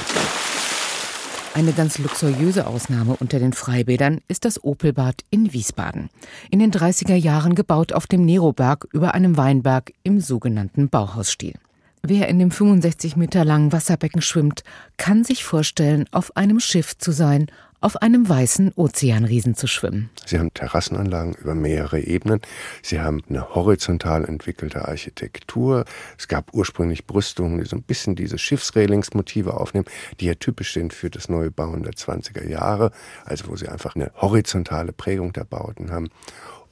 Eine 1.53 1.73
ganz 1.73 1.99
luxuriöse 1.99 2.69
Ausnahme 2.69 3.17
unter 3.19 3.41
den 3.41 3.53
Freibädern 3.53 4.21
ist 4.29 4.45
das 4.45 4.63
Opelbad 4.63 5.25
in 5.31 5.53
Wiesbaden. 5.53 6.09
In 6.49 6.61
den 6.61 6.71
30er 6.71 7.17
Jahren 7.17 7.57
gebaut 7.57 7.93
auf 7.93 8.07
dem 8.07 8.25
Neroberg 8.25 8.87
über 8.93 9.15
einem 9.15 9.37
Weinberg 9.37 9.93
im 10.05 10.21
sogenannten 10.21 10.89
Bauhausstil. 10.89 11.55
Wer 12.03 12.29
in 12.29 12.39
dem 12.39 12.53
65 12.53 13.17
Meter 13.17 13.45
langen 13.45 13.73
Wasserbecken 13.73 14.23
schwimmt, 14.23 14.63
kann 14.97 15.25
sich 15.25 15.43
vorstellen, 15.45 16.07
auf 16.13 16.37
einem 16.37 16.61
Schiff 16.61 16.97
zu 16.97 17.11
sein, 17.11 17.49
auf 17.81 17.97
einem 18.03 18.29
weißen 18.29 18.73
Ozeanriesen 18.77 19.55
zu 19.55 19.67
schwimmen. 19.67 20.11
Sie 20.27 20.39
haben 20.39 20.53
Terrassenanlagen 20.53 21.35
über 21.35 21.55
mehrere 21.55 22.01
Ebenen. 22.01 22.41
Sie 22.83 23.01
haben 23.01 23.23
eine 23.29 23.55
horizontal 23.55 24.25
entwickelte 24.25 24.87
Architektur. 24.87 25.85
Es 26.19 26.29
gab 26.29 26.53
ursprünglich 26.53 27.07
Brüstungen, 27.07 27.59
die 27.59 27.67
so 27.67 27.77
ein 27.77 27.83
bisschen 27.83 28.17
diese 28.17 28.39
Schiffsrelingsmotive 28.39 29.55
aufnehmen, 29.55 29.87
die 30.21 30.27
ja 30.27 30.35
typisch 30.35 30.75
sind 30.75 30.93
für 30.93 31.11
das 31.11 31.29
neue 31.29 31.51
Bauen 31.51 31.83
der 31.83 31.93
20er 31.93 32.47
Jahre, 32.47 32.91
also 33.25 33.49
wo 33.49 33.57
sie 33.57 33.69
einfach 33.69 33.97
eine 33.97 34.13
horizontale 34.17 34.93
Prägung 34.93 35.33
der 35.33 35.45
Bauten 35.45 35.91
haben. 35.91 36.11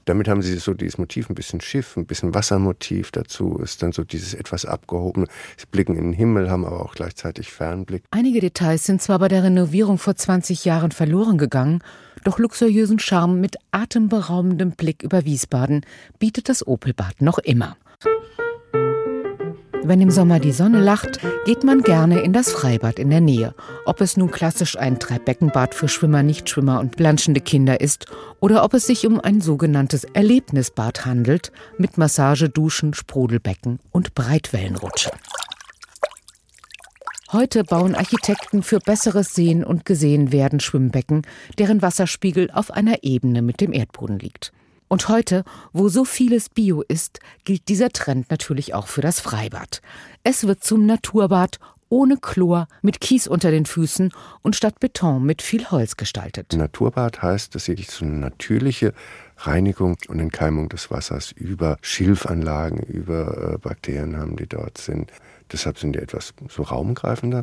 Damit 0.09 0.27
haben 0.27 0.41
sie 0.41 0.57
so 0.57 0.73
dieses 0.73 0.97
Motiv, 0.97 1.29
ein 1.29 1.35
bisschen 1.35 1.61
Schiff, 1.61 1.99
ein 1.99 2.07
bisschen 2.07 2.35
Wassermotiv 2.35 3.11
dazu, 3.11 3.59
ist 3.59 3.83
dann 3.83 3.93
so 3.93 4.05
dieses 4.05 4.33
etwas 4.33 4.65
abgehobene. 4.65 5.27
Sie 5.59 5.67
blicken 5.71 5.97
in 5.97 6.05
den 6.05 6.13
Himmel, 6.15 6.51
haben 6.51 6.65
aber 6.65 6.81
auch 6.81 6.95
gleichzeitig 6.95 7.53
Fernblick. 7.53 8.05
Einige 8.11 8.41
Details 8.41 8.87
sind 8.87 9.03
zwar 9.03 9.19
bei 9.19 9.29
der 9.29 9.43
Renovierung 9.43 9.99
vor 9.99 10.15
20 10.17 10.65
Jahren 10.65 10.93
verloren 10.93 11.37
gegangen, 11.37 11.83
doch 12.25 12.39
luxuriösen 12.39 12.99
Charme 12.99 13.39
mit 13.39 13.57
atemberaubendem 13.71 14.71
Blick 14.71 15.03
über 15.03 15.27
Wiesbaden 15.27 15.85
bietet 16.19 16.49
das 16.49 16.67
Opelbad 16.67 17.21
noch 17.21 17.39
immer. 17.39 17.77
Wenn 19.85 20.01
im 20.01 20.11
Sommer 20.11 20.41
die 20.41 20.53
Sonne 20.53 20.81
lacht, 20.81 21.21
geht 21.45 21.65
man 21.65 21.83
gerne 21.83 22.21
in 22.21 22.33
das 22.33 22.53
Freibad 22.53 22.99
in 22.99 23.11
der 23.11 23.21
Nähe. 23.21 23.55
Ob 23.87 24.01
es 24.01 24.17
nun 24.17 24.31
klassisch 24.31 24.77
ein 24.77 24.99
Dreibeckenbad 24.99 25.75
für 25.75 25.89
Schwimmer, 25.89 26.23
Nichtschwimmer 26.23 26.81
und 26.81 26.97
planschende 26.97 27.41
Kinder 27.41 27.81
ist 27.81 28.07
oder 28.41 28.65
ob 28.65 28.75
es 28.75 28.87
sich 28.87 29.07
um 29.07 29.21
ein 29.21 29.41
sogenanntes 29.41 30.05
Erlebnisbad 30.05 31.07
handelt 31.07 31.53
mit 31.79 31.97
Massage, 31.97 32.49
Duschen, 32.49 32.93
Sprudelbecken 32.93 33.79
und 33.91 34.15
Breitwellenrutsche. 34.15 35.11
Heute 37.31 37.63
bauen 37.63 37.95
Architekten 37.95 38.63
für 38.63 38.79
besseres 38.79 39.35
Sehen 39.35 39.63
und 39.63 39.85
Gesehenwerden 39.85 40.61
Schwimmbecken, 40.61 41.23
deren 41.59 41.83
Wasserspiegel 41.83 42.51
auf 42.51 42.71
einer 42.71 43.05
Ebene 43.05 43.43
mit 43.43 43.61
dem 43.61 43.73
Erdboden 43.73 44.19
liegt. 44.19 44.53
Und 44.89 45.09
heute, 45.09 45.45
wo 45.73 45.89
so 45.89 46.05
vieles 46.05 46.49
Bio 46.49 46.83
ist, 46.89 47.21
gilt 47.45 47.69
dieser 47.69 47.91
Trend 47.91 48.31
natürlich 48.31 48.75
auch 48.75 48.89
für 48.89 49.03
das 49.03 49.21
Freibad. 49.21 49.83
Es 50.25 50.47
wird 50.47 50.65
zum 50.65 50.87
Naturbad 50.87 51.59
ohne 51.91 52.17
Chlor, 52.19 52.69
mit 52.83 53.01
Kies 53.01 53.27
unter 53.27 53.51
den 53.51 53.67
Füßen 53.67 54.13
und 54.43 54.57
statt 54.57 54.79
Beton 54.81 55.25
mit 55.25 55.43
viel 55.43 55.71
Holz 55.71 55.97
gestaltet. 55.97 56.53
Naturbad 56.53 57.23
heißt, 57.23 57.55
dass 57.55 57.65
sie 57.65 57.77
so 57.77 58.05
eine 58.05 58.17
natürliche 58.17 58.93
Reinigung 59.39 59.97
und 60.09 60.21
Entkeimung 60.21 60.69
des 60.69 60.91
Wassers 60.91 61.33
über 61.33 61.79
Schilfanlagen, 61.81 62.81
über 62.81 63.55
äh, 63.55 63.59
Bakterien 63.59 64.17
haben, 64.17 64.37
die 64.37 64.47
dort 64.47 64.79
sind. 64.79 65.13
Deshalb 65.53 65.79
sind 65.79 65.95
die 65.95 66.01
etwas 66.01 66.35
so 66.49 66.63
raumgreifender. 66.63 67.43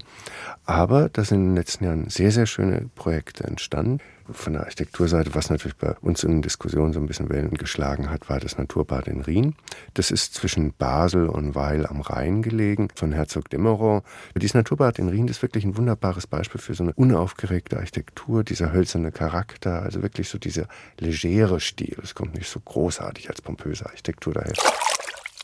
Aber 0.66 1.10
da 1.10 1.24
sind 1.24 1.40
in 1.40 1.46
den 1.48 1.56
letzten 1.56 1.86
Jahren 1.86 2.10
sehr, 2.10 2.32
sehr 2.32 2.46
schöne 2.46 2.90
Projekte 2.96 3.46
entstanden. 3.46 4.00
Von 4.32 4.54
der 4.54 4.64
Architekturseite, 4.64 5.36
was 5.36 5.52
natürlich 5.52 5.78
bei 5.78 5.96
uns 6.02 6.24
in 6.24 6.42
Diskussionen 6.42 6.94
so 6.94 7.00
ein 7.00 7.06
bisschen 7.06 7.30
Wellen 7.30 7.54
geschlagen 7.54 8.10
hat, 8.10 8.28
war 8.28 8.40
das 8.40 8.58
Naturbad 8.58 9.08
in 9.08 9.22
Rien. 9.22 9.56
Das 9.94 10.10
ist 10.10 10.34
zwischen 10.34 10.74
Basel 10.74 11.28
und 11.30 11.54
Weil 11.54 11.86
am 11.86 12.02
Rhein 12.02 12.42
gelegen, 12.42 12.88
von 12.96 13.12
Herzog 13.12 13.50
Demeron. 13.50 14.02
Dieses 14.36 14.56
Naturbad 14.56 14.98
in 14.98 15.10
Rien 15.10 15.28
ist 15.28 15.44
wirklich 15.44 15.64
ein 15.64 15.78
wunderbares 15.78 16.26
Beispiel 16.26 16.60
für 16.60 16.74
so 16.74 16.84
eine 16.84 16.94
unaufgeregte 16.94 17.78
Architektur, 17.78 18.44
dieser 18.44 18.72
hölzerne 18.72 19.12
Charakter, 19.12 19.84
also 19.84 20.02
wirklich 20.02 20.28
so 20.30 20.40
dieser 20.40 20.68
legere 21.00 21.60
Stil. 21.60 21.98
Es 22.02 22.16
kommt 22.16 22.34
nicht 22.34 22.50
so 22.50 22.60
großartig 22.60 23.30
als 23.30 23.42
pompöse 23.42 23.86
Architektur 23.86 24.34
daher. 24.34 24.54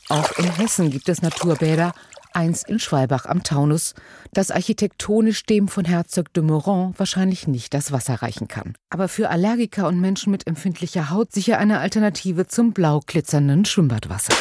Auch 0.10 0.32
in 0.38 0.52
Hessen 0.56 0.90
gibt 0.90 1.08
es 1.08 1.22
Naturbäder, 1.22 1.94
eins 2.34 2.64
in 2.64 2.80
Schwalbach 2.80 3.26
am 3.26 3.44
Taunus, 3.44 3.94
das 4.34 4.52
architektonisch 4.52 5.46
dem 5.46 5.68
von 5.68 5.86
Herzog 5.86 6.34
de 6.34 6.44
Meuron 6.44 6.94
wahrscheinlich 6.98 7.48
nicht 7.48 7.74
das 7.74 7.92
Wasser 7.92 8.16
reichen 8.16 8.48
kann. 8.48 8.76
Aber 8.90 9.08
für 9.08 9.30
Allergiker 9.30 9.88
und 9.88 10.00
Menschen 10.00 10.32
mit 10.32 10.48
empfindlicher 10.48 11.10
Haut 11.10 11.32
sicher 11.32 11.58
eine 11.58 11.80
Alternative 11.80 12.48
zum 12.48 12.74
blau 12.74 13.02
glitzernden 13.06 13.66
Schwimmbadwasser. 13.66 14.34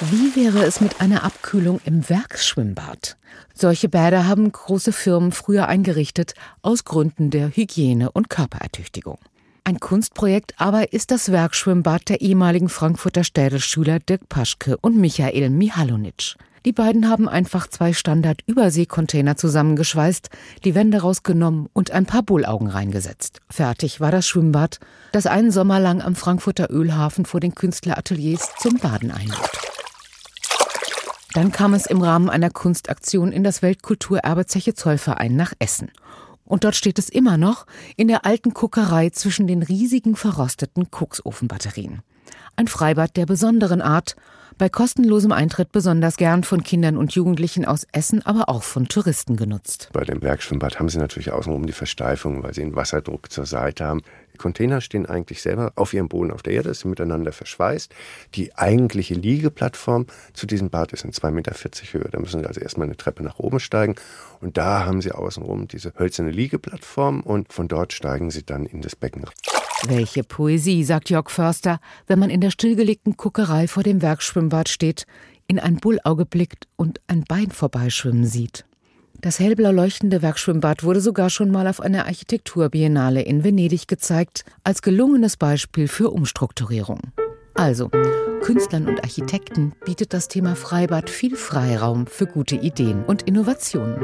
Wie 0.00 0.36
wäre 0.36 0.64
es 0.64 0.80
mit 0.80 1.00
einer 1.00 1.24
Abkühlung 1.24 1.80
im 1.84 2.08
Werksschwimmbad? 2.08 3.16
Solche 3.52 3.88
Bäder 3.88 4.28
haben 4.28 4.52
große 4.52 4.92
Firmen 4.92 5.32
früher 5.32 5.66
eingerichtet, 5.66 6.34
aus 6.62 6.84
Gründen 6.84 7.30
der 7.30 7.48
Hygiene 7.48 8.12
und 8.12 8.30
Körperertüchtigung. 8.30 9.18
Ein 9.68 9.80
Kunstprojekt 9.80 10.54
aber 10.56 10.94
ist 10.94 11.10
das 11.10 11.30
Werkschwimmbad 11.30 12.08
der 12.08 12.22
ehemaligen 12.22 12.70
Frankfurter 12.70 13.22
Städelschüler 13.22 13.98
Dirk 13.98 14.26
Paschke 14.30 14.78
und 14.78 14.96
Michael 14.96 15.50
Mihalonic. 15.50 16.36
Die 16.64 16.72
beiden 16.72 17.10
haben 17.10 17.28
einfach 17.28 17.66
zwei 17.66 17.92
Standard-Überseekontainer 17.92 19.36
zusammengeschweißt, 19.36 20.30
die 20.64 20.74
Wände 20.74 21.02
rausgenommen 21.02 21.68
und 21.74 21.90
ein 21.90 22.06
paar 22.06 22.22
Bullaugen 22.22 22.68
reingesetzt. 22.68 23.42
Fertig 23.50 24.00
war 24.00 24.10
das 24.10 24.26
Schwimmbad, 24.26 24.80
das 25.12 25.26
einen 25.26 25.50
Sommer 25.50 25.80
lang 25.80 26.00
am 26.00 26.16
Frankfurter 26.16 26.70
Ölhafen 26.70 27.26
vor 27.26 27.40
den 27.40 27.54
Künstlerateliers 27.54 28.48
zum 28.58 28.78
Baden 28.78 29.10
einlud. 29.10 29.50
Dann 31.34 31.52
kam 31.52 31.74
es 31.74 31.84
im 31.84 32.00
Rahmen 32.00 32.30
einer 32.30 32.48
Kunstaktion 32.48 33.32
in 33.32 33.44
das 33.44 33.60
Weltkulturerbe 33.60 34.46
Zeche 34.46 34.72
Zollverein 34.72 35.36
nach 35.36 35.52
Essen. 35.58 35.90
Und 36.48 36.64
dort 36.64 36.74
steht 36.74 36.98
es 36.98 37.10
immer 37.10 37.36
noch 37.36 37.66
in 37.96 38.08
der 38.08 38.24
alten 38.24 38.54
Kuckerei 38.54 39.10
zwischen 39.10 39.46
den 39.46 39.62
riesigen 39.62 40.16
verrosteten 40.16 40.90
Koksofenbatterien. 40.90 42.00
Ein 42.56 42.68
Freibad 42.68 43.16
der 43.16 43.26
besonderen 43.26 43.82
Art, 43.82 44.16
bei 44.58 44.68
kostenlosem 44.68 45.32
Eintritt 45.32 45.72
besonders 45.72 46.16
gern 46.16 46.42
von 46.42 46.62
Kindern 46.62 46.96
und 46.96 47.14
Jugendlichen 47.14 47.64
aus 47.64 47.86
Essen, 47.92 48.26
aber 48.26 48.48
auch 48.48 48.64
von 48.64 48.88
Touristen 48.88 49.36
genutzt. 49.36 49.88
Bei 49.92 50.04
dem 50.04 50.20
Werkschwimmbad 50.20 50.78
haben 50.78 50.88
sie 50.88 50.98
natürlich 50.98 51.30
außenrum 51.30 51.66
die 51.66 51.72
Versteifung, 51.72 52.42
weil 52.42 52.52
sie 52.52 52.62
einen 52.62 52.74
Wasserdruck 52.74 53.30
zur 53.30 53.46
Seite 53.46 53.86
haben. 53.86 54.02
Die 54.34 54.38
Container 54.38 54.80
stehen 54.80 55.06
eigentlich 55.06 55.42
selber 55.42 55.72
auf 55.76 55.94
ihrem 55.94 56.08
Boden 56.08 56.30
auf 56.30 56.42
der 56.42 56.54
Erde, 56.54 56.74
sind 56.74 56.90
miteinander 56.90 57.32
verschweißt. 57.32 57.92
Die 58.34 58.54
eigentliche 58.56 59.14
Liegeplattform 59.14 60.06
zu 60.32 60.46
diesem 60.46 60.70
Bad 60.70 60.92
ist 60.92 61.04
in 61.04 61.12
2,40 61.12 61.30
Meter 61.30 61.52
Höhe. 61.92 62.08
Da 62.10 62.18
müssen 62.20 62.40
sie 62.40 62.46
also 62.46 62.60
erstmal 62.60 62.86
eine 62.86 62.96
Treppe 62.96 63.22
nach 63.22 63.38
oben 63.38 63.60
steigen. 63.60 63.94
Und 64.40 64.56
da 64.56 64.84
haben 64.84 65.00
sie 65.00 65.12
außenrum 65.12 65.68
diese 65.68 65.92
hölzerne 65.98 66.30
Liegeplattform 66.30 67.20
und 67.20 67.52
von 67.52 67.68
dort 67.68 67.92
steigen 67.92 68.30
sie 68.30 68.44
dann 68.44 68.66
in 68.66 68.82
das 68.82 68.96
Becken. 68.96 69.24
Welche 69.86 70.24
Poesie, 70.24 70.82
sagt 70.82 71.08
Jörg 71.08 71.30
Förster, 71.30 71.78
wenn 72.06 72.18
man 72.18 72.30
in 72.30 72.40
der 72.40 72.50
stillgelegten 72.50 73.16
Kuckerei 73.16 73.68
vor 73.68 73.84
dem 73.84 74.02
Werkschwimmbad 74.02 74.68
steht, 74.68 75.06
in 75.46 75.58
ein 75.58 75.76
Bullauge 75.76 76.26
blickt 76.26 76.66
und 76.76 77.00
ein 77.06 77.24
Bein 77.24 77.50
vorbeischwimmen 77.50 78.26
sieht. 78.26 78.64
Das 79.20 79.38
hellblau 79.38 79.72
leuchtende 79.72 80.22
Werkschwimmbad 80.22 80.84
wurde 80.84 81.00
sogar 81.00 81.30
schon 81.30 81.50
mal 81.50 81.66
auf 81.66 81.80
einer 81.80 82.06
Architekturbiennale 82.06 83.22
in 83.22 83.44
Venedig 83.44 83.88
gezeigt, 83.88 84.44
als 84.64 84.82
gelungenes 84.82 85.36
Beispiel 85.36 85.88
für 85.88 86.10
Umstrukturierung. 86.10 87.00
Also, 87.54 87.90
Künstlern 88.42 88.86
und 88.86 89.02
Architekten 89.02 89.72
bietet 89.84 90.12
das 90.12 90.28
Thema 90.28 90.54
Freibad 90.54 91.10
viel 91.10 91.34
Freiraum 91.34 92.06
für 92.06 92.26
gute 92.26 92.54
Ideen 92.54 93.04
und 93.04 93.22
Innovationen. 93.22 93.96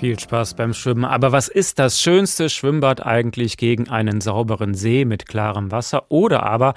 Viel 0.00 0.18
Spaß 0.18 0.54
beim 0.54 0.72
Schwimmen. 0.72 1.04
Aber 1.04 1.30
was 1.30 1.48
ist 1.48 1.78
das 1.78 2.00
schönste 2.00 2.48
Schwimmbad 2.48 3.04
eigentlich 3.04 3.58
gegen 3.58 3.90
einen 3.90 4.22
sauberen 4.22 4.72
See 4.72 5.04
mit 5.04 5.26
klarem 5.26 5.70
Wasser 5.70 6.10
oder 6.10 6.42
aber 6.44 6.72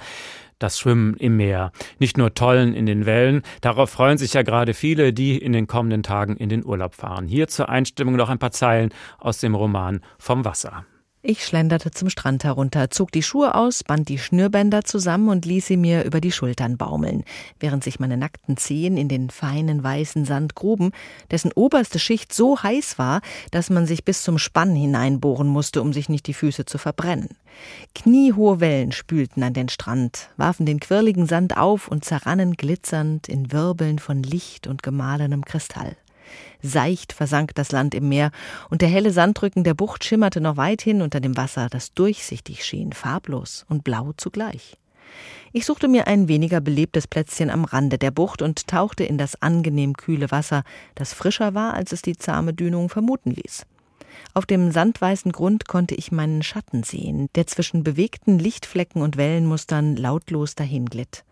das 0.58 0.78
Schwimmen 0.78 1.14
im 1.14 1.38
Meer. 1.38 1.72
Nicht 1.98 2.18
nur 2.18 2.34
Tollen 2.34 2.74
in 2.74 2.84
den 2.84 3.06
Wellen, 3.06 3.40
darauf 3.62 3.88
freuen 3.88 4.18
sich 4.18 4.34
ja 4.34 4.42
gerade 4.42 4.74
viele, 4.74 5.14
die 5.14 5.38
in 5.38 5.54
den 5.54 5.66
kommenden 5.66 6.02
Tagen 6.02 6.36
in 6.36 6.50
den 6.50 6.66
Urlaub 6.66 6.94
fahren. 6.94 7.26
Hier 7.26 7.48
zur 7.48 7.70
Einstimmung 7.70 8.16
noch 8.16 8.28
ein 8.28 8.38
paar 8.38 8.52
Zeilen 8.52 8.90
aus 9.18 9.38
dem 9.38 9.54
Roman 9.54 10.02
Vom 10.18 10.44
Wasser. 10.44 10.84
Ich 11.26 11.42
schlenderte 11.46 11.90
zum 11.90 12.10
Strand 12.10 12.44
herunter, 12.44 12.90
zog 12.90 13.10
die 13.10 13.22
Schuhe 13.22 13.54
aus, 13.54 13.82
band 13.82 14.10
die 14.10 14.18
Schnürbänder 14.18 14.84
zusammen 14.84 15.30
und 15.30 15.46
ließ 15.46 15.66
sie 15.66 15.78
mir 15.78 16.04
über 16.04 16.20
die 16.20 16.30
Schultern 16.30 16.76
baumeln, 16.76 17.24
während 17.58 17.82
sich 17.82 17.98
meine 17.98 18.18
nackten 18.18 18.58
Zehen 18.58 18.98
in 18.98 19.08
den 19.08 19.30
feinen 19.30 19.82
weißen 19.82 20.26
Sand 20.26 20.54
gruben, 20.54 20.90
dessen 21.30 21.50
oberste 21.54 21.98
Schicht 21.98 22.34
so 22.34 22.62
heiß 22.62 22.98
war, 22.98 23.22
dass 23.52 23.70
man 23.70 23.86
sich 23.86 24.04
bis 24.04 24.22
zum 24.22 24.36
Spann 24.36 24.76
hineinbohren 24.76 25.48
musste, 25.48 25.80
um 25.80 25.94
sich 25.94 26.10
nicht 26.10 26.26
die 26.26 26.34
Füße 26.34 26.66
zu 26.66 26.76
verbrennen. 26.76 27.30
Kniehohe 27.94 28.60
Wellen 28.60 28.92
spülten 28.92 29.42
an 29.44 29.54
den 29.54 29.70
Strand, 29.70 30.28
warfen 30.36 30.66
den 30.66 30.78
quirligen 30.78 31.24
Sand 31.24 31.56
auf 31.56 31.88
und 31.88 32.04
zerrannen 32.04 32.52
glitzernd 32.52 33.30
in 33.30 33.50
Wirbeln 33.50 33.98
von 33.98 34.22
Licht 34.22 34.66
und 34.66 34.82
gemahlenem 34.82 35.42
Kristall. 35.46 35.96
Seicht 36.66 37.12
versank 37.12 37.54
das 37.54 37.72
Land 37.72 37.94
im 37.94 38.08
Meer, 38.08 38.30
und 38.70 38.80
der 38.80 38.88
helle 38.88 39.10
Sandrücken 39.10 39.64
der 39.64 39.74
Bucht 39.74 40.02
schimmerte 40.02 40.40
noch 40.40 40.56
weithin 40.56 41.02
unter 41.02 41.20
dem 41.20 41.36
Wasser, 41.36 41.68
das 41.68 41.92
durchsichtig 41.92 42.64
schien, 42.64 42.94
farblos 42.94 43.66
und 43.68 43.84
blau 43.84 44.12
zugleich. 44.16 44.78
Ich 45.52 45.66
suchte 45.66 45.88
mir 45.88 46.06
ein 46.06 46.26
weniger 46.26 46.62
belebtes 46.62 47.06
Plätzchen 47.06 47.50
am 47.50 47.66
Rande 47.66 47.98
der 47.98 48.10
Bucht 48.10 48.40
und 48.40 48.66
tauchte 48.66 49.04
in 49.04 49.18
das 49.18 49.40
angenehm 49.42 49.92
kühle 49.92 50.30
Wasser, 50.30 50.64
das 50.94 51.12
frischer 51.12 51.54
war, 51.54 51.74
als 51.74 51.92
es 51.92 52.00
die 52.00 52.16
zahme 52.16 52.54
Dünung 52.54 52.88
vermuten 52.88 53.30
ließ. 53.30 53.66
Auf 54.32 54.46
dem 54.46 54.72
sandweißen 54.72 55.32
Grund 55.32 55.68
konnte 55.68 55.94
ich 55.94 56.12
meinen 56.12 56.42
Schatten 56.42 56.82
sehen, 56.82 57.28
der 57.34 57.46
zwischen 57.46 57.84
bewegten 57.84 58.38
Lichtflecken 58.38 59.02
und 59.02 59.18
Wellenmustern 59.18 59.96
lautlos 59.96 60.54
dahinglitt. 60.54 61.24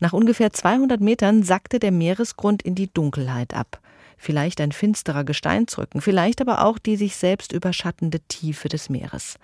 Nach 0.00 0.12
ungefähr 0.12 0.52
200 0.52 1.00
Metern 1.00 1.44
sackte 1.44 1.78
der 1.78 1.92
Meeresgrund 1.92 2.62
in 2.62 2.74
die 2.74 2.92
Dunkelheit 2.92 3.54
ab. 3.54 3.80
Vielleicht 4.24 4.60
ein 4.60 4.70
finsterer 4.70 5.24
Gesteinsrücken, 5.24 6.00
vielleicht 6.00 6.40
aber 6.40 6.64
auch 6.64 6.78
die 6.78 6.94
sich 6.94 7.16
selbst 7.16 7.50
überschattende 7.50 8.20
Tiefe 8.28 8.68
des 8.68 8.88
Meeres. 8.88 9.36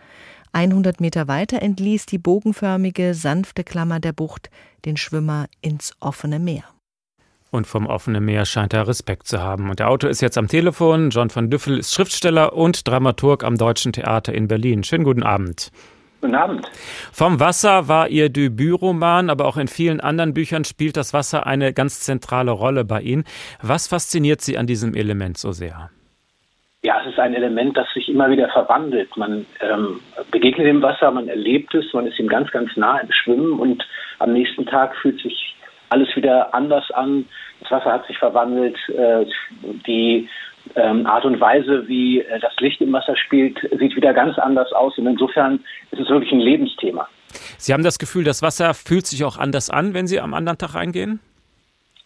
100 0.52 1.00
Meter 1.00 1.26
weiter 1.26 1.60
entließ 1.60 2.06
die 2.06 2.18
bogenförmige, 2.18 3.12
sanfte 3.12 3.64
Klammer 3.64 3.98
der 3.98 4.12
Bucht 4.12 4.50
den 4.84 4.96
Schwimmer 4.96 5.46
ins 5.62 5.94
offene 5.98 6.38
Meer. 6.38 6.62
Und 7.50 7.66
vom 7.66 7.86
offenen 7.88 8.24
Meer 8.24 8.44
scheint 8.44 8.72
er 8.72 8.86
Respekt 8.86 9.26
zu 9.26 9.40
haben. 9.40 9.68
Und 9.68 9.80
der 9.80 9.90
Autor 9.90 10.10
ist 10.10 10.20
jetzt 10.20 10.38
am 10.38 10.46
Telefon. 10.46 11.10
John 11.10 11.30
von 11.30 11.50
Düffel 11.50 11.78
ist 11.78 11.92
Schriftsteller 11.92 12.52
und 12.52 12.86
Dramaturg 12.86 13.42
am 13.42 13.58
Deutschen 13.58 13.92
Theater 13.92 14.32
in 14.32 14.46
Berlin. 14.46 14.84
Schönen 14.84 15.02
guten 15.02 15.24
Abend. 15.24 15.72
Guten 16.20 16.34
Abend. 16.34 16.66
Vom 17.12 17.38
Wasser 17.38 17.86
war 17.86 18.08
Ihr 18.08 18.28
Debütroman, 18.28 19.30
aber 19.30 19.46
auch 19.46 19.56
in 19.56 19.68
vielen 19.68 20.00
anderen 20.00 20.34
Büchern 20.34 20.64
spielt 20.64 20.96
das 20.96 21.14
Wasser 21.14 21.46
eine 21.46 21.72
ganz 21.72 22.00
zentrale 22.00 22.50
Rolle 22.50 22.84
bei 22.84 23.00
Ihnen. 23.00 23.24
Was 23.62 23.86
fasziniert 23.86 24.40
Sie 24.40 24.58
an 24.58 24.66
diesem 24.66 24.94
Element 24.94 25.38
so 25.38 25.52
sehr? 25.52 25.90
Ja, 26.82 27.00
es 27.02 27.08
ist 27.12 27.18
ein 27.18 27.34
Element, 27.34 27.76
das 27.76 27.86
sich 27.92 28.08
immer 28.08 28.30
wieder 28.30 28.48
verwandelt. 28.48 29.16
Man 29.16 29.46
ähm, 29.60 30.00
begegnet 30.30 30.66
dem 30.66 30.82
Wasser, 30.82 31.10
man 31.10 31.28
erlebt 31.28 31.74
es, 31.74 31.92
man 31.92 32.06
ist 32.06 32.18
ihm 32.18 32.28
ganz, 32.28 32.50
ganz 32.50 32.76
nah 32.76 32.98
im 32.98 33.10
Schwimmen 33.12 33.58
und 33.58 33.86
am 34.18 34.32
nächsten 34.32 34.66
Tag 34.66 34.96
fühlt 34.96 35.20
sich 35.20 35.56
alles 35.88 36.08
wieder 36.16 36.54
anders 36.54 36.90
an. 36.92 37.26
Das 37.60 37.70
Wasser 37.70 37.92
hat 37.92 38.06
sich 38.06 38.18
verwandelt. 38.18 38.76
Äh, 38.88 39.26
die 39.86 40.28
ähm, 40.78 41.06
Art 41.06 41.24
und 41.24 41.40
Weise, 41.40 41.86
wie 41.88 42.20
äh, 42.20 42.40
das 42.40 42.52
Licht 42.60 42.80
im 42.80 42.92
Wasser 42.92 43.16
spielt, 43.16 43.58
sieht 43.78 43.96
wieder 43.96 44.14
ganz 44.14 44.38
anders 44.38 44.72
aus. 44.72 44.96
Und 44.98 45.06
insofern 45.06 45.60
ist 45.90 46.00
es 46.00 46.08
wirklich 46.08 46.32
ein 46.32 46.40
Lebensthema. 46.40 47.08
Sie 47.58 47.72
haben 47.72 47.82
das 47.82 47.98
Gefühl, 47.98 48.24
das 48.24 48.42
Wasser 48.42 48.74
fühlt 48.74 49.06
sich 49.06 49.24
auch 49.24 49.36
anders 49.36 49.70
an, 49.70 49.94
wenn 49.94 50.06
Sie 50.06 50.20
am 50.20 50.34
anderen 50.34 50.58
Tag 50.58 50.74
reingehen? 50.74 51.20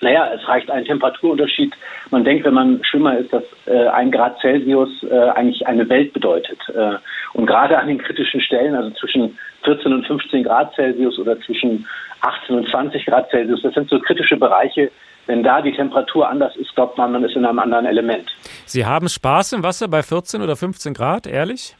Naja, 0.02 0.32
es 0.34 0.46
reicht 0.48 0.68
ein 0.68 0.84
Temperaturunterschied. 0.84 1.72
Man 2.10 2.24
denkt, 2.24 2.44
wenn 2.44 2.54
man 2.54 2.82
Schwimmer 2.84 3.18
ist, 3.18 3.32
dass 3.32 3.44
äh, 3.66 3.86
ein 3.86 4.10
Grad 4.10 4.36
Celsius 4.40 4.90
äh, 5.04 5.28
eigentlich 5.30 5.64
eine 5.64 5.88
Welt 5.88 6.12
bedeutet. 6.12 6.58
Äh, 6.74 6.96
und 7.34 7.46
gerade 7.46 7.78
an 7.78 7.86
den 7.86 7.98
kritischen 7.98 8.40
Stellen, 8.40 8.74
also 8.74 8.90
zwischen 8.90 9.38
14 9.62 9.92
und 9.92 10.04
15 10.04 10.42
Grad 10.42 10.74
Celsius 10.74 11.18
oder 11.20 11.40
zwischen 11.42 11.86
18 12.20 12.56
und 12.56 12.68
20 12.68 13.06
Grad 13.06 13.30
Celsius, 13.30 13.62
das 13.62 13.74
sind 13.74 13.88
so 13.88 14.00
kritische 14.00 14.36
Bereiche. 14.36 14.90
Wenn 15.26 15.44
da 15.44 15.62
die 15.62 15.72
Temperatur 15.72 16.28
anders 16.28 16.56
ist, 16.56 16.74
glaubt 16.74 16.98
man, 16.98 17.12
man 17.12 17.22
ist 17.22 17.36
in 17.36 17.46
einem 17.46 17.60
anderen 17.60 17.86
Element. 17.86 18.28
Sie 18.66 18.84
haben 18.84 19.08
Spaß 19.08 19.52
im 19.52 19.62
Wasser 19.62 19.86
bei 19.86 20.02
14 20.02 20.42
oder 20.42 20.56
15 20.56 20.94
Grad, 20.94 21.28
ehrlich? 21.28 21.76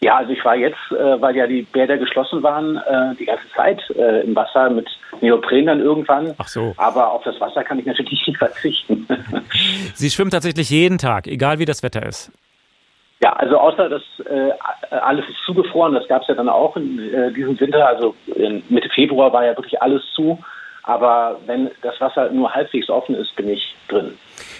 Ja, 0.00 0.16
also 0.16 0.32
ich 0.32 0.44
war 0.44 0.54
jetzt, 0.54 0.78
äh, 0.92 1.20
weil 1.20 1.34
ja 1.34 1.46
die 1.46 1.62
Bäder 1.62 1.98
geschlossen 1.98 2.42
waren, 2.42 2.76
äh, 2.76 3.16
die 3.16 3.24
ganze 3.24 3.48
Zeit 3.56 3.82
äh, 3.96 4.20
im 4.20 4.36
Wasser 4.36 4.70
mit 4.70 4.88
Neopren 5.20 5.66
dann 5.66 5.80
irgendwann. 5.80 6.34
Ach 6.38 6.46
so. 6.46 6.72
Aber 6.76 7.10
auf 7.10 7.24
das 7.24 7.40
Wasser 7.40 7.64
kann 7.64 7.80
ich 7.80 7.86
natürlich 7.86 8.24
nicht 8.26 8.38
verzichten. 8.38 9.08
Sie 9.94 10.10
schwimmen 10.10 10.30
tatsächlich 10.30 10.70
jeden 10.70 10.98
Tag, 10.98 11.26
egal 11.26 11.58
wie 11.58 11.64
das 11.64 11.82
Wetter 11.82 12.06
ist. 12.06 12.30
Ja, 13.20 13.32
also 13.32 13.58
außer 13.58 13.88
dass 13.88 14.02
äh, 14.26 14.52
alles 14.90 15.28
ist 15.28 15.38
zugefroren, 15.44 15.94
das 15.94 16.06
gab 16.06 16.22
es 16.22 16.28
ja 16.28 16.34
dann 16.34 16.48
auch 16.48 16.76
in 16.76 17.00
äh, 17.12 17.32
diesem 17.32 17.58
Winter. 17.58 17.84
Also 17.88 18.14
Mitte 18.68 18.88
Februar 18.90 19.32
war 19.32 19.44
ja 19.44 19.56
wirklich 19.56 19.82
alles 19.82 20.02
zu. 20.14 20.38
Aber 20.88 21.38
wenn 21.44 21.70
das 21.82 22.00
Wasser 22.00 22.30
nur 22.30 22.50
halbwegs 22.50 22.88
offen 22.88 23.14
ist, 23.14 23.36
bin 23.36 23.50
ich 23.50 23.74
drin. 23.88 24.16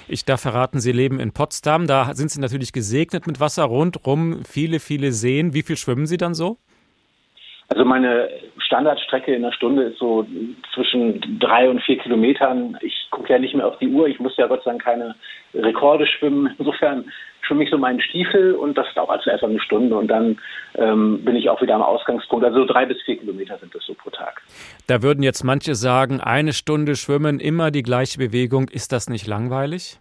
Ich 0.09 0.27
darf 0.27 0.43
verraten, 0.43 0.79
Sie 0.79 0.93
leben 0.93 1.21
in 1.21 1.33
Potsdam. 1.33 1.87
Da 1.87 2.13
sind 2.13 2.31
Sie 2.31 2.39
natürlich 2.39 2.75
gesegnet 2.75 3.27
mit 3.27 3.41
Wasser 3.41 3.65
rundrum, 3.65 4.45
viele, 4.45 4.79
viele 4.79 5.13
Seen. 5.13 5.55
Wie 5.55 5.63
viel 5.63 5.79
schwimmen 5.79 6.05
Sie 6.05 6.19
dann 6.19 6.35
so? 6.35 6.59
Also 7.69 7.87
meine 7.87 8.29
Standardstrecke 8.59 9.35
in 9.35 9.41
der 9.41 9.53
Stunde 9.53 9.85
ist 9.85 9.99
so 9.99 10.27
zwischen 10.75 11.39
drei 11.41 11.71
und 11.71 11.83
vier 11.83 11.97
Kilometern. 11.97 12.77
Ich 12.83 13.09
gucke 13.11 13.33
ja 13.33 13.39
nicht 13.39 13.55
mehr 13.55 13.67
auf 13.67 13.79
die 13.79 13.89
Uhr. 13.89 14.07
Ich 14.07 14.21
muss 14.21 14.37
ja 14.37 14.49
Gott 14.49 14.63
sei 14.65 14.73
Dank 14.73 14.85
keine 14.85 15.15
Rekorde 15.55 16.07
schwimmen. 16.07 16.55
Insofern 16.59 17.11
schwimme 17.49 17.65
ich 17.65 17.71
so 17.71 17.79
meinen 17.79 18.01
Stiefel 18.01 18.55
und 18.55 18.77
das 18.77 18.87
dauert 18.95 19.23
zuerst 19.23 19.43
eine 19.43 19.59
Stunde 19.61 19.97
und 19.97 20.09
dann 20.09 20.39
ähm, 20.77 21.25
bin 21.25 21.35
ich 21.35 21.49
auch 21.49 21.61
wieder 21.61 21.75
am 21.75 21.83
Ausgangspunkt. 21.83 22.45
Also 22.45 22.65
drei 22.65 22.87
bis 22.87 23.01
vier 23.03 23.19
Kilometer 23.19 23.59
sind 23.59 23.75
das 23.75 23.85
so 23.85 23.95
pro 23.95 24.11
Tag. 24.11 24.43
Da 24.87 25.03
würden 25.03 25.23
jetzt 25.23 25.43
manche 25.43 25.75
sagen, 25.75 26.21
eine 26.21 26.53
Stunde 26.53 26.95
schwimmen, 26.95 27.41
immer 27.41 27.71
die 27.71 27.83
gleiche 27.83 28.19
Bewegung. 28.19 28.69
Ist 28.69 28.93
das 28.93 29.09
nicht 29.09 29.27
langweilig? 29.27 29.99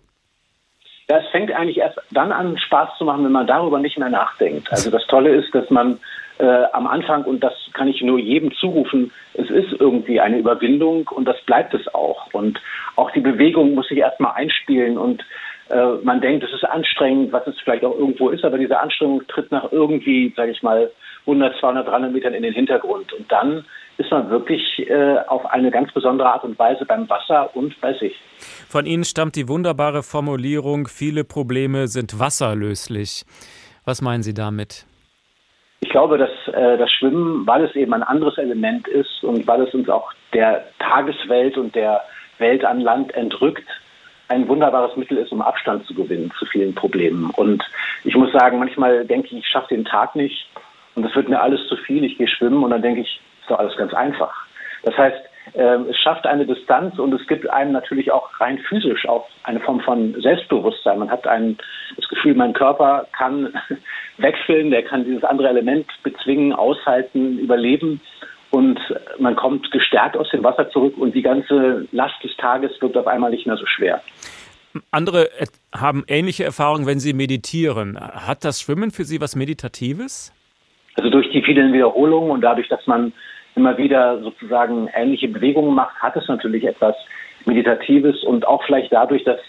Ja, 1.09 1.19
es 1.19 1.27
fängt 1.29 1.51
eigentlich 1.53 1.77
erst 1.77 1.97
dann 2.11 2.33
an, 2.33 2.57
Spaß 2.57 2.97
zu 2.97 3.05
machen, 3.05 3.23
wenn 3.23 3.31
man 3.31 3.47
darüber 3.47 3.79
nicht 3.79 3.97
mehr 3.97 4.09
nachdenkt. 4.09 4.69
Also 4.71 4.91
das 4.91 5.07
Tolle 5.07 5.33
ist, 5.33 5.55
dass 5.55 5.69
man 5.69 5.99
äh, 6.39 6.63
am 6.73 6.85
Anfang, 6.85 7.23
und 7.23 7.41
das 7.41 7.53
kann 7.73 7.87
ich 7.87 8.01
nur 8.01 8.19
jedem 8.19 8.53
zurufen, 8.53 9.11
es 9.33 9.49
ist 9.49 9.71
irgendwie 9.79 10.19
eine 10.19 10.37
Überwindung 10.37 11.07
und 11.07 11.25
das 11.25 11.39
bleibt 11.45 11.73
es 11.73 11.87
auch. 11.93 12.33
Und 12.33 12.59
auch 12.97 13.09
die 13.11 13.21
Bewegung 13.21 13.73
muss 13.73 13.87
sich 13.87 13.99
erstmal 13.99 14.33
einspielen 14.33 14.97
und 14.97 15.23
äh, 15.69 16.03
man 16.03 16.21
denkt, 16.21 16.43
es 16.43 16.53
ist 16.53 16.63
anstrengend, 16.63 17.31
was 17.31 17.45
es 17.47 17.55
vielleicht 17.63 17.83
auch 17.83 17.97
irgendwo 17.97 18.29
ist, 18.29 18.43
aber 18.43 18.57
diese 18.57 18.79
Anstrengung 18.79 19.25
tritt 19.27 19.51
nach 19.51 19.71
irgendwie, 19.71 20.33
sage 20.35 20.51
ich 20.51 20.63
mal, 20.63 20.91
100, 21.21 21.59
200, 21.59 21.87
300 21.87 22.11
Metern 22.11 22.33
in 22.33 22.43
den 22.43 22.53
Hintergrund. 22.53 23.11
Und 23.13 23.31
dann 23.31 23.65
ist 23.97 24.11
man 24.11 24.29
wirklich 24.29 24.61
äh, 24.89 25.17
auf 25.27 25.45
eine 25.47 25.71
ganz 25.71 25.91
besondere 25.91 26.29
Art 26.29 26.43
und 26.43 26.57
Weise 26.57 26.85
beim 26.85 27.09
Wasser 27.09 27.55
und 27.55 27.79
bei 27.81 27.93
sich. 27.93 28.15
Von 28.69 28.85
Ihnen 28.85 29.03
stammt 29.03 29.35
die 29.35 29.47
wunderbare 29.47 30.03
Formulierung, 30.03 30.87
viele 30.87 31.23
Probleme 31.23 31.87
sind 31.87 32.19
wasserlöslich. 32.19 33.25
Was 33.85 34.01
meinen 34.01 34.23
Sie 34.23 34.33
damit? 34.33 34.85
Ich 35.79 35.89
glaube, 35.89 36.17
dass 36.17 36.29
äh, 36.53 36.77
das 36.77 36.91
Schwimmen, 36.91 37.45
weil 37.45 37.63
es 37.65 37.75
eben 37.75 37.93
ein 37.93 38.03
anderes 38.03 38.37
Element 38.37 38.87
ist 38.87 39.23
und 39.23 39.47
weil 39.47 39.61
es 39.61 39.73
uns 39.73 39.89
auch 39.89 40.11
der 40.33 40.65
Tageswelt 40.79 41.57
und 41.57 41.75
der 41.75 42.01
Welt 42.39 42.65
an 42.65 42.81
Land 42.81 43.13
entrückt, 43.13 43.67
ein 44.29 44.47
wunderbares 44.47 44.95
Mittel 44.95 45.17
ist, 45.17 45.31
um 45.31 45.41
Abstand 45.41 45.85
zu 45.85 45.93
gewinnen 45.93 46.31
zu 46.37 46.45
vielen 46.45 46.75
Problemen. 46.75 47.29
Und 47.31 47.63
ich 48.03 48.15
muss 48.15 48.31
sagen, 48.31 48.59
manchmal 48.59 49.05
denke 49.05 49.27
ich, 49.27 49.39
ich 49.39 49.47
schaffe 49.47 49.73
den 49.73 49.85
Tag 49.85 50.15
nicht 50.15 50.49
und 50.95 51.05
es 51.05 51.15
wird 51.15 51.29
mir 51.29 51.41
alles 51.41 51.65
zu 51.67 51.75
viel, 51.77 52.03
ich 52.03 52.17
gehe 52.17 52.27
schwimmen 52.27 52.63
und 52.63 52.71
dann 52.71 52.81
denke 52.81 53.01
ich, 53.01 53.21
ist 53.41 53.49
doch 53.49 53.59
alles 53.59 53.77
ganz 53.77 53.93
einfach. 53.93 54.33
Das 54.83 54.97
heißt, 54.97 55.17
äh, 55.53 55.77
es 55.89 55.97
schafft 55.97 56.25
eine 56.25 56.45
Distanz 56.45 56.99
und 56.99 57.13
es 57.13 57.25
gibt 57.27 57.49
einem 57.49 57.71
natürlich 57.71 58.11
auch 58.11 58.29
rein 58.39 58.57
physisch 58.59 59.07
auch 59.07 59.27
eine 59.43 59.59
Form 59.59 59.79
von 59.79 60.19
Selbstbewusstsein. 60.21 60.99
Man 60.99 61.11
hat 61.11 61.25
ein, 61.27 61.57
das 61.95 62.07
Gefühl, 62.09 62.35
mein 62.35 62.53
Körper 62.53 63.07
kann 63.17 63.53
wechseln, 64.17 64.71
der 64.71 64.83
kann 64.83 65.05
dieses 65.05 65.23
andere 65.23 65.49
Element 65.49 65.87
bezwingen, 66.03 66.53
aushalten, 66.53 67.39
überleben 67.39 68.01
und 68.51 68.79
man 69.19 69.35
kommt 69.35 69.69
gestärkt 69.71 70.17
aus 70.17 70.29
dem 70.31 70.43
Wasser 70.43 70.69
zurück 70.69 70.97
und 70.97 71.13
die 71.15 71.21
ganze 71.21 71.87
Last 71.91 72.15
des 72.23 72.35
Tages 72.37 72.71
wird 72.81 72.95
auf 72.97 73.07
einmal 73.07 73.31
nicht 73.31 73.45
mehr 73.45 73.57
so 73.57 73.65
schwer. 73.65 74.01
Andere 74.91 75.29
haben 75.73 76.03
ähnliche 76.07 76.43
Erfahrungen, 76.43 76.85
wenn 76.85 76.99
sie 76.99 77.13
meditieren. 77.13 77.97
Hat 77.99 78.43
das 78.43 78.61
Schwimmen 78.61 78.91
für 78.91 79.03
Sie 79.03 79.19
was 79.21 79.35
Meditatives? 79.35 80.33
Also 80.95 81.09
durch 81.09 81.29
die 81.31 81.41
vielen 81.41 81.73
Wiederholungen 81.73 82.31
und 82.31 82.41
dadurch, 82.41 82.67
dass 82.69 82.85
man 82.87 83.13
immer 83.55 83.77
wieder 83.77 84.21
sozusagen 84.21 84.87
ähnliche 84.93 85.27
Bewegungen 85.27 85.73
macht, 85.73 85.95
hat 85.97 86.15
es 86.15 86.27
natürlich 86.27 86.63
etwas 86.63 86.95
Meditatives 87.45 88.23
und 88.23 88.47
auch 88.47 88.63
vielleicht 88.65 88.91
dadurch, 88.91 89.23
dass 89.23 89.39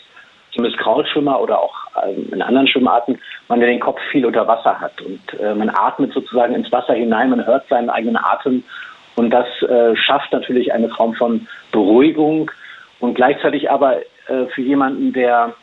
zumindest 0.53 0.81
Kraulschwimmer 0.83 1.41
oder 1.41 1.61
auch 1.61 1.75
ähm, 2.07 2.29
in 2.33 2.43
anderen 2.43 2.67
Schwimmarten 2.67 3.19
man 3.49 3.61
ja 3.61 3.67
den 3.67 3.81
Kopf 3.81 4.01
viel 4.11 4.27
unter 4.27 4.47
Wasser 4.47 4.81
hat 4.81 5.01
und 5.03 5.21
äh, 5.41 5.55
man 5.55 5.71
atmet 5.71 6.13
sozusagen 6.13 6.55
ins 6.55 6.71
Wasser 6.73 6.95
hinein, 6.95 7.31
man 7.31 7.47
hört 7.47 7.69
seinen 7.69 7.91
eigenen 7.91 8.17
Atem 8.17 8.63
und 9.17 9.31
das 9.31 9.47
äh, 9.63 9.97
schafft 9.97 10.33
natürlich 10.33 10.73
eine 10.73 10.89
Form 10.89 11.15
von 11.15 11.47
Beruhigung 11.73 12.51
und 13.01 13.15
gleichzeitig 13.15 13.71
aber 13.71 13.97
äh, 13.99 14.47
für 14.55 14.63
jemanden, 14.63 15.13
der 15.13 15.55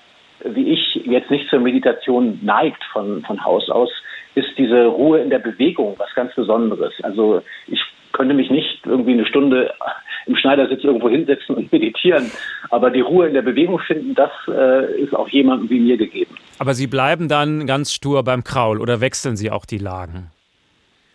wie 0.43 0.73
ich 0.73 0.95
jetzt 1.05 1.31
nicht 1.31 1.49
zur 1.49 1.59
Meditation 1.59 2.39
neigt 2.43 2.83
von, 2.91 3.23
von 3.23 3.43
Haus 3.43 3.69
aus, 3.69 3.89
ist 4.36 4.57
diese 4.57 4.86
Ruhe 4.86 5.19
in 5.19 5.29
der 5.29 5.39
Bewegung 5.39 5.95
was 5.97 6.13
ganz 6.13 6.36
Besonderes. 6.36 6.93
Also 7.03 7.41
ich 7.67 7.79
könnte 8.16 8.34
mich 8.34 8.49
nicht 8.49 8.80
irgendwie 8.86 9.13
eine 9.13 9.26
Stunde 9.26 9.74
im 10.26 10.36
Schneidersitz 10.36 10.84
irgendwo 10.84 11.09
hinsetzen 11.09 11.55
und 11.55 11.72
meditieren. 11.72 12.32
Aber 12.72 12.89
die 12.89 13.01
Ruhe 13.01 13.28
in 13.28 13.34
der 13.34 13.41
Bewegung 13.41 13.80
finden, 13.80 14.16
das 14.16 14.32
äh, 14.47 14.99
ist 14.99 15.13
auch 15.13 15.30
jemandem 15.30 15.70
wie 15.70 15.80
mir 15.80 15.97
gegeben. 15.97 16.36
Aber 16.57 16.74
Sie 16.74 16.88
bleiben 16.88 17.28
dann 17.28 17.68
ganz 17.68 17.93
stur 17.93 18.24
beim 18.24 18.43
Kraul 18.43 18.82
oder 18.82 19.01
wechseln 19.01 19.36
Sie 19.36 19.51
auch 19.51 19.66
die 19.66 19.78
Lagen? 19.78 20.32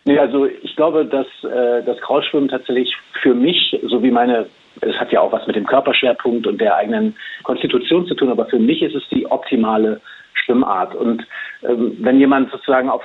Nee, 0.05 0.17
also 0.17 0.45
ich 0.45 0.75
glaube, 0.75 1.05
dass 1.05 1.27
äh, 1.43 1.83
das 1.83 1.99
Kraulschwimmen 2.01 2.49
tatsächlich 2.49 2.95
für 3.21 3.35
mich, 3.35 3.77
so 3.87 4.01
wie 4.01 4.11
meine, 4.11 4.47
es 4.81 4.95
hat 4.95 5.11
ja 5.11 5.21
auch 5.21 5.31
was 5.31 5.45
mit 5.45 5.55
dem 5.55 5.67
Körperschwerpunkt 5.67 6.47
und 6.47 6.59
der 6.59 6.75
eigenen 6.75 7.15
Konstitution 7.43 8.07
zu 8.07 8.15
tun, 8.15 8.29
aber 8.31 8.45
für 8.45 8.57
mich 8.57 8.81
ist 8.81 8.95
es 8.95 9.03
die 9.09 9.29
optimale 9.29 10.01
Schwimmart. 10.33 10.95
Und 10.95 11.23
ähm, 11.63 11.97
wenn 11.99 12.19
jemand 12.19 12.51
sozusagen 12.51 12.89
auf 12.89 13.03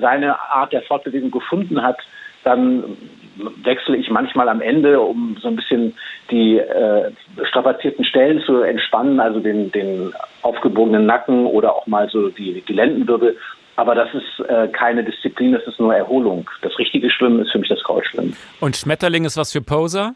seine 0.00 0.38
Art 0.38 0.72
der 0.72 0.82
Fortbewegung 0.82 1.30
gefunden 1.30 1.82
hat, 1.82 1.98
dann 2.44 2.84
wechsle 3.62 3.96
ich 3.96 4.10
manchmal 4.10 4.48
am 4.48 4.60
Ende, 4.60 5.00
um 5.00 5.36
so 5.40 5.48
ein 5.48 5.56
bisschen 5.56 5.94
die 6.30 6.58
äh, 6.58 7.10
strapazierten 7.48 8.04
Stellen 8.04 8.40
zu 8.42 8.62
entspannen, 8.62 9.20
also 9.20 9.40
den, 9.40 9.70
den 9.72 10.12
aufgebogenen 10.42 11.06
Nacken 11.06 11.46
oder 11.46 11.74
auch 11.74 11.86
mal 11.86 12.08
so 12.08 12.28
die, 12.28 12.62
die 12.62 12.72
Lendenwirbel. 12.72 13.36
Aber 13.76 13.94
das 13.94 14.08
ist 14.12 14.48
äh, 14.48 14.68
keine 14.68 15.04
Disziplin, 15.04 15.52
das 15.52 15.64
ist 15.66 15.78
nur 15.78 15.94
Erholung. 15.94 16.50
Das 16.62 16.76
richtige 16.78 17.10
Schwimmen 17.10 17.40
ist 17.42 17.52
für 17.52 17.58
mich 17.58 17.68
das 17.68 17.82
Kraulschwimmen. 17.84 18.36
Und 18.60 18.76
Schmetterling 18.76 19.24
ist 19.24 19.36
was 19.36 19.52
für 19.52 19.60
Poser? 19.60 20.14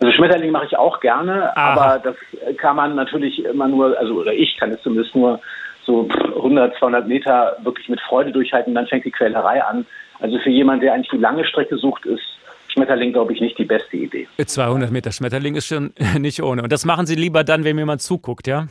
Also 0.00 0.12
Schmetterling 0.12 0.50
mache 0.50 0.66
ich 0.66 0.76
auch 0.76 1.00
gerne, 1.00 1.56
Aha. 1.56 1.72
aber 1.72 1.98
das 1.98 2.16
kann 2.56 2.76
man 2.76 2.94
natürlich 2.94 3.44
immer 3.44 3.68
nur, 3.68 3.98
also 3.98 4.14
oder 4.14 4.32
ich 4.32 4.56
kann 4.58 4.70
es 4.70 4.82
zumindest 4.82 5.14
nur 5.14 5.40
so 5.84 6.08
100, 6.36 6.76
200 6.78 7.06
Meter 7.06 7.56
wirklich 7.62 7.88
mit 7.88 8.00
Freude 8.00 8.32
durchhalten, 8.32 8.74
dann 8.74 8.86
fängt 8.86 9.04
die 9.04 9.10
Quälerei 9.10 9.62
an. 9.64 9.86
Also 10.20 10.38
für 10.38 10.50
jemanden, 10.50 10.82
der 10.82 10.94
eigentlich 10.94 11.10
die 11.10 11.16
lange 11.16 11.44
Strecke 11.44 11.76
sucht, 11.76 12.04
ist 12.06 12.22
Schmetterling, 12.68 13.12
glaube 13.12 13.32
ich, 13.32 13.40
nicht 13.40 13.58
die 13.58 13.64
beste 13.64 13.96
Idee. 13.96 14.28
200 14.44 14.90
Meter 14.90 15.12
Schmetterling 15.12 15.56
ist 15.56 15.66
schon 15.66 15.92
nicht 16.18 16.42
ohne. 16.42 16.62
Und 16.62 16.72
das 16.72 16.84
machen 16.84 17.06
Sie 17.06 17.14
lieber 17.14 17.44
dann, 17.44 17.64
wenn 17.64 17.78
jemand 17.78 18.02
zuguckt, 18.02 18.46
ja? 18.46 18.66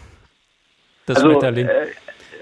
Das 1.05 1.17
also, 1.17 1.31
Schmetterling. 1.31 1.67
Äh, 1.67 1.87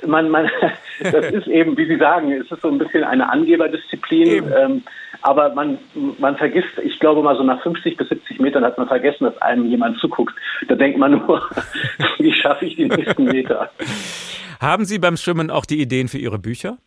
man, 0.05 0.29
man, 0.29 0.49
das 0.99 1.25
ist 1.31 1.47
eben, 1.47 1.77
wie 1.77 1.85
Sie 1.85 1.97
sagen, 1.97 2.31
es 2.31 2.51
ist 2.51 2.61
so 2.61 2.67
ein 2.67 2.77
bisschen 2.77 3.03
eine 3.03 3.29
Angeberdisziplin. 3.29 4.51
Ähm, 4.55 4.83
aber 5.21 5.53
man, 5.53 5.79
man 6.19 6.37
vergisst, 6.37 6.77
ich 6.83 6.99
glaube 6.99 7.23
mal 7.23 7.35
so 7.35 7.43
nach 7.43 7.61
50 7.63 7.97
bis 7.97 8.09
70 8.09 8.39
Metern 8.39 8.63
hat 8.63 8.77
man 8.77 8.87
vergessen, 8.87 9.23
dass 9.25 9.37
einem 9.41 9.65
jemand 9.65 9.97
zuguckt. 9.99 10.35
Da 10.67 10.75
denkt 10.75 10.99
man 10.99 11.11
nur, 11.11 11.41
wie 12.19 12.33
schaffe 12.33 12.65
ich 12.65 12.75
die 12.75 12.85
nächsten 12.85 13.25
Meter? 13.25 13.71
Haben 14.59 14.85
Sie 14.85 14.99
beim 14.99 15.17
Schwimmen 15.17 15.49
auch 15.49 15.65
die 15.65 15.81
Ideen 15.81 16.07
für 16.07 16.17
Ihre 16.17 16.39
Bücher? 16.39 16.77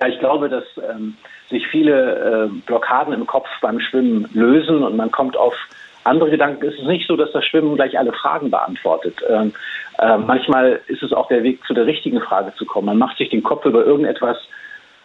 Ja, 0.00 0.08
ich 0.08 0.18
glaube, 0.18 0.48
dass 0.48 0.64
ähm, 0.78 1.16
sich 1.50 1.66
viele 1.68 2.48
äh, 2.48 2.60
Blockaden 2.66 3.12
im 3.12 3.26
Kopf 3.26 3.48
beim 3.60 3.80
Schwimmen 3.80 4.28
lösen 4.32 4.82
und 4.82 4.96
man 4.96 5.10
kommt 5.10 5.36
auf 5.36 5.54
andere 6.04 6.30
Gedanken. 6.30 6.64
Es 6.66 6.74
ist 6.74 6.86
nicht 6.86 7.06
so, 7.06 7.16
dass 7.16 7.30
das 7.32 7.44
Schwimmen 7.44 7.76
gleich 7.76 7.98
alle 7.98 8.12
Fragen 8.12 8.50
beantwortet. 8.50 9.16
Ähm, 9.28 9.52
äh, 9.98 10.16
manchmal 10.16 10.80
ist 10.86 11.02
es 11.02 11.12
auch 11.12 11.28
der 11.28 11.42
Weg 11.42 11.62
zu 11.66 11.74
der 11.74 11.86
richtigen 11.86 12.20
Frage 12.20 12.54
zu 12.54 12.64
kommen. 12.64 12.86
Man 12.86 12.98
macht 12.98 13.18
sich 13.18 13.28
den 13.28 13.42
Kopf 13.42 13.66
über 13.66 13.84
irgendetwas 13.84 14.38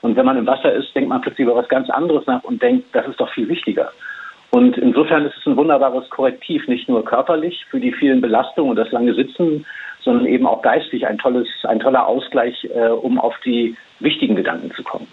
und 0.02 0.16
wenn 0.16 0.26
man 0.26 0.38
im 0.38 0.48
Wasser 0.48 0.72
ist, 0.72 0.96
denkt 0.96 1.10
man 1.10 1.20
plötzlich 1.20 1.46
über 1.46 1.56
was 1.56 1.68
ganz 1.68 1.89
anderes 1.89 2.26
nach 2.28 2.43
und 2.43 2.62
denkt, 2.62 2.93
das 2.93 3.08
ist 3.08 3.20
doch 3.20 3.30
viel 3.34 3.50
wichtiger. 3.50 3.91
Und 4.52 4.78
insofern 4.78 5.26
ist 5.26 5.36
es 5.38 5.46
ein 5.46 5.58
wunderbares 5.58 6.10
Korrektiv, 6.10 6.68
nicht 6.68 6.88
nur 6.88 7.04
körperlich 7.04 7.66
für 7.70 7.80
die 7.80 7.91
vielen 7.91 8.22
Belastungen 8.22 8.70
und 8.70 8.78
das 8.78 8.91
lange 8.91 9.14
Sitzen, 9.14 9.66
sondern 10.02 10.28
eben 10.28 10.46
auch 10.46 10.62
geistig 10.62 11.06
ein 11.08 11.18
tolles, 11.18 11.48
ein 11.64 11.80
toller 11.80 12.08
Ausgleich, 12.08 12.70
äh, 12.74 12.89
um 12.89 13.20
auf 13.20 13.36
die 13.43 13.76
wichtigen 14.00 14.36
Gedanken 14.36 14.72
zu 14.76 14.84
kommen. 14.84 15.08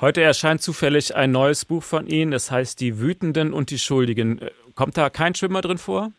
Heute 0.00 0.22
erscheint 0.22 0.62
zufällig 0.62 1.14
ein 1.14 1.30
neues 1.30 1.66
Buch 1.66 1.82
von 1.82 2.06
Ihnen, 2.06 2.30
das 2.30 2.50
heißt 2.50 2.80
Die 2.80 3.00
Wütenden 3.00 3.52
und 3.52 3.70
die 3.70 3.78
Schuldigen. 3.78 4.40
Kommt 4.74 4.96
da 4.96 5.10
kein 5.10 5.34
Schwimmer 5.34 5.60
drin 5.60 5.76
vor? 5.76 6.12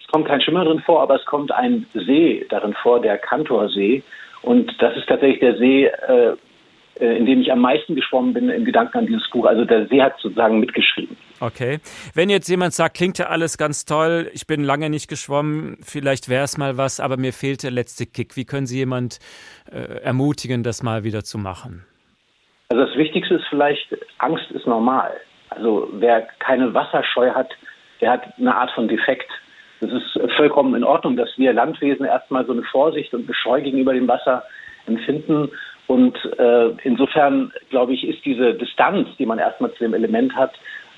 Es 0.00 0.06
kommt 0.06 0.26
kein 0.26 0.40
Schwimmer 0.40 0.64
drin 0.64 0.80
vor, 0.80 1.02
aber 1.02 1.16
es 1.16 1.24
kommt 1.26 1.52
ein 1.52 1.86
See 1.92 2.46
darin 2.48 2.74
vor, 2.82 3.00
der 3.00 3.18
Kantorsee. 3.18 4.02
Und 4.42 4.72
das 4.78 4.96
ist 4.96 5.06
tatsächlich 5.08 5.40
der 5.40 5.56
See, 5.58 5.84
äh, 5.84 6.36
äh, 7.00 7.16
in 7.18 7.26
dem 7.26 7.42
ich 7.42 7.52
am 7.52 7.60
meisten 7.60 7.94
geschwommen 7.96 8.32
bin 8.32 8.48
im 8.48 8.64
Gedanken 8.64 8.98
an 8.98 9.06
dieses 9.06 9.28
Buch. 9.30 9.44
Also 9.44 9.64
der 9.64 9.86
See 9.88 10.02
hat 10.02 10.18
sozusagen 10.18 10.58
mitgeschrieben. 10.58 11.16
Okay. 11.40 11.80
Wenn 12.14 12.28
jetzt 12.28 12.48
jemand 12.48 12.74
sagt, 12.74 12.96
klingt 12.96 13.18
ja 13.18 13.26
alles 13.26 13.56
ganz 13.56 13.86
toll, 13.86 14.30
ich 14.34 14.46
bin 14.46 14.62
lange 14.62 14.90
nicht 14.90 15.08
geschwommen, 15.08 15.78
vielleicht 15.82 16.28
wäre 16.28 16.44
es 16.44 16.58
mal 16.58 16.76
was, 16.76 17.00
aber 17.00 17.16
mir 17.16 17.32
fehlt 17.32 17.62
der 17.62 17.70
letzte 17.70 18.04
Kick. 18.04 18.36
Wie 18.36 18.44
können 18.44 18.66
Sie 18.66 18.76
jemand 18.76 19.18
äh, 19.72 20.02
ermutigen, 20.02 20.62
das 20.62 20.82
mal 20.82 21.02
wieder 21.02 21.24
zu 21.24 21.38
machen? 21.38 21.84
Also 22.68 22.84
das 22.84 22.96
Wichtigste 22.96 23.34
ist 23.34 23.46
vielleicht, 23.48 23.96
Angst 24.18 24.50
ist 24.50 24.66
normal. 24.66 25.12
Also 25.48 25.88
wer 25.94 26.28
keine 26.38 26.72
Wasserscheu 26.74 27.30
hat, 27.30 27.50
der 28.00 28.12
hat 28.12 28.22
eine 28.38 28.54
Art 28.54 28.70
von 28.72 28.86
Defekt. 28.86 29.30
Es 29.80 29.90
ist 29.90 30.20
vollkommen 30.36 30.74
in 30.74 30.84
Ordnung, 30.84 31.16
dass 31.16 31.30
wir 31.38 31.54
Landwesen 31.54 32.04
erstmal 32.04 32.44
so 32.44 32.52
eine 32.52 32.62
Vorsicht 32.64 33.14
und 33.14 33.24
eine 33.24 33.34
Scheu 33.34 33.62
gegenüber 33.62 33.94
dem 33.94 34.06
Wasser 34.06 34.44
empfinden 34.86 35.50
und 35.90 36.16
äh, 36.38 36.70
insofern, 36.84 37.52
glaube 37.70 37.94
ich, 37.94 38.06
ist 38.06 38.24
diese 38.24 38.54
Distanz, 38.54 39.08
die 39.18 39.26
man 39.26 39.40
erstmal 39.40 39.72
zu 39.72 39.82
dem 39.82 39.92
Element 39.92 40.32
hat, 40.36 40.52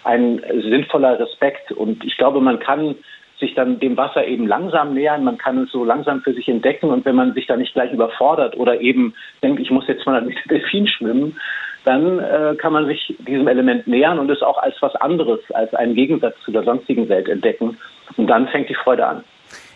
ein 0.04 0.42
sinnvoller 0.62 1.18
Respekt. 1.18 1.72
Und 1.72 2.04
ich 2.04 2.16
glaube, 2.16 2.40
man 2.40 2.58
kann 2.58 2.96
sich 3.42 3.54
dann 3.54 3.80
dem 3.80 3.96
Wasser 3.96 4.24
eben 4.24 4.46
langsam 4.46 4.94
nähern, 4.94 5.24
man 5.24 5.36
kann 5.36 5.64
es 5.64 5.72
so 5.72 5.84
langsam 5.84 6.22
für 6.22 6.32
sich 6.32 6.48
entdecken 6.48 6.90
und 6.90 7.04
wenn 7.04 7.16
man 7.16 7.34
sich 7.34 7.46
da 7.46 7.56
nicht 7.56 7.74
gleich 7.74 7.92
überfordert 7.92 8.56
oder 8.56 8.80
eben 8.80 9.14
denkt, 9.42 9.60
ich 9.60 9.70
muss 9.70 9.88
jetzt 9.88 10.06
mal 10.06 10.22
mit 10.22 10.38
Delfin 10.48 10.86
schwimmen, 10.86 11.36
dann 11.84 12.20
äh, 12.20 12.54
kann 12.56 12.72
man 12.72 12.86
sich 12.86 13.16
diesem 13.18 13.48
Element 13.48 13.88
nähern 13.88 14.20
und 14.20 14.30
es 14.30 14.42
auch 14.42 14.58
als 14.58 14.76
was 14.80 14.94
anderes, 14.94 15.40
als 15.52 15.74
einen 15.74 15.96
Gegensatz 15.96 16.36
zu 16.44 16.52
der 16.52 16.62
sonstigen 16.62 17.08
Welt 17.08 17.28
entdecken. 17.28 17.76
Und 18.16 18.28
dann 18.28 18.46
fängt 18.48 18.68
die 18.68 18.76
Freude 18.76 19.06
an. 19.06 19.24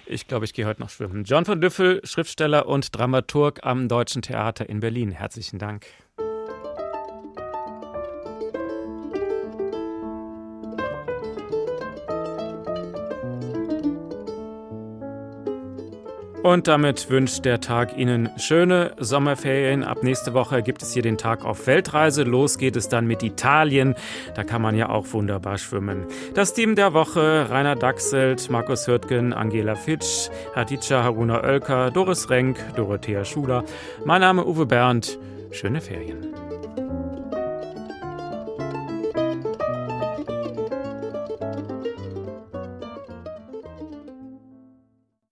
Ich 0.06 0.28
glaube, 0.28 0.44
ich 0.44 0.54
gehe 0.54 0.66
heute 0.66 0.80
noch 0.80 0.90
schwimmen. 0.90 1.24
John 1.24 1.44
von 1.44 1.60
Düffel, 1.60 2.00
Schriftsteller 2.04 2.68
und 2.68 2.96
Dramaturg 2.96 3.60
am 3.64 3.88
Deutschen 3.88 4.22
Theater 4.22 4.68
in 4.68 4.78
Berlin. 4.78 5.10
Herzlichen 5.10 5.58
Dank. 5.58 5.86
Und 16.46 16.68
damit 16.68 17.10
wünscht 17.10 17.44
der 17.44 17.60
Tag 17.60 17.98
Ihnen 17.98 18.30
schöne 18.36 18.92
Sommerferien. 18.98 19.82
Ab 19.82 20.04
nächste 20.04 20.32
Woche 20.32 20.62
gibt 20.62 20.80
es 20.80 20.92
hier 20.92 21.02
den 21.02 21.18
Tag 21.18 21.44
auf 21.44 21.66
Weltreise. 21.66 22.22
Los 22.22 22.56
geht 22.56 22.76
es 22.76 22.88
dann 22.88 23.08
mit 23.08 23.24
Italien. 23.24 23.96
Da 24.36 24.44
kann 24.44 24.62
man 24.62 24.76
ja 24.76 24.88
auch 24.88 25.12
wunderbar 25.12 25.58
schwimmen. 25.58 26.06
Das 26.34 26.54
Team 26.54 26.76
der 26.76 26.94
Woche: 26.94 27.50
Rainer 27.50 27.74
Dachselt, 27.74 28.48
Markus 28.48 28.86
Hürtgen, 28.86 29.32
Angela 29.32 29.74
Fitsch, 29.74 30.30
Hatice 30.54 30.92
Haruna 30.92 31.42
Oelker, 31.42 31.90
Doris 31.90 32.30
Renk, 32.30 32.58
Dorothea 32.76 33.24
Schuler. 33.24 33.64
Mein 34.04 34.20
Name 34.20 34.46
Uwe 34.46 34.66
Bernd. 34.66 35.18
Schöne 35.50 35.80
Ferien. 35.80 36.35